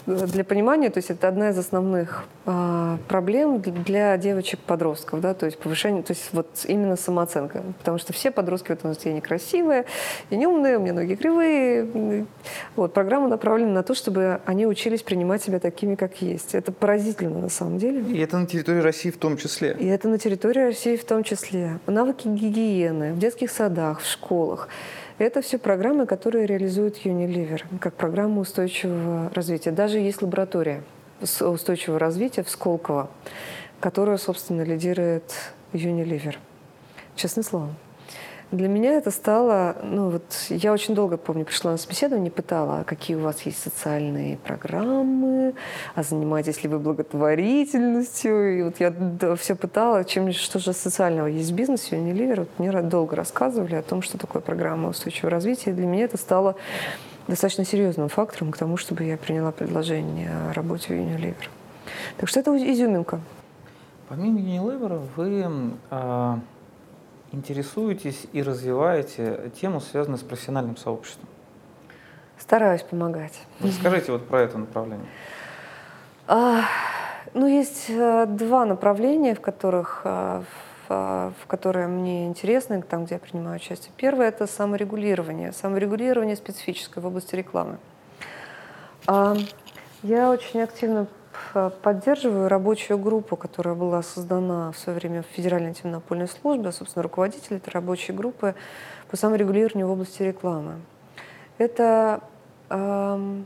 для 0.06 0.44
понимания, 0.44 0.90
то 0.90 1.00
есть 1.00 1.10
это 1.10 1.28
одна 1.28 1.50
из 1.50 1.58
основных 1.58 2.26
а, 2.46 2.98
проблем 3.08 3.62
для 3.62 4.18
девочек-подростков, 4.18 5.22
да, 5.22 5.34
то 5.34 5.46
есть 5.46 5.58
повышение, 5.58 6.04
то 6.04 6.14
есть 6.14 6.30
вот 6.32 6.48
именно 6.66 6.96
самооценка, 6.96 7.64
потому 7.80 7.98
что 7.98 8.14
все 8.14 8.32
подростки 8.32 8.68
в 8.68 8.72
этом 8.72 8.94
смысле 8.94 9.14
некрасивые, 9.14 9.86
и 10.30 10.36
не 10.36 10.48
у 10.48 10.58
меня 10.58 10.94
ноги 10.94 11.16
кривые. 11.16 12.26
Вот, 12.76 12.94
программа 12.94 13.28
направлена 13.28 13.72
на 13.72 13.84
то, 13.84 13.94
чтобы 13.96 14.40
они 14.46 14.66
учились 14.66 15.02
принимать 15.02 15.44
себя 15.44 15.60
такими, 15.60 15.96
как 15.96 16.22
есть. 16.22 16.56
Это 16.56 16.72
поразительно 16.72 17.40
на 17.40 17.50
самом 17.50 17.78
деле. 17.78 18.02
И 18.02 18.20
это 18.20 18.38
на 18.38 18.48
территории 18.48 18.82
России 18.82 19.10
в 19.10 19.18
том 19.18 19.38
числе. 19.38 19.76
И 19.80 19.88
это 19.88 20.08
на 20.08 20.18
территории 20.18 20.62
России 20.62 20.96
в 20.96 21.06
том 21.06 21.24
числе. 21.24 21.80
Навыки 21.88 22.28
гигиены 22.28 23.14
в 23.14 23.20
детских 23.20 23.52
садах, 23.52 24.02
в 24.02 24.06
школах. 24.06 24.70
Это 25.18 25.42
все 25.42 25.58
программы, 25.58 26.06
которые 26.06 26.46
реализует 26.46 27.04
Unilever 27.04 27.62
как 27.80 27.96
программу 27.96 28.42
устойчивого 28.42 29.32
развития. 29.34 29.72
Даже 29.72 29.98
есть 29.98 30.22
лаборатория 30.22 30.84
устойчивого 31.22 31.98
развития 31.98 32.44
в 32.44 32.50
Сколково, 32.50 33.10
которую, 33.80 34.20
собственно, 34.20 34.62
лидирует 34.62 35.34
Unilever. 35.74 36.36
Честное 37.16 37.44
слово. 37.44 37.70
Для 38.52 38.70
меня 38.70 38.94
это 38.94 39.12
стало, 39.12 39.76
ну 39.84 40.10
вот 40.10 40.24
я 40.48 40.72
очень 40.72 40.96
долго, 40.96 41.18
помню, 41.18 41.44
пришла 41.44 41.72
на 41.72 41.78
собеседование, 41.78 42.32
пытала, 42.32 42.80
а 42.80 42.84
какие 42.86 43.18
у 43.18 43.20
вас 43.20 43.42
есть 43.42 43.62
социальные 43.62 44.38
программы, 44.38 45.54
а 45.96 46.04
занимаетесь 46.04 46.64
ли 46.64 46.70
вы 46.70 46.80
благотворительностью, 46.80 48.58
и 48.58 48.64
вот 48.64 48.80
я 48.80 48.92
да, 48.92 49.36
все 49.36 49.56
пытала, 49.56 50.06
чем, 50.06 50.32
что 50.32 50.60
же 50.60 50.72
социального 50.72 51.28
есть 51.28 51.52
в 51.52 51.56
бизнесе, 51.56 51.98
Unilever, 51.98 52.40
вот 52.40 52.50
мне 52.58 52.72
долго 52.84 53.18
рассказывали 53.18 53.76
о 53.76 53.82
том, 53.82 54.02
что 54.02 54.18
такое 54.18 54.42
программа 54.42 54.90
устойчивого 54.90 55.32
развития, 55.32 55.72
и 55.72 55.74
для 55.74 55.86
меня 55.86 56.06
это 56.06 56.16
стало 56.16 56.56
достаточно 57.28 57.66
серьезным 57.66 58.08
фактором 58.08 58.54
к 58.54 58.58
тому, 58.58 58.78
чтобы 58.78 59.04
я 59.04 59.18
приняла 59.18 59.52
предложение 59.52 60.32
о 60.50 60.54
работе 60.54 60.88
в 60.88 60.92
Unilever. 60.92 61.36
Так 62.16 62.30
что 62.30 62.40
это 62.40 62.56
изюминка. 62.56 63.20
Помимо 64.08 64.40
Unilever 64.40 65.02
вы 65.18 65.74
э, 65.92 66.36
интересуетесь 67.32 68.28
и 68.34 68.42
развиваете 68.42 69.52
тему, 69.60 69.82
связанную 69.82 70.18
с 70.18 70.24
профессиональным 70.24 70.78
сообществом. 70.78 71.28
Стараюсь 72.40 72.84
помогать. 72.84 73.40
Расскажите 73.60 74.12
вот 74.12 74.28
про 74.28 74.42
это 74.42 74.58
направление. 74.58 75.08
А, 76.28 76.62
ну, 77.34 77.48
есть 77.48 77.86
э, 77.90 78.26
два 78.28 78.66
направления, 78.66 79.34
в 79.34 79.42
которых 79.42 80.02
э, 80.04 80.44
в, 80.88 81.34
в 81.42 81.48
которые 81.48 81.88
мне 81.88 82.28
интересны, 82.28 82.82
там, 82.82 83.06
где 83.06 83.16
я 83.16 83.20
принимаю 83.20 83.58
участие. 83.58 83.92
Первое– 83.98 84.28
это 84.30 84.48
саморегулирование. 84.48 85.52
Саморегулирование 85.52 86.36
специфическое 86.36 87.04
в 87.04 87.08
области 87.08 87.36
рекламы. 87.36 87.78
А, 89.08 89.36
я 90.04 90.30
очень 90.30 90.62
активно 90.62 91.08
поддерживаю 91.82 92.48
рабочую 92.48 92.98
группу, 92.98 93.36
которая 93.36 93.76
была 93.76 94.02
создана 94.02 94.72
в 94.72 94.78
свое 94.78 95.00
время 95.00 95.24
в 95.24 95.36
Федеральной 95.36 95.70
антимонопольной 95.70 96.28
службе, 96.28 96.70
а, 96.70 96.72
собственно, 96.72 97.04
руководитель 97.04 97.58
этой 97.58 97.70
рабочей 97.70 98.14
группы 98.14 98.56
по 99.10 99.18
саморегулированию 99.18 99.88
в 99.88 99.92
области 99.92 100.24
рекламы. 100.24 100.76
Это 101.58 102.22
э, 102.70 103.42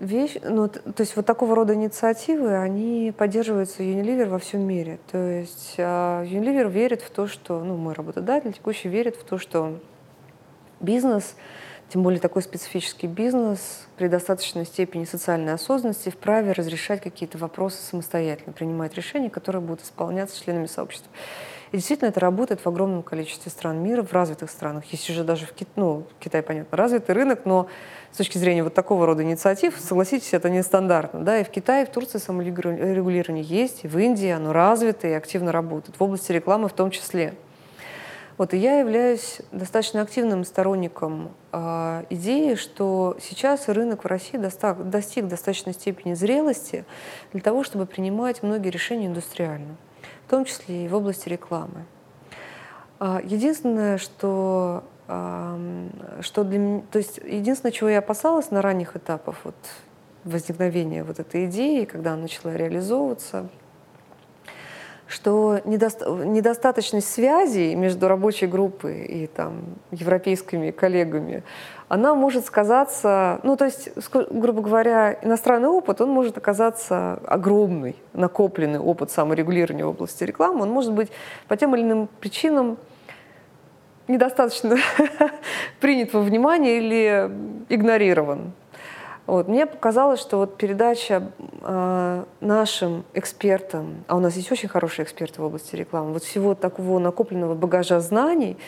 вещь, 0.00 0.36
ну, 0.42 0.68
то 0.68 1.00
есть 1.00 1.16
вот 1.16 1.26
такого 1.26 1.54
рода 1.54 1.74
инициативы, 1.74 2.56
они 2.56 3.12
поддерживаются 3.16 3.82
Unilever 3.82 4.28
во 4.28 4.38
всем 4.38 4.62
мире. 4.62 4.98
То 5.10 5.18
есть 5.18 5.74
э, 5.76 5.82
Unilever 6.24 6.70
верит 6.70 7.02
в 7.02 7.10
то, 7.10 7.26
что, 7.26 7.62
ну, 7.62 7.76
мой 7.76 7.94
работодатель 7.94 8.52
текущий 8.52 8.88
верит 8.88 9.16
в 9.16 9.24
то, 9.24 9.38
что 9.38 9.78
бизнес— 10.80 11.34
тем 11.92 12.02
более 12.02 12.20
такой 12.20 12.40
специфический 12.40 13.06
бизнес 13.06 13.86
при 13.98 14.08
достаточной 14.08 14.64
степени 14.64 15.04
социальной 15.04 15.52
осознанности 15.52 16.08
вправе 16.08 16.52
разрешать 16.52 17.02
какие-то 17.02 17.36
вопросы 17.36 17.82
самостоятельно, 17.82 18.54
принимать 18.54 18.94
решения, 18.94 19.28
которые 19.28 19.60
будут 19.60 19.84
исполняться 19.84 20.42
членами 20.42 20.64
сообщества. 20.64 21.12
И 21.70 21.76
действительно 21.76 22.08
это 22.08 22.18
работает 22.18 22.62
в 22.62 22.66
огромном 22.66 23.02
количестве 23.02 23.50
стран 23.50 23.82
мира, 23.82 24.02
в 24.02 24.10
развитых 24.10 24.50
странах. 24.50 24.86
Есть 24.86 25.10
уже 25.10 25.22
даже 25.22 25.44
в 25.44 25.52
Китае, 25.52 25.72
ну, 25.76 26.06
Китай, 26.18 26.42
понятно, 26.42 26.78
развитый 26.78 27.14
рынок, 27.14 27.40
но 27.44 27.68
с 28.10 28.16
точки 28.16 28.38
зрения 28.38 28.64
вот 28.64 28.72
такого 28.72 29.04
рода 29.04 29.22
инициатив, 29.22 29.74
согласитесь, 29.78 30.32
это 30.32 30.48
нестандартно. 30.48 31.20
Да? 31.20 31.38
И 31.40 31.44
в 31.44 31.50
Китае, 31.50 31.84
и 31.84 31.86
в 31.86 31.90
Турции 31.90 32.16
саморегулирование 32.16 33.44
есть, 33.44 33.84
и 33.84 33.88
в 33.88 33.98
Индии 33.98 34.30
оно 34.30 34.54
развито 34.54 35.08
и 35.08 35.12
активно 35.12 35.52
работает, 35.52 35.98
в 35.98 36.02
области 36.02 36.32
рекламы 36.32 36.68
в 36.68 36.72
том 36.72 36.90
числе. 36.90 37.34
Вот, 38.38 38.54
и 38.54 38.56
я 38.56 38.78
являюсь 38.78 39.40
достаточно 39.52 40.00
активным 40.00 40.44
сторонником 40.44 41.32
э, 41.52 42.04
идеи, 42.10 42.54
что 42.54 43.16
сейчас 43.20 43.68
рынок 43.68 44.04
в 44.04 44.06
России 44.06 44.38
достиг, 44.38 44.88
достиг 44.88 45.28
достаточной 45.28 45.74
степени 45.74 46.14
зрелости 46.14 46.84
для 47.32 47.42
того, 47.42 47.62
чтобы 47.62 47.86
принимать 47.86 48.42
многие 48.42 48.70
решения 48.70 49.06
индустриально, 49.06 49.76
в 50.26 50.30
том 50.30 50.44
числе 50.44 50.86
и 50.86 50.88
в 50.88 50.94
области 50.94 51.28
рекламы. 51.28 51.84
Э, 53.00 53.20
единственное, 53.22 53.98
что, 53.98 54.84
э, 55.08 55.88
что 56.20 56.44
для 56.44 56.80
то 56.90 56.98
есть 56.98 57.18
единственное, 57.18 57.72
чего 57.72 57.90
я 57.90 57.98
опасалась 57.98 58.50
на 58.50 58.62
ранних 58.62 58.96
этапах 58.96 59.36
вот, 59.44 59.56
возникновения 60.24 61.04
вот 61.04 61.18
этой 61.18 61.46
идеи, 61.46 61.84
когда 61.84 62.12
она 62.12 62.22
начала 62.22 62.54
реализовываться, 62.54 63.48
что 65.12 65.60
недоста 65.64 66.08
недостаточность 66.24 67.12
связей 67.12 67.74
между 67.74 68.08
рабочей 68.08 68.46
группой 68.46 69.04
и 69.04 69.26
там, 69.26 69.76
европейскими 69.90 70.70
коллегами, 70.70 71.42
она 71.88 72.14
может 72.14 72.46
сказаться, 72.46 73.38
ну 73.42 73.56
то 73.56 73.66
есть, 73.66 73.90
грубо 74.30 74.62
говоря, 74.62 75.12
иностранный 75.20 75.68
опыт, 75.68 76.00
он 76.00 76.08
может 76.08 76.38
оказаться 76.38 77.20
огромный, 77.26 77.94
накопленный 78.14 78.78
опыт 78.78 79.10
саморегулирования 79.10 79.84
в 79.84 79.90
области 79.90 80.24
рекламы, 80.24 80.62
он 80.62 80.70
может 80.70 80.94
быть 80.94 81.10
по 81.46 81.58
тем 81.58 81.76
или 81.76 81.82
иным 81.82 82.08
причинам 82.18 82.78
недостаточно 84.08 84.78
принят 85.80 86.14
во 86.14 86.22
внимание 86.22 86.78
или 86.78 87.30
игнорирован. 87.68 88.52
Вот. 89.32 89.48
Мне 89.48 89.64
показалось, 89.64 90.20
что 90.20 90.36
вот 90.36 90.58
передача 90.58 91.22
э, 91.62 92.24
нашим 92.42 93.02
экспертам, 93.14 94.04
а 94.06 94.16
у 94.16 94.20
нас 94.20 94.36
есть 94.36 94.52
очень 94.52 94.68
хорошие 94.68 95.04
эксперты 95.04 95.40
в 95.40 95.44
области 95.46 95.74
рекламы, 95.74 96.12
вот 96.12 96.22
всего 96.22 96.54
такого 96.54 96.98
накопленного 96.98 97.54
багажа 97.54 98.00
знаний, 98.00 98.58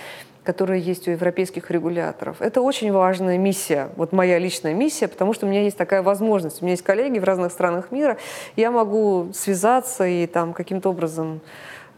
которые 0.42 0.80
есть 0.80 1.06
у 1.06 1.10
европейских 1.10 1.70
регуляторов. 1.70 2.40
Это 2.40 2.62
очень 2.62 2.90
важная 2.92 3.36
миссия, 3.36 3.90
вот 3.96 4.12
моя 4.12 4.38
личная 4.38 4.72
миссия, 4.72 5.06
потому 5.06 5.34
что 5.34 5.44
у 5.44 5.50
меня 5.50 5.60
есть 5.60 5.76
такая 5.76 6.02
возможность. 6.02 6.62
У 6.62 6.64
меня 6.64 6.72
есть 6.72 6.82
коллеги 6.82 7.18
в 7.18 7.24
разных 7.24 7.52
странах 7.52 7.90
мира, 7.90 8.16
я 8.56 8.70
могу 8.70 9.32
связаться 9.34 10.06
и 10.06 10.26
там 10.26 10.54
каким-то 10.54 10.88
образом 10.88 11.42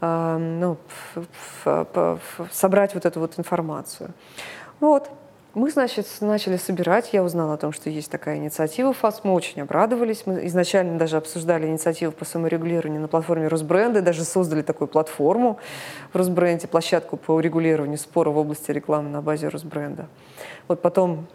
э, 0.00 0.38
ну, 0.38 0.76
собрать 2.50 2.94
вот 2.94 3.06
эту 3.06 3.20
вот 3.20 3.38
информацию. 3.38 4.10
Вот. 4.80 5.08
Мы, 5.56 5.70
значит, 5.70 6.06
начали 6.20 6.58
собирать. 6.58 7.14
Я 7.14 7.24
узнала 7.24 7.54
о 7.54 7.56
том, 7.56 7.72
что 7.72 7.88
есть 7.88 8.10
такая 8.10 8.36
инициатива 8.36 8.92
ФАС. 8.92 9.22
Мы 9.24 9.32
очень 9.32 9.62
обрадовались. 9.62 10.24
Мы 10.26 10.46
изначально 10.48 10.98
даже 10.98 11.16
обсуждали 11.16 11.66
инициативу 11.66 12.12
по 12.12 12.26
саморегулированию 12.26 13.00
на 13.00 13.08
платформе 13.08 13.48
Росбренда. 13.48 14.02
Даже 14.02 14.24
создали 14.24 14.60
такую 14.60 14.86
платформу 14.86 15.58
в 16.12 16.16
Росбренде, 16.16 16.68
площадку 16.68 17.16
по 17.16 17.32
урегулированию 17.32 17.96
спора 17.96 18.28
в 18.28 18.36
области 18.36 18.70
рекламы 18.70 19.08
на 19.08 19.22
базе 19.22 19.48
Росбренда. 19.48 20.08
Вот 20.68 20.82
потом 20.82 21.26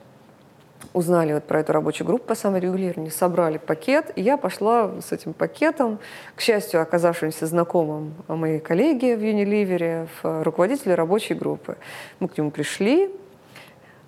узнали 0.93 1.33
вот 1.33 1.45
про 1.45 1.61
эту 1.61 1.73
рабочую 1.73 2.05
группу 2.05 2.25
по 2.25 2.35
саморегулированию, 2.35 3.11
собрали 3.11 3.57
пакет, 3.57 4.11
и 4.15 4.21
я 4.21 4.37
пошла 4.37 5.01
с 5.01 5.11
этим 5.11 5.33
пакетом, 5.33 5.97
к 6.35 6.41
счастью, 6.41 6.83
оказавшимся 6.83 7.47
знакомым 7.47 8.13
моей 8.27 8.59
коллеги 8.59 9.15
в 9.15 10.07
в 10.21 10.43
руководителя 10.43 10.95
рабочей 10.95 11.33
группы. 11.33 11.77
Мы 12.19 12.27
к 12.27 12.37
нему 12.37 12.51
пришли, 12.51 13.09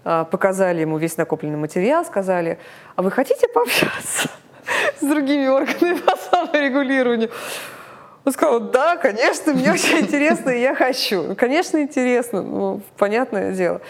показали 0.03 0.81
ему 0.81 0.97
весь 0.97 1.17
накопленный 1.17 1.57
материал, 1.57 2.05
сказали, 2.05 2.59
а 2.95 3.01
вы 3.01 3.11
хотите 3.11 3.47
пообщаться 3.47 4.29
с 4.99 5.05
другими 5.05 5.47
органами 5.47 5.99
по 5.99 6.15
саморегулированию? 6.15 7.29
Он 8.25 8.31
сказал, 8.31 8.59
да, 8.61 8.95
конечно, 8.95 9.53
мне 9.53 9.71
очень 9.71 9.99
интересно, 9.99 10.49
и 10.51 10.61
я 10.61 10.75
хочу. 10.75 11.23
Ну, 11.23 11.35
конечно, 11.35 11.81
интересно, 11.81 12.41
ну, 12.41 12.81
понятное 12.97 13.51
дело. 13.51 13.81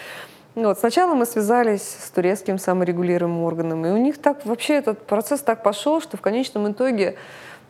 Ну 0.56 0.68
вот, 0.68 0.78
сначала 0.78 1.14
мы 1.14 1.26
связались 1.26 1.82
с 1.82 2.10
турецким 2.10 2.58
саморегулируемым 2.58 3.42
органом, 3.42 3.84
и 3.86 3.90
у 3.90 3.96
них 3.96 4.18
так 4.18 4.44
вообще 4.46 4.74
этот 4.74 5.04
процесс 5.06 5.40
так 5.40 5.62
пошел, 5.62 6.00
что 6.00 6.16
в 6.16 6.20
конечном 6.20 6.70
итоге 6.70 7.16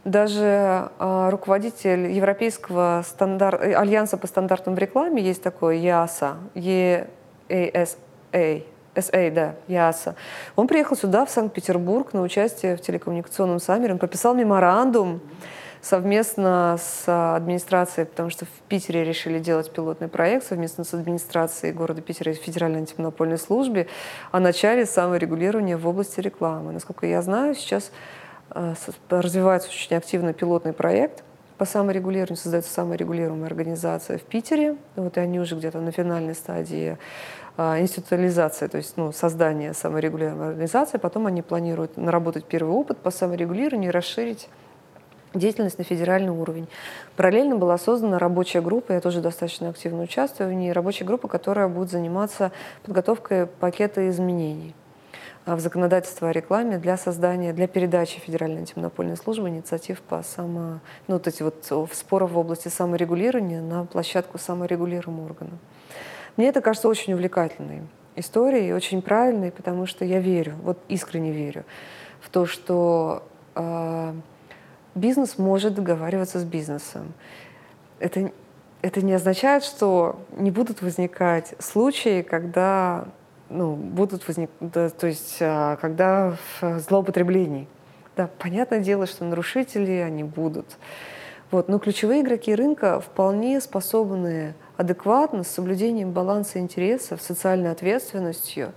даже 0.05 0.91
э, 0.99 1.29
руководитель 1.31 2.11
Европейского 2.11 3.03
стандар... 3.07 3.55
альянса 3.55 4.19
по 4.19 4.27
стандартам 4.27 4.75
в 4.75 4.79
рекламе 4.79 5.23
есть 5.23 5.43
такой 5.43 5.79
ЕАСА, 5.79 6.37
EAS, 6.55 7.97
SA, 8.35 8.65
SA, 8.95 9.31
да, 9.31 9.55
ЯСА. 9.69 10.15
Он 10.57 10.67
приехал 10.67 10.97
сюда, 10.97 11.25
в 11.25 11.31
Санкт-Петербург, 11.31 12.13
на 12.13 12.23
участие 12.23 12.77
в 12.77 12.81
телекоммуникационном 12.81 13.61
саммере. 13.61 13.93
Он 13.93 13.99
подписал 13.99 14.35
меморандум 14.35 15.21
совместно 15.81 16.79
с 16.81 17.05
администрацией, 17.37 18.07
потому 18.07 18.31
что 18.31 18.47
в 18.47 18.49
Питере 18.69 19.05
решили 19.05 19.39
делать 19.39 19.71
пилотный 19.71 20.09
проект 20.09 20.47
совместно 20.47 20.83
с 20.85 20.95
администрацией 20.95 21.73
города 21.73 22.01
Питера 22.01 22.33
и 22.33 22.35
Федеральной 22.35 22.79
антимонопольной 22.79 23.39
службе 23.39 23.87
о 24.33 24.41
начале 24.41 24.87
саморегулирования 24.87 25.77
в 25.77 25.87
области 25.87 26.21
рекламы. 26.21 26.73
Насколько 26.73 27.07
я 27.07 27.21
знаю, 27.21 27.55
сейчас 27.55 27.93
э, 28.51 28.75
развивается 29.11 29.69
очень 29.69 29.97
активно 29.97 30.33
пилотный 30.33 30.73
проект 30.73 31.23
по 31.59 31.67
саморегулированию, 31.67 32.37
создается 32.37 32.73
саморегулируемая 32.73 33.47
организация 33.47 34.19
в 34.19 34.23
Питере. 34.23 34.77
Вот 34.97 35.17
и 35.17 35.21
они 35.21 35.39
уже 35.39 35.55
где-то 35.55 35.81
на 35.81 35.93
финальной 35.93 36.35
стадии 36.35 36.99
а, 37.57 37.79
институализация, 37.81 38.69
то 38.69 38.79
есть 38.79 38.97
ну, 38.97 39.13
создание 39.13 39.75
саморегулируемой 39.75 40.49
организации. 40.49 40.99
Потом 40.99 41.27
они 41.27 41.43
планируют 41.43 41.97
наработать 41.97 42.45
первый 42.45 42.73
опыт 42.73 42.99
по 42.99 43.11
саморегулированию 43.11 43.91
и 43.91 43.93
расширить 43.93 44.49
деятельность 45.35 45.79
на 45.79 45.85
федеральный 45.85 46.31
уровень. 46.31 46.69
Параллельно 47.17 47.57
была 47.57 47.79
создана 47.79 48.19
рабочая 48.19 48.61
группа, 48.61 48.93
я 48.93 49.01
тоже 49.01 49.21
достаточно 49.21 49.69
активно 49.69 50.03
участвую 50.03 50.51
в 50.51 50.53
ней, 50.53 50.73
рабочая 50.73 51.05
группа, 51.05 51.29
которая 51.29 51.69
будет 51.69 51.91
заниматься 51.91 52.53
подготовкой 52.85 53.47
пакета 53.47 54.09
изменений 54.09 54.75
в 55.47 55.61
законодательство 55.61 56.31
о 56.31 56.33
рекламе 56.33 56.79
для 56.79 56.97
создания, 56.97 57.53
для 57.53 57.69
передачи 57.69 58.19
Федеральной 58.19 58.61
антимонопольной 58.61 59.17
службы 59.17 59.49
инициатив 59.49 60.01
по 60.01 60.23
само, 60.23 60.81
ну, 61.07 61.15
вот 61.15 61.27
эти 61.27 61.43
вот 61.43 61.91
споров 61.93 62.33
в 62.33 62.39
области 62.39 62.69
саморегулирования 62.69 63.61
на 63.61 63.85
площадку 63.85 64.39
саморегулируемого 64.39 65.27
органа. 65.27 65.59
Мне 66.37 66.49
это 66.49 66.61
кажется 66.61 66.89
очень 66.89 67.13
увлекательной 67.13 67.83
историей, 68.17 68.73
очень 68.73 69.03
правильной, 69.03 69.51
потому 69.51 69.87
что 69.87 70.05
я 70.05 70.21
верю, 70.21 70.55
вот 70.63 70.79
искренне 70.89 71.33
верю 71.33 71.65
в 72.21 72.31
то, 72.31 72.47
что 72.47 73.23
э, 73.55 74.15
бизнес 74.95 75.39
может 75.39 75.75
договариваться 75.75 76.39
с 76.39 76.45
бизнесом. 76.45 77.13
Это, 77.99 78.33
это 78.83 79.05
не 79.05 79.13
означает, 79.13 79.65
что 79.65 80.21
не 80.37 80.51
будут 80.51 80.83
возникать 80.83 81.55
случаи, 81.59 82.23
когда 82.23 83.07
ну, 83.49 83.75
будут 83.75 84.27
возникать, 84.27 84.55
да, 84.61 84.89
то 84.89 85.07
есть 85.07 85.39
а, 85.41 85.77
когда 85.77 86.37
злоупотреблений. 86.61 87.69
Да, 88.17 88.29
понятное 88.39 88.81
дело, 88.81 89.07
что 89.07 89.25
нарушители 89.25 89.93
они 89.93 90.25
будут. 90.25 90.77
Вот, 91.51 91.69
но 91.69 91.79
ключевые 91.79 92.23
игроки 92.23 92.55
рынка 92.55 93.01
вполне 93.01 93.61
способны 93.61 94.55
адекватно, 94.77 95.45
с 95.45 95.49
соблюдением 95.49 96.13
баланса 96.13 96.59
интересов, 96.59 97.23
социальной 97.23 97.71
ответственностью, 97.71 98.73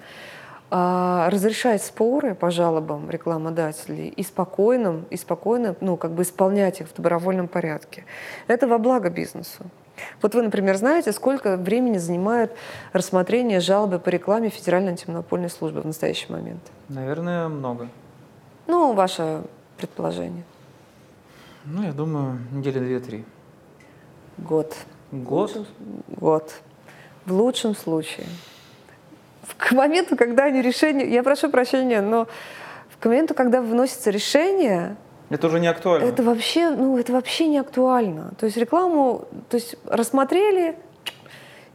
а, 0.69 1.29
разрешать 1.29 1.81
споры 1.81 2.35
по 2.35 2.51
жалобам 2.51 3.09
рекламодателей 3.09 4.09
и 4.09 4.23
спокойным, 4.23 5.05
и 5.09 5.15
спокойно, 5.15 5.75
ну, 5.79 5.95
как 5.95 6.11
бы 6.11 6.23
исполнять 6.23 6.81
их 6.81 6.89
в 6.89 6.95
добровольном 6.95 7.47
порядке. 7.47 8.03
Это 8.47 8.67
во 8.67 8.77
благо 8.77 9.09
бизнесу. 9.09 9.63
Вот 10.21 10.35
вы, 10.35 10.41
например, 10.43 10.75
знаете, 10.75 11.11
сколько 11.11 11.57
времени 11.57 11.97
занимает 11.97 12.55
рассмотрение 12.93 13.59
жалобы 13.61 13.97
по 13.97 14.09
рекламе 14.09 14.49
Федеральной 14.49 14.91
антимонопольной 14.91 15.49
службы 15.49 15.81
в 15.81 15.85
настоящий 15.85 16.31
момент? 16.31 16.61
Наверное, 16.89 17.47
много. 17.47 17.87
Ну, 18.67 18.93
ваше 18.93 19.43
предположение. 19.77 20.43
Ну, 21.65 21.83
я 21.83 21.93
думаю, 21.93 22.39
недели 22.51 22.79
две-три. 22.79 23.25
Год. 24.37 24.75
Год? 25.11 25.55
Лучшем, 25.55 25.65
год. 26.07 26.53
В 27.25 27.33
лучшем 27.33 27.75
случае. 27.75 28.25
К 29.57 29.71
моменту, 29.71 30.15
когда 30.15 30.45
они 30.45 30.61
решение... 30.61 31.09
Я 31.09 31.23
прошу 31.23 31.49
прощения, 31.49 32.01
но 32.01 32.27
к 32.99 33.05
моменту, 33.05 33.33
когда 33.33 33.61
выносится 33.61 34.09
решение, 34.11 34.97
это 35.29 35.47
уже 35.47 35.59
не 35.59 35.67
актуально. 35.67 36.05
Это 36.05 36.23
вообще, 36.23 36.69
ну, 36.69 36.97
это 36.97 37.11
вообще 37.11 37.47
не 37.47 37.57
актуально. 37.57 38.31
То 38.39 38.45
есть 38.45 38.57
рекламу, 38.57 39.27
то 39.49 39.55
есть 39.55 39.75
рассмотрели 39.85 40.77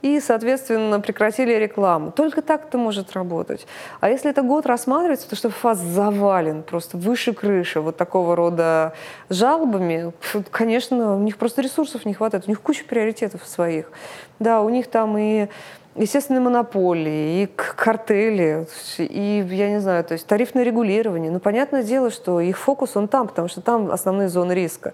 и, 0.03 0.19
соответственно, 0.19 0.99
прекратили 0.99 1.53
рекламу. 1.53 2.11
Только 2.11 2.41
так 2.41 2.65
это 2.65 2.77
может 2.77 3.13
работать. 3.13 3.65
А 4.01 4.09
если 4.09 4.29
это 4.29 4.41
год 4.41 4.65
рассматривается, 4.65 5.29
то 5.29 5.37
что 5.37 5.49
ФАС 5.49 5.79
завален 5.79 6.61
просто 6.61 6.97
выше 6.97 7.33
крыши 7.33 7.79
вот 7.79 7.95
такого 7.95 8.35
рода 8.35 8.93
жалобами, 9.29 10.11
конечно, 10.51 11.15
у 11.15 11.19
них 11.19 11.37
просто 11.37 11.61
ресурсов 11.61 12.05
не 12.05 12.13
хватает, 12.13 12.43
у 12.47 12.51
них 12.51 12.61
куча 12.61 12.83
приоритетов 12.83 13.47
своих. 13.47 13.91
Да, 14.39 14.61
у 14.61 14.69
них 14.69 14.87
там 14.87 15.17
и 15.17 15.47
естественные 15.95 16.41
монополии, 16.41 17.43
и 17.43 17.45
картели, 17.45 18.67
и, 18.97 19.45
я 19.49 19.69
не 19.69 19.79
знаю, 19.79 20.03
то 20.03 20.13
есть 20.13 20.25
тарифное 20.25 20.63
регулирование. 20.63 21.31
Ну, 21.31 21.39
понятное 21.39 21.83
дело, 21.83 22.09
что 22.09 22.39
их 22.39 22.57
фокус, 22.57 22.95
он 22.95 23.07
там, 23.07 23.27
потому 23.27 23.47
что 23.47 23.61
там 23.61 23.91
основные 23.91 24.29
зоны 24.29 24.53
риска. 24.53 24.93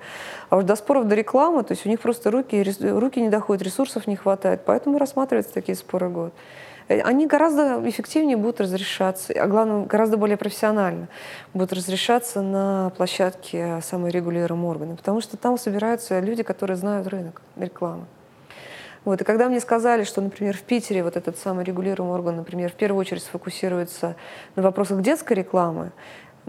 А 0.50 0.58
уж 0.58 0.64
до 0.64 0.76
споров, 0.76 1.08
до 1.08 1.16
рекламы, 1.16 1.64
то 1.64 1.74
есть 1.74 1.86
у 1.86 1.90
них 1.90 2.00
просто 2.00 2.32
руки, 2.32 2.66
руки 2.82 3.22
не 3.22 3.30
доходят, 3.30 3.64
ресурсов 3.64 4.08
не 4.08 4.16
хватает, 4.16 4.62
поэтому 4.66 4.98
рассматриваются 4.98 5.54
такие 5.54 5.76
споры 5.76 6.10
год. 6.10 6.34
Э, 6.90 7.02
они 7.02 7.28
гораздо 7.28 7.82
эффективнее 7.90 8.36
будут 8.36 8.60
разрешаться, 8.60 9.34
а 9.34 9.48
главное, 9.48 9.86
гораздо 9.86 10.18
более 10.18 10.38
профессионально 10.38 11.08
будут 11.54 11.72
разрешаться 11.72 12.42
на 12.42 12.92
площадке 12.98 13.80
саморегулируемого 13.82 14.72
органа, 14.72 14.96
потому 14.96 15.22
что 15.22 15.38
там 15.38 15.58
собираются 15.58 16.20
люди, 16.20 16.44
которые 16.44 16.76
знают 16.76 17.08
рынок 17.08 17.42
рекламы. 17.56 18.06
Вот. 19.06 19.22
И 19.22 19.24
когда 19.24 19.48
мне 19.48 19.60
сказали, 19.60 20.04
что, 20.04 20.22
например, 20.22 20.56
в 20.58 20.62
Питере 20.62 21.04
вот 21.04 21.16
этот 21.16 21.38
самый 21.38 21.64
регулируемый 21.64 22.16
орган, 22.16 22.36
например, 22.38 22.72
в 22.72 22.76
первую 22.76 23.00
очередь 23.00 23.24
сфокусируется 23.24 24.16
на 24.56 24.62
вопросах 24.62 25.02
детской 25.02 25.34
рекламы, 25.34 25.92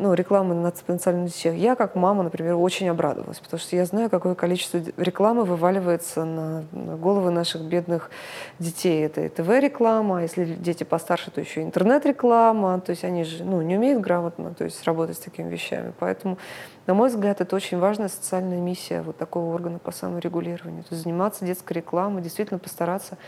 ну, 0.01 0.15
рекламы 0.15 0.55
на 0.55 0.73
социальных 0.73 1.35
сетях, 1.35 1.55
я 1.55 1.75
как 1.75 1.95
мама, 1.95 2.23
например, 2.23 2.55
очень 2.55 2.89
обрадовалась, 2.89 3.39
потому 3.39 3.61
что 3.61 3.77
я 3.77 3.85
знаю, 3.85 4.09
какое 4.09 4.35
количество 4.35 4.81
рекламы 4.97 5.45
вываливается 5.45 6.25
на, 6.25 6.65
на 6.73 6.97
головы 6.97 7.31
наших 7.31 7.63
бедных 7.63 8.11
детей. 8.59 9.05
Это 9.05 9.29
ТВ-реклама, 9.29 10.19
а 10.19 10.23
если 10.23 10.45
дети 10.45 10.85
постарше, 10.85 11.31
то 11.31 11.41
еще 11.41 11.63
интернет-реклама, 11.63 12.81
то 12.81 12.91
есть 12.91 13.05
они 13.05 13.25
же 13.25 13.45
ну, 13.45 13.61
не 13.61 13.77
умеют 13.77 14.01
грамотно 14.01 14.55
то 14.55 14.65
есть, 14.65 14.83
работать 14.85 15.17
с 15.17 15.21
такими 15.21 15.51
вещами. 15.51 15.93
Поэтому, 15.99 16.39
на 16.87 16.95
мой 16.95 17.11
взгляд, 17.11 17.41
это 17.41 17.55
очень 17.55 17.79
важная 17.79 18.09
социальная 18.09 18.59
миссия 18.59 19.03
вот 19.03 19.19
такого 19.19 19.55
органа 19.55 19.79
по 19.79 19.93
саморегулированию. 19.93 20.83
То 20.83 20.95
есть 20.95 21.05
заниматься 21.05 21.45
детской 21.45 21.75
рекламой, 21.75 22.23
действительно 22.23 22.59
постараться 22.59 23.19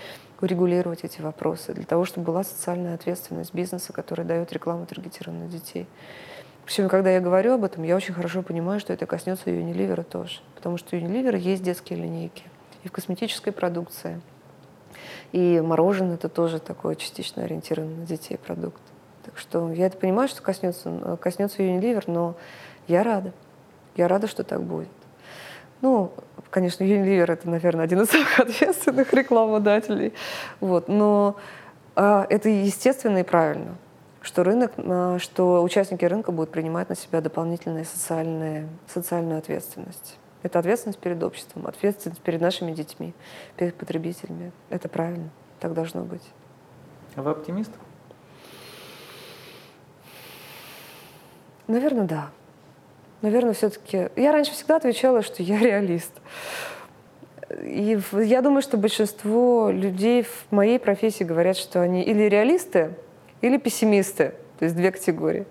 урегулировать 0.41 1.05
эти 1.05 1.21
вопросы 1.21 1.73
для 1.73 1.85
того, 1.85 2.05
чтобы 2.05 2.27
была 2.27 2.43
социальная 2.43 2.95
ответственность 2.95 3.55
бизнеса, 3.55 3.93
который 3.93 4.25
дает 4.25 4.53
рекламу 4.53 4.87
таргетированную 4.87 5.47
на 5.47 5.53
детей. 5.53 5.87
Причем, 6.65 6.89
когда 6.89 7.11
я 7.11 7.21
говорю 7.21 7.55
об 7.55 7.65
этом, 7.65 7.83
я 7.83 7.97
очень 7.97 8.15
хорошо 8.15 8.43
понимаю, 8.43 8.79
что 8.81 8.93
это 8.93 9.07
коснется 9.07 9.51
Unilever 9.51 10.05
тоже. 10.05 10.41
Потому 10.55 10.79
что 10.79 10.97
Unilever 10.97 11.37
есть 11.37 11.63
детские 11.63 11.99
линейки. 11.99 12.45
И 12.85 12.89
в 12.89 12.93
косметической 12.93 13.53
продукции. 13.53 14.21
И 15.33 15.61
мороженое 15.61 16.15
это 16.15 16.29
тоже 16.29 16.61
такой 16.61 16.97
частично 16.97 17.45
ориентированный 17.45 17.97
на 17.97 18.07
детей 18.07 18.37
продукт. 18.37 18.81
Так 19.25 19.39
что 19.39 19.73
я 19.73 19.87
это 19.87 19.97
понимаю, 19.99 20.29
что 20.29 20.43
коснется, 20.43 21.19
коснется 21.21 21.63
Unilever, 21.63 22.05
но 22.07 22.37
я 22.87 23.03
рада. 23.03 23.33
Я 23.97 24.09
рада, 24.09 24.27
что 24.27 24.45
так 24.45 24.63
будет. 24.63 24.89
Ну, 25.81 26.13
конечно, 26.51 26.85
Unilever 26.85 27.33
это, 27.33 27.49
наверное, 27.49 27.85
один 27.85 28.03
из 28.03 28.11
самых 28.11 28.39
ответственных 28.39 29.13
рекламодателей. 29.13 30.13
Вот, 30.61 30.89
но 30.89 31.37
а, 31.97 32.27
это 32.31 32.49
естественно 32.49 33.19
и 33.19 33.25
правильно 33.25 33.77
что 34.23 34.45
рынок, 34.45 34.73
э, 34.77 35.19
что 35.21 35.63
участники 35.63 36.05
рынка 36.05 36.33
будут 36.33 36.51
принимать 36.51 36.89
на 36.89 36.97
себя 36.97 37.21
дополнительную 37.21 37.85
социальную, 37.85 38.69
социальную 38.87 39.39
ответственность. 39.39 40.19
Это 40.43 40.59
ответственность 40.59 40.99
перед 40.99 41.23
обществом, 41.23 41.67
ответственность 41.67 42.21
перед 42.21 42.41
нашими 42.41 42.73
детьми, 42.73 43.15
перед 43.57 43.75
потребителями. 43.75 44.53
Это 44.71 44.89
правильно, 44.89 45.31
так 45.61 45.75
должно 45.75 46.03
быть. 46.03 46.23
А 47.15 47.23
вы 47.23 47.31
оптимист? 47.31 47.71
Наверное, 51.69 52.07
да. 52.07 52.31
Наверное, 53.21 53.53
все-таки... 53.55 54.09
Я 54.17 54.33
раньше 54.33 54.53
всегда 54.53 54.77
отвечала, 54.77 55.23
что 55.23 55.43
я 55.43 55.59
реалист. 55.59 56.13
И 57.63 58.01
я 58.13 58.43
думаю, 58.43 58.63
что 58.63 58.77
большинство 58.77 59.71
людей 59.71 60.23
в 60.23 60.47
моей 60.51 60.79
профессии 60.79 61.23
говорят, 61.23 61.57
что 61.57 61.81
они 61.81 62.03
или 62.03 62.23
реалисты, 62.25 62.95
или 63.43 63.59
пессимисты, 63.59 64.35
то 64.59 64.65
есть 64.65 64.75
две 64.75 64.91
категории. 64.91 65.45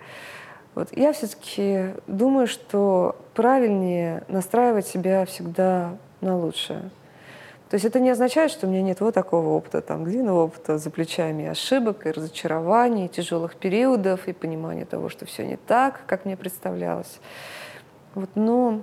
Вот. 0.74 0.90
Я 0.98 1.14
все-таки 1.14 1.94
думаю, 2.08 2.48
что 2.48 3.16
правильнее 3.36 4.24
настраивать 4.28 4.88
себя 4.88 5.26
всегда 5.26 5.98
на 6.22 6.38
лучшее. 6.38 6.90
То 7.70 7.76
есть 7.76 7.86
это 7.86 8.00
не 8.02 8.10
означает, 8.10 8.52
что 8.52 8.68
у 8.68 8.70
меня 8.70 8.82
нет 8.82 9.00
вот 9.00 9.14
такого 9.14 9.50
опыта, 9.50 9.82
там, 9.82 10.04
длинного 10.04 10.44
опыта 10.44 10.78
за 10.78 10.90
плечами 10.90 11.46
ошибок, 11.46 12.06
и 12.06 12.12
разочарований, 12.12 13.06
и 13.06 13.10
тяжелых 13.10 13.56
периодов, 13.56 14.28
и 14.28 14.34
понимания 14.34 14.84
того, 14.84 15.08
что 15.08 15.26
все 15.26 15.46
не 15.46 15.56
так, 15.56 16.02
как 16.06 16.26
мне 16.26 16.36
представлялось. 16.36 17.20
Вот, 18.14 18.30
но 18.36 18.82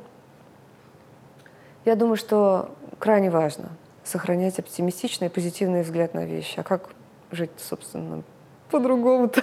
я 1.85 1.97
думаю, 1.97 2.17
что 2.17 2.75
крайне 2.99 3.31
важно 3.31 3.69
сохранять 4.05 4.59
оптимистичный 4.59 5.27
и 5.27 5.31
позитивный 5.31 5.83
взгляд 5.83 6.15
на 6.15 6.25
вещи. 6.25 6.59
А 6.59 6.63
как 6.63 6.89
жить, 7.31 7.51
собственно, 7.59 8.23
по-другому-то. 8.71 9.43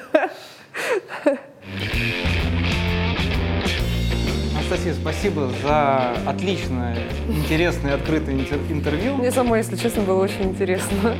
Анастасия, 4.55 4.93
спасибо 4.93 5.51
за 5.61 6.15
отличное, 6.25 6.97
интересное, 7.27 7.95
открытое 7.95 8.35
интервью. 8.69 9.15
Мне 9.15 9.31
самой, 9.31 9.59
если 9.59 9.75
честно, 9.75 10.01
было 10.01 10.23
очень 10.23 10.43
интересно. 10.43 11.15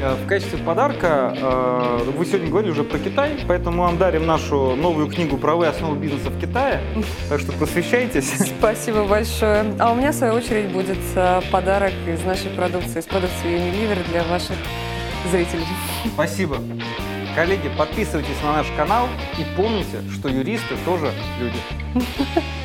Э, 0.00 0.14
в 0.14 0.26
качестве 0.26 0.58
подарка 0.58 1.34
э, 1.36 2.10
вы 2.16 2.24
сегодня 2.24 2.48
говорили 2.48 2.70
уже 2.70 2.84
про 2.84 2.98
Китай, 2.98 3.38
поэтому 3.46 3.78
мы 3.78 3.82
вам 3.84 3.98
дарим 3.98 4.26
нашу 4.26 4.76
новую 4.76 5.08
книгу 5.08 5.36
«Правые 5.36 5.70
основы 5.70 5.98
бизнеса 5.98 6.30
в 6.30 6.40
Китае». 6.40 6.80
Так 7.28 7.40
что 7.40 7.52
просвещайтесь. 7.52 8.32
Спасибо 8.58 9.04
большое. 9.04 9.64
А 9.78 9.92
у 9.92 9.94
меня, 9.94 10.12
в 10.12 10.14
свою 10.14 10.34
очередь, 10.34 10.70
будет 10.70 10.98
э, 11.14 11.40
подарок 11.50 11.92
из 12.06 12.22
нашей 12.24 12.50
продукции, 12.50 13.00
из 13.00 13.06
продукции 13.06 13.58
Unilever 13.58 14.08
для 14.10 14.24
ваших 14.24 14.56
зрителей. 15.30 15.66
Спасибо. 16.14 16.58
Коллеги, 17.38 17.70
подписывайтесь 17.78 18.42
на 18.42 18.52
наш 18.52 18.66
канал 18.76 19.06
и 19.38 19.44
помните, 19.56 20.02
что 20.12 20.28
юристы 20.28 20.74
тоже 20.84 21.12
люди. 21.38 21.60